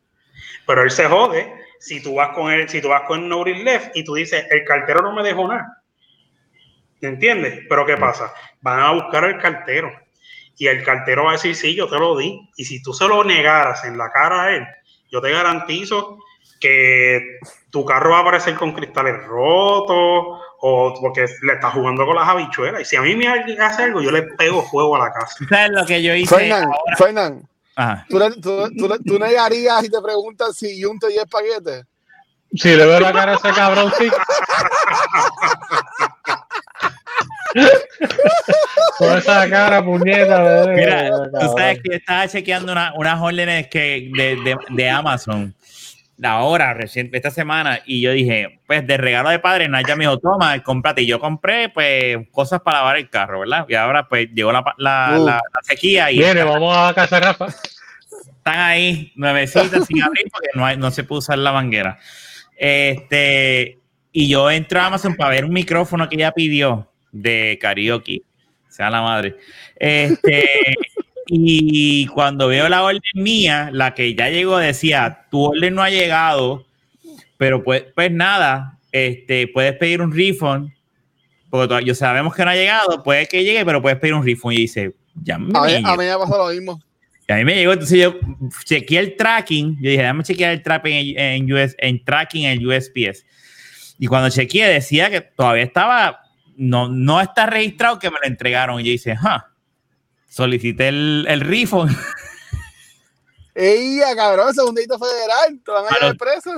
[0.65, 3.63] Pero él se jode si tú vas con él, si tú vas con no Uri
[3.63, 5.83] left y tú dices, el cartero no me dejó nada.
[7.01, 7.61] ¿Entiendes?
[7.69, 8.33] Pero ¿qué pasa?
[8.61, 9.91] Van a buscar al cartero.
[10.59, 12.39] Y el cartero va a decir, sí, yo te lo di.
[12.57, 14.63] Y si tú se lo negaras en la cara a él,
[15.09, 16.19] yo te garantizo
[16.59, 17.39] que
[17.71, 22.27] tu carro va a aparecer con cristales rotos o porque le está jugando con las
[22.27, 22.81] habichuelas.
[22.81, 23.27] Y si a mí me
[23.63, 25.33] hace algo, yo le pego fuego a la casa.
[25.37, 26.35] ¿Tú ¿Sabes lo que yo hice?
[26.35, 26.95] Fernan, ahora?
[26.97, 27.49] Fernan.
[28.09, 31.85] ¿tú, le- tú, tú, le- tú negarías y te preguntas si Jun te dio paquetes?
[32.53, 34.09] Si le veo la cara a ese cabrón, sí.
[38.97, 40.41] Con esa cara, puñeta.
[40.41, 41.09] bebé, Mira,
[41.39, 45.55] tú sabes que yo estaba chequeando una- unas órdenes que de, de, de Amazon
[46.21, 50.17] ahora, recién, esta semana, y yo dije, pues de regalo de padre, Naya me dijo,
[50.19, 51.03] toma, cómprate.
[51.03, 53.65] Y yo compré, pues, cosas para lavar el carro, ¿verdad?
[53.69, 55.25] Y ahora, pues, llegó la, la, Uh.
[55.25, 57.45] la- la sequía y Viene, vamos a casa Rafa.
[57.47, 61.97] están ahí nuevecitas sin abrir porque no, hay- no se puede usar la manguera.
[62.57, 63.77] Este,
[64.11, 68.21] y yo entro a Amazon para ver un micrófono que ella pidió de karaoke,
[68.67, 69.35] sea la madre.
[69.75, 70.45] Este,
[71.27, 75.89] y cuando veo la orden mía, la que ya llegó decía, tu orden no ha
[75.89, 76.65] llegado,
[77.37, 80.71] pero pues, pues nada, este, puedes pedir un refund,
[81.49, 84.57] porque yo sabemos que no ha llegado, puede que llegue, pero puedes pedir un refund.
[84.57, 86.81] Y dice, ya me A mí, a mí me pasó lo mismo.
[87.27, 88.15] Y a mí me llegó, entonces yo
[88.65, 92.59] chequeé el tracking, yo dije, déjame chequear el tracking en, en, US, en tracking en
[92.59, 93.23] el USPS.
[93.99, 96.21] Y cuando chequeé decía que todavía estaba,
[96.59, 98.79] no, no está registrado que me lo entregaron.
[98.79, 99.47] Y yo dije, ah,
[100.27, 101.89] solicité el, el refund.
[103.55, 104.53] ¡Ey, cabrón!
[104.53, 105.59] Segundito federal.
[105.63, 106.51] Te van a A los- preso.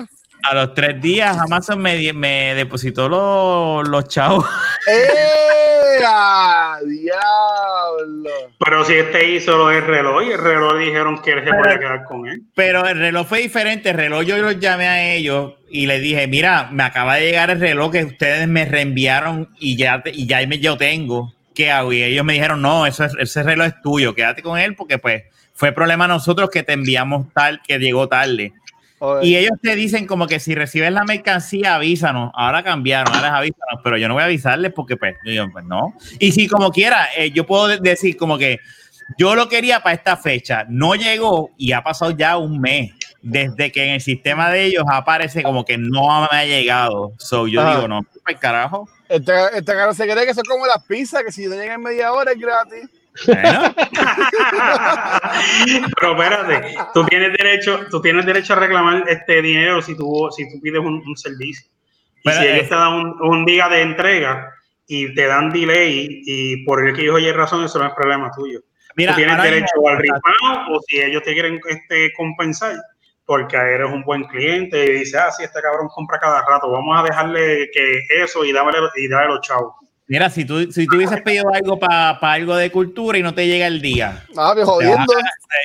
[0.49, 4.45] A los tres días Amazon me, depositó los, los chavos.
[4.87, 6.01] ¡Eh!
[6.03, 8.29] ¡a ¡Diablo!
[8.57, 11.79] Pero si este hizo lo del reloj y el reloj dijeron que él se podía
[11.79, 12.41] quedar con él.
[12.55, 13.89] Pero el reloj fue diferente.
[13.91, 17.49] El reloj yo los llamé a ellos y les dije, mira, me acaba de llegar
[17.51, 21.33] el reloj que ustedes me reenviaron y ya, te- y ya me, yo tengo.
[21.53, 21.91] ¿Qué hago?
[21.93, 24.97] Y ellos me dijeron, no, eso es, ese reloj es tuyo, quédate con él porque
[24.97, 25.23] pues
[25.53, 28.53] fue problema nosotros que te enviamos tal, que llegó tarde.
[29.03, 32.31] Oye, Y ellos te dicen como que si recibes la mercancía, avísanos.
[32.35, 35.95] Ahora cambiaron, ahora avísanos, pero yo no voy a avisarles porque pues, yo, pues, no.
[36.19, 38.59] Y si como quiera, eh, yo puedo de- decir como que
[39.17, 42.91] yo lo quería para esta fecha, no llegó y ha pasado ya un mes
[43.23, 47.13] desde que en el sistema de ellos aparece como que no me ha llegado.
[47.17, 47.75] So yo Ajá.
[47.75, 48.87] digo, no, pues carajo.
[49.09, 51.81] Este, este caro se cree que son como las pizzas, que si no llegan en
[51.81, 52.87] media hora es gratis.
[53.27, 53.73] Bueno,
[55.99, 60.49] Pero espérate, tú tienes derecho, tú tienes derecho a reclamar este dinero si tú, si
[60.51, 61.67] tú pides un, un servicio.
[62.17, 64.53] Y Pero si ellos es- te dan un, un día de entrega
[64.87, 68.31] y te dan delay y por el que ellos oye razón, eso no es problema
[68.35, 68.59] tuyo.
[68.95, 72.75] mira, tú tienes derecho al refund o si ellos te quieren este, compensar
[73.25, 76.99] porque eres un buen cliente y dices, ah, sí, este cabrón compra cada rato, vamos
[76.99, 79.73] a dejarle que eso y dámele y darle los chavos.
[80.07, 83.47] Mira, si tú, si tú hubieses pedido algo para algo de cultura y no te
[83.47, 85.05] llega el día, Ah, me jodiendo.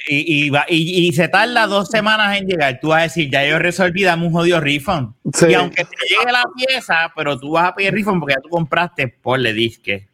[0.08, 3.28] y, y, va- y- y se tarda dos semanas en llegar, tú vas a decir,
[3.30, 5.14] ya yo resolví, dame un jodido refund.
[5.34, 5.46] Sí.
[5.50, 8.48] Y aunque te llegue la pieza, pero tú vas a pedir refund porque ya tú
[8.48, 10.06] compraste por le disque.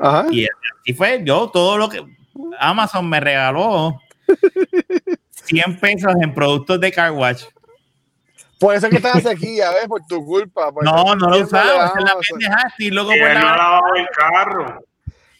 [0.00, 0.26] Ajá.
[0.30, 2.00] Y así fue, yo todo lo que
[2.60, 4.00] Amazon me regaló
[5.46, 7.42] 100 pesos en productos de Car Watch.
[8.60, 9.88] Por eso es que estás en sequía, ¿ves?
[9.88, 10.70] Por tu culpa.
[10.70, 12.38] por No, estar no lo usaba, a es la Amazon.
[12.38, 14.84] pendeja, estoy loco Y por él no ha la lavado el carro.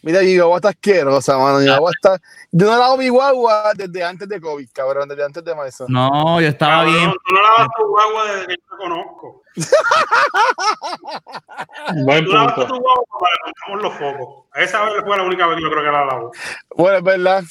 [0.02, 1.58] Mira, mi guagua está asquerosa, mano.
[1.58, 2.18] Mi guagua está...
[2.50, 5.84] Yo no lavo mi guagua desde antes de COVID, cabrón, desde antes de marzo.
[5.88, 7.10] No, yo estaba Cabrón, bien.
[7.12, 9.42] Tú no lavas tu guagua desde que yo te conozco.
[12.04, 12.74] Buen Tú lavas punto.
[12.74, 14.44] tu guagua para que pongamos los focos.
[14.54, 16.32] Esa vez fue la única vez que yo creo que la lavó.
[16.76, 17.42] Bueno, es verdad.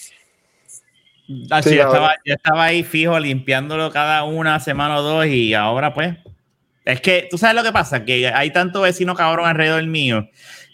[1.51, 5.25] Ah, Sí, sí, yo, estaba, yo estaba ahí fijo limpiándolo cada una semana o dos
[5.27, 6.15] y ahora pues.
[6.85, 10.27] Es que tú sabes lo que pasa, que hay tanto vecino cabrón alrededor mío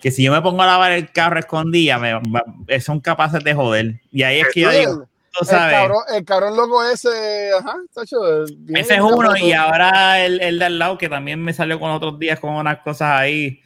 [0.06, 2.44] que si yo me pongo a lavar el carro escondida, me, va-
[2.80, 4.02] son capaces de joder.
[4.11, 5.07] Y ahí es que yo digo,
[5.41, 8.18] el, cabrón, el cabrón loco ese, ajá, tacho,
[8.56, 11.80] bien ese es uno y ahora el, el de al lado que también me salió
[11.80, 13.61] con otros días con unas cosas ahí.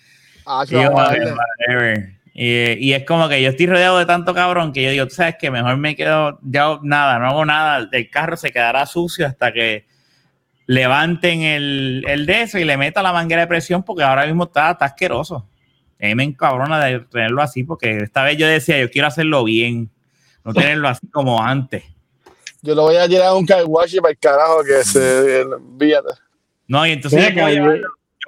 [0.45, 1.14] Ah, Y, yo, vamos a
[2.41, 5.16] Y- y es como que yo estoy rodeado de tanto cabrón que yo digo, tú
[5.16, 9.28] sabes que mejor me quedo, ya nada, no hago nada, el carro se quedará sucio
[9.28, 9.86] hasta que
[10.66, 14.45] levanten el, el de eso y le meta la manguera de presión porque ahora mismo
[14.45, 15.45] está, está asqueroso.
[16.02, 19.44] A mí me encabrona de tenerlo así porque esta vez yo decía, yo quiero hacerlo
[19.44, 19.90] bien,
[20.45, 21.84] no tenerlo así como antes.
[22.61, 25.41] Yo lo voy a llevar a un car wash y para el carajo que se
[25.44, 26.14] olvídate.
[26.68, 27.20] No, y entonces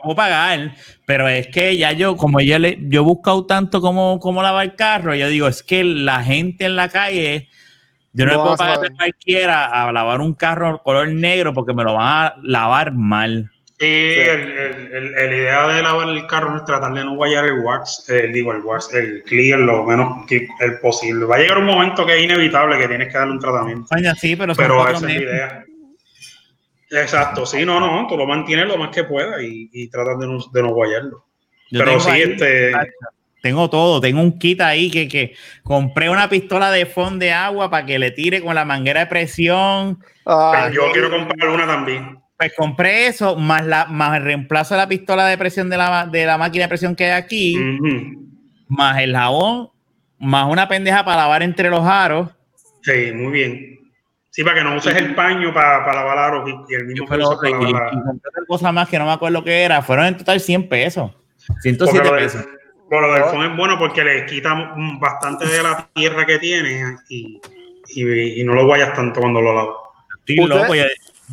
[0.02, 0.76] Puedo pagar,
[1.06, 4.66] pero es que ya yo, como yo, le, yo he buscado tanto cómo, cómo lavar
[4.66, 7.50] el carro, yo digo, es que la gente en la calle,
[8.14, 11.74] yo no, No le puedo pagar a cualquiera a lavar un carro color negro porque
[11.74, 13.52] me lo van a lavar mal.
[13.82, 17.46] Sí, el, el, el, el idea de lavar el carro es tratar de no guayar
[17.46, 21.26] el wax, eh, digo, el wax, el clear lo menos que el posible.
[21.26, 23.88] Va a llegar un momento que es inevitable que tienes que darle un tratamiento.
[24.20, 25.66] Sí, pero Pero esa es la idea.
[26.92, 30.28] Exacto, sí, no, no, tú lo mantienes lo más que puedas y, y tratas de
[30.28, 31.26] no, de no guayarlo.
[31.72, 32.74] Yo Pero sí, ahí- este,
[33.42, 37.70] Tengo todo, tengo un kit ahí que, que compré una pistola de fondo de agua
[37.72, 40.00] para que le tire con la manguera de presión.
[40.26, 42.20] Ah, yo quiero comprar una también.
[42.38, 46.08] Pues compré eso, más, la, más el reemplazo de la pistola de presión de la,
[46.08, 47.56] de la máquina de presión que hay aquí.
[48.68, 49.70] Más el jabón,
[50.20, 52.30] más una pendeja para lavar entre los aros.
[52.84, 53.80] Sí, muy bien.
[54.34, 57.06] Sí, para que no uses el paño para, para lavar aros y, y el mismo
[57.08, 59.82] Pero, para y, lavar y la- otra cosa más que no me acuerdo qué era.
[59.82, 61.12] Fueron en total 100 pesos.
[61.48, 62.46] Porque 107 lo del, pesos.
[62.90, 66.96] bueno, lo del phone es bueno porque le quita bastante de la tierra que tiene
[67.10, 67.42] y,
[67.90, 69.76] y, y no lo guayas tanto cuando lo lavas.
[70.20, 70.56] Estoy ¿Usted?
[70.62, 70.84] loco, yo,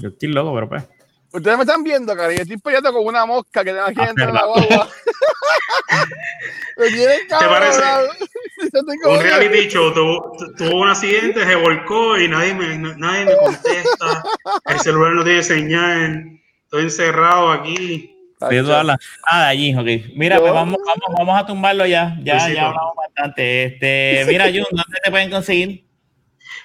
[0.01, 0.85] yo estoy loco, pero pues.
[1.33, 4.27] Ustedes me están viendo, cara, y estoy peleando con una mosca que tengo aquí dentro
[4.27, 4.89] de la guagua.
[6.79, 7.51] me tienen cabrón.
[7.51, 7.81] parece?
[8.73, 12.77] Yo tengo Un reality show tuvo, tu- tuvo un accidente, se volcó y nadie me,
[12.97, 14.23] nadie me contesta.
[14.67, 16.41] El celular no tiene señal.
[16.65, 18.15] Estoy encerrado aquí.
[18.41, 18.99] Hablas.
[19.25, 20.13] Ah, de allí, ok.
[20.17, 22.17] Mira, Yo- pues vamos, vamos, vamos a tumbarlo ya.
[22.23, 23.65] Ya, ya hablamos bastante.
[23.65, 25.85] Este, mira, Jun, ¿dónde te pueden conseguir?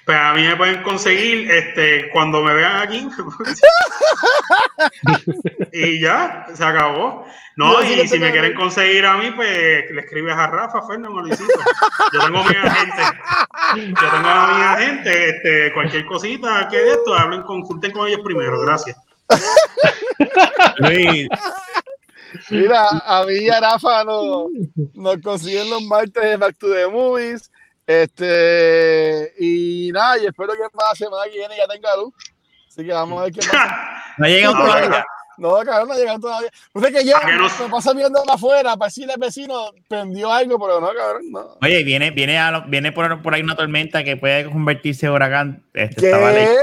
[0.04, 3.08] Pues a mí me pueden conseguir este, cuando me vean aquí.
[5.72, 7.24] y ya, se acabó.
[7.56, 11.52] No, y si me quieren conseguir a mí, pues le escribes a Rafa, Fernando, Luisito.
[12.12, 13.02] Yo tengo mi agente.
[13.76, 15.28] Yo tengo a mi agente.
[15.30, 18.60] Este, cualquier cosita que de esto, hablen, consulten con ellos primero.
[18.60, 18.96] Gracias.
[20.78, 21.28] Luis,
[22.50, 24.48] Mira, a mí y a Rafa nos,
[24.94, 27.50] nos consiguen los martes de Back to the Movies.
[27.86, 32.14] Este, y nada, y espero que para la semana que viene ya tenga luz.
[32.68, 34.02] Así que vamos a ver qué pasa.
[34.18, 35.04] no llega un Ahora, todavía.
[35.36, 36.48] No, cabrón, no llegan todavía.
[36.74, 37.42] Es que yo ¿A qué no?
[37.48, 41.58] me pasa viendo afuera para decirle al vecino, prendió algo, pero no, cabrón, no.
[41.60, 45.12] Oye, viene, viene, a lo- viene por, por ahí una tormenta que puede convertirse en
[45.12, 45.64] huracán.
[45.74, 46.56] Este, ¿Qué?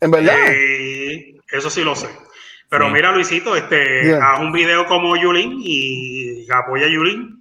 [0.00, 0.36] ¿En verdad?
[0.50, 2.08] Eh, Eso sí lo sé.
[2.68, 2.92] Pero Sí.
[2.92, 4.18] mira, Luisito, este, Bien.
[4.22, 7.37] haz un video como Yulín y apoya a Yulín.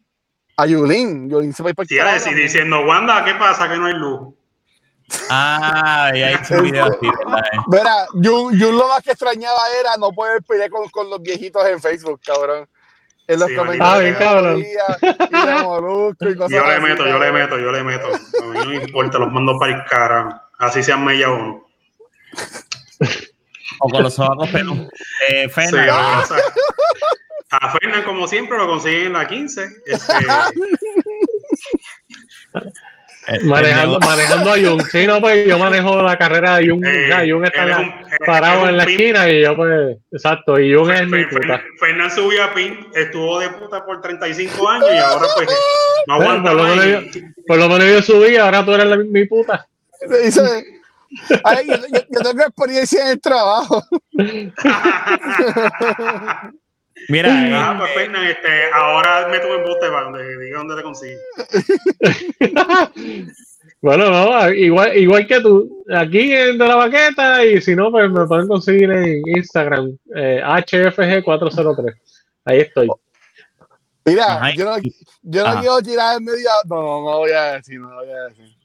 [0.58, 1.30] A Yulín.
[1.30, 3.70] Yulín se va a ir para el Sí, a carajo decir, diciendo, Wanda, ¿qué pasa?
[3.70, 4.34] Que no hay luz.
[5.30, 7.44] Ah, ya hice un video así, ¿verdad?
[7.68, 11.66] Verá, Jun, Jun lo más que extrañaba era no poder pelear con, con los viejitos
[11.66, 12.68] en Facebook, cabrón.
[13.28, 13.96] En los Sí, comentarios.
[13.96, 14.60] Ah, bien, cabrón.
[14.60, 18.08] Y y cosas Yo le así, meto, yo le meto, yo le meto.
[18.08, 20.50] A mí no me importa, los mando para el cara.
[20.60, 21.66] Así sean media uno.
[23.80, 24.88] O con los sobacos peludos.
[25.30, 26.38] Eh, Sí, o sea,
[27.52, 29.68] a Fernan, como siempre, lo consiguen en la 15.
[29.86, 30.14] Este,
[33.28, 34.82] eh, Manejando, manejando a Jung.
[34.90, 36.86] Sí, no, pues yo manejo la carrera de Jung.
[36.86, 38.96] eh, ya, Jung está la- un- él parado es en la pin.
[39.00, 40.60] esquina y yo, pues, exacto.
[40.60, 41.62] Y Jung es mi Fer- Fer- puta.
[41.80, 45.50] Fernan subió a PIN, estuvo de puta por 35 años y ahora pues
[46.08, 47.00] no aguanta por, lo menos yo,
[47.48, 49.68] por lo menos yo subí, ahora tú eres la- mi puta.
[50.24, 50.42] Dice,
[51.44, 53.84] "Ay, yo, yo- yo tengo experiencia en el trabajo.
[57.10, 60.76] Mira, eh, Ah, pues Fernan, este, ahora me tuve en bote para donde diga dónde
[60.76, 61.18] te consigue.
[63.80, 68.10] Bueno, no, igual, igual que tú, aquí en De la Baqueta y si no, pues
[68.10, 71.94] me pueden conseguir en Instagram, eh, HFG403.
[72.46, 72.90] Ahí estoy.
[74.04, 74.52] Mira, Ajá.
[74.56, 74.78] yo no,
[75.22, 76.50] yo no quiero tirar en medio.
[76.66, 78.57] No, no, no voy a decir, no voy a decir.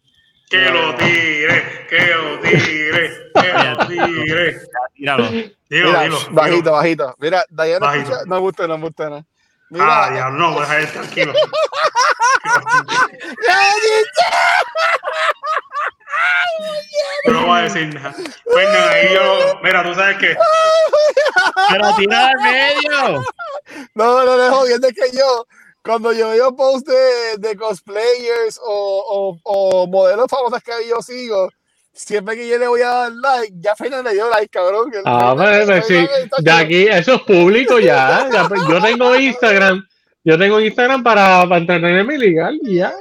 [0.53, 4.61] Que lo tire, que lo tire, que lo tire.
[4.95, 5.25] tíralo.
[5.31, 5.49] Dilo,
[5.89, 6.19] Mira, dilo.
[6.31, 6.73] bajito, dilo.
[6.73, 7.17] bajito.
[7.19, 7.87] Mira, Bajito.
[7.87, 8.19] escucha.
[8.27, 9.27] No me gusta, no me gusta, no.
[9.71, 11.33] Mira, Ah, ya, no, deja de tranquilo.
[17.25, 18.13] Yo no voy a decir nada.
[18.53, 20.37] Fernan, ahí yo, mira, tú sabes que
[21.71, 23.25] Pero tira al medio.
[23.95, 25.47] No, no, no, jodiendo es que yo,
[25.85, 31.49] cuando yo veo posts de, de cosplayers o, o, o modelos famosos que yo sigo,
[31.93, 34.91] siempre que yo le voy a dar like, ya Fernan le dio like, cabrón.
[34.91, 36.07] que- Ah, pues, sí,
[36.39, 38.29] de aquí, eso es público ya.
[38.33, 39.85] ya, pues, yo tengo Instagram,
[40.25, 42.95] yo tengo Instagram para, para entretenerme ilegal y ya.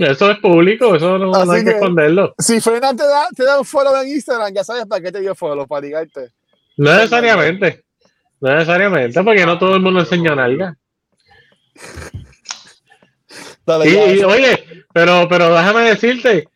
[0.00, 2.34] Eso es público, eso no, hay que que- esconderlo.
[2.38, 5.20] Si Fernan te da, te da un follow en Instagram, ya sabes para qué te
[5.20, 6.32] dio follow, para ligarte.
[6.76, 7.84] No necesariamente.
[8.40, 10.76] No necesariamente, porque no todo el mundo enseña nalga.
[13.66, 16.48] Dale, Y, ya, y, oye, pero, pero déjame decirte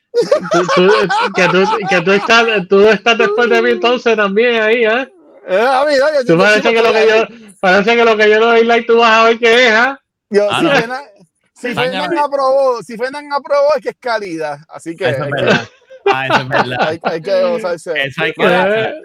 [0.52, 0.92] tú- tú-
[1.34, 5.08] que, tú, que tú, estás, tú estás después de mí entonces también ahí, ¿eh?
[5.48, 7.26] Eh, a mí, oye, Tú yo- parece que lo que yo,
[7.60, 10.00] parece que lo que yo doy like tú vas a ver qué es, ¿ah?
[10.30, 10.70] yo- Ah, si no.
[10.70, 11.04] Fernan,
[11.54, 12.08] si Sáñame.
[12.08, 15.68] Fernan aprobó, si Fernan aprobó es que es calidad, así que Eso es verdad.
[16.06, 16.78] Ah, eso es verdad.
[16.88, 17.92] hay, hay que gozarse.
[18.04, 18.42] Eso hay que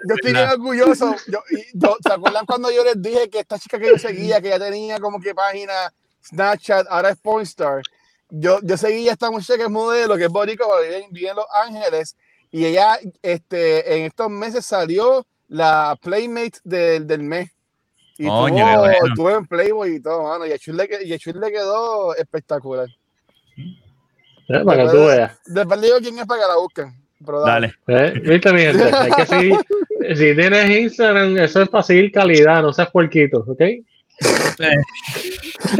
[0.08, 1.16] Yo estoy bien orgulloso.
[1.26, 4.40] Yo, y yo- ¿Se acuerdan cuando yo les dije que esta chica que yo seguía,
[4.40, 5.72] que ya tenía como que página
[6.28, 7.82] Snapchat, ahora es Pornstar?
[8.28, 11.28] Yo, yo seguía a esta muchacha que es modelo, que es boricua, vive, en- vive
[11.30, 12.16] en Los Ángeles,
[12.50, 17.50] y ella este, en estos meses salió la Playmate del, del mes.
[18.18, 18.48] Y tuvo,
[18.78, 19.14] bueno.
[19.14, 20.46] tuvo en Playboy y todo, mano.
[20.46, 22.88] Y a Chul le, y a Chul le quedó espectacular.
[24.48, 25.38] eh, para que tú veas.
[25.46, 26.94] Después le digo quién es para que la busquen.
[27.24, 27.74] Pero dale.
[27.86, 28.08] Dale.
[28.08, 29.56] Eh, Viste, mi gente, hay que seguir.
[30.08, 33.60] Si tienes Instagram, eso es para seguir calidad, no seas puerquito, ¿ok?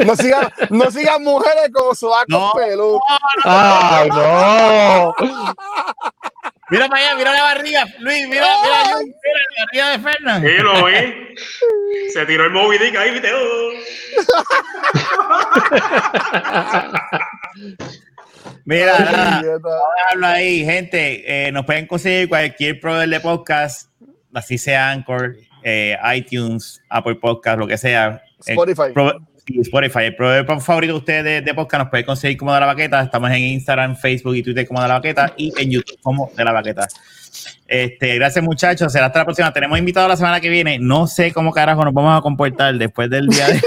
[0.04, 2.52] No sigan, no sigan mujeres como sobacos No.
[2.54, 3.00] peludos.
[3.44, 5.14] ¡Ay, no!
[6.68, 7.84] Mira para allá, mira la barriga.
[8.00, 10.42] Luis, mira, mira, mira la barriga de Fernan.
[10.42, 12.10] Sí, lo vi.
[12.12, 13.30] Se tiró el Moby Dick ahí, viste.
[18.64, 19.42] Mira, nada.
[20.12, 21.46] Hablo ahí, gente.
[21.46, 23.90] eh, nos pueden conseguir cualquier proveedor de podcast,
[24.34, 25.36] así sea Anchor,
[25.68, 28.22] eh, iTunes, Apple Podcast, lo que sea.
[28.46, 28.92] El Spotify.
[29.44, 29.98] sí, Spotify.
[30.04, 33.02] El proveedor favorito de ustedes de, de podcast nos puede conseguir como de la baqueta.
[33.02, 36.44] Estamos en Instagram, Facebook y Twitter como de la baqueta y en YouTube como de
[36.44, 36.86] la baqueta.
[37.66, 39.52] Este, gracias muchachos, será hasta la próxima.
[39.52, 40.78] Tenemos invitado la semana que viene.
[40.78, 43.60] No sé cómo carajo nos vamos a comportar después del día de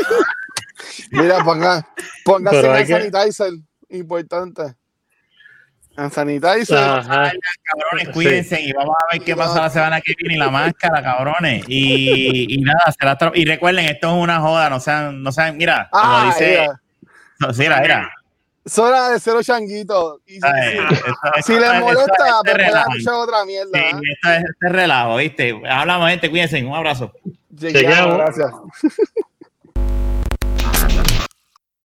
[1.12, 1.86] Mira, ponga,
[2.24, 3.52] póngase que- sanitizer.
[3.90, 4.62] Importante.
[6.00, 6.78] En sanitizer.
[6.78, 7.32] Ajá.
[7.64, 8.12] cabrones, Sí.
[8.14, 11.66] cuídense y vamos a ver qué pasa la semana que viene y la máscara, cabrones.
[11.68, 15.58] Y, y nada, será hasta- y recuerden, esto es una joda, no sean, no sean,
[15.58, 16.82] mira, como Ah, dice, mira.
[17.40, 18.12] no, sí, era, era.
[18.66, 20.20] Es hora de cero changuito.
[20.28, 21.06] Y si, si- esto-
[21.44, 22.14] si esto- les molesta,
[22.44, 23.72] pues pueden escuchar otra mierda.
[23.74, 23.90] Sí, ¿eh?
[24.14, 25.62] esto es, esto es relajo, ¿viste?
[25.70, 27.12] Hablamos, gente, cuídense, un abrazo.
[27.50, 28.52] Gracias.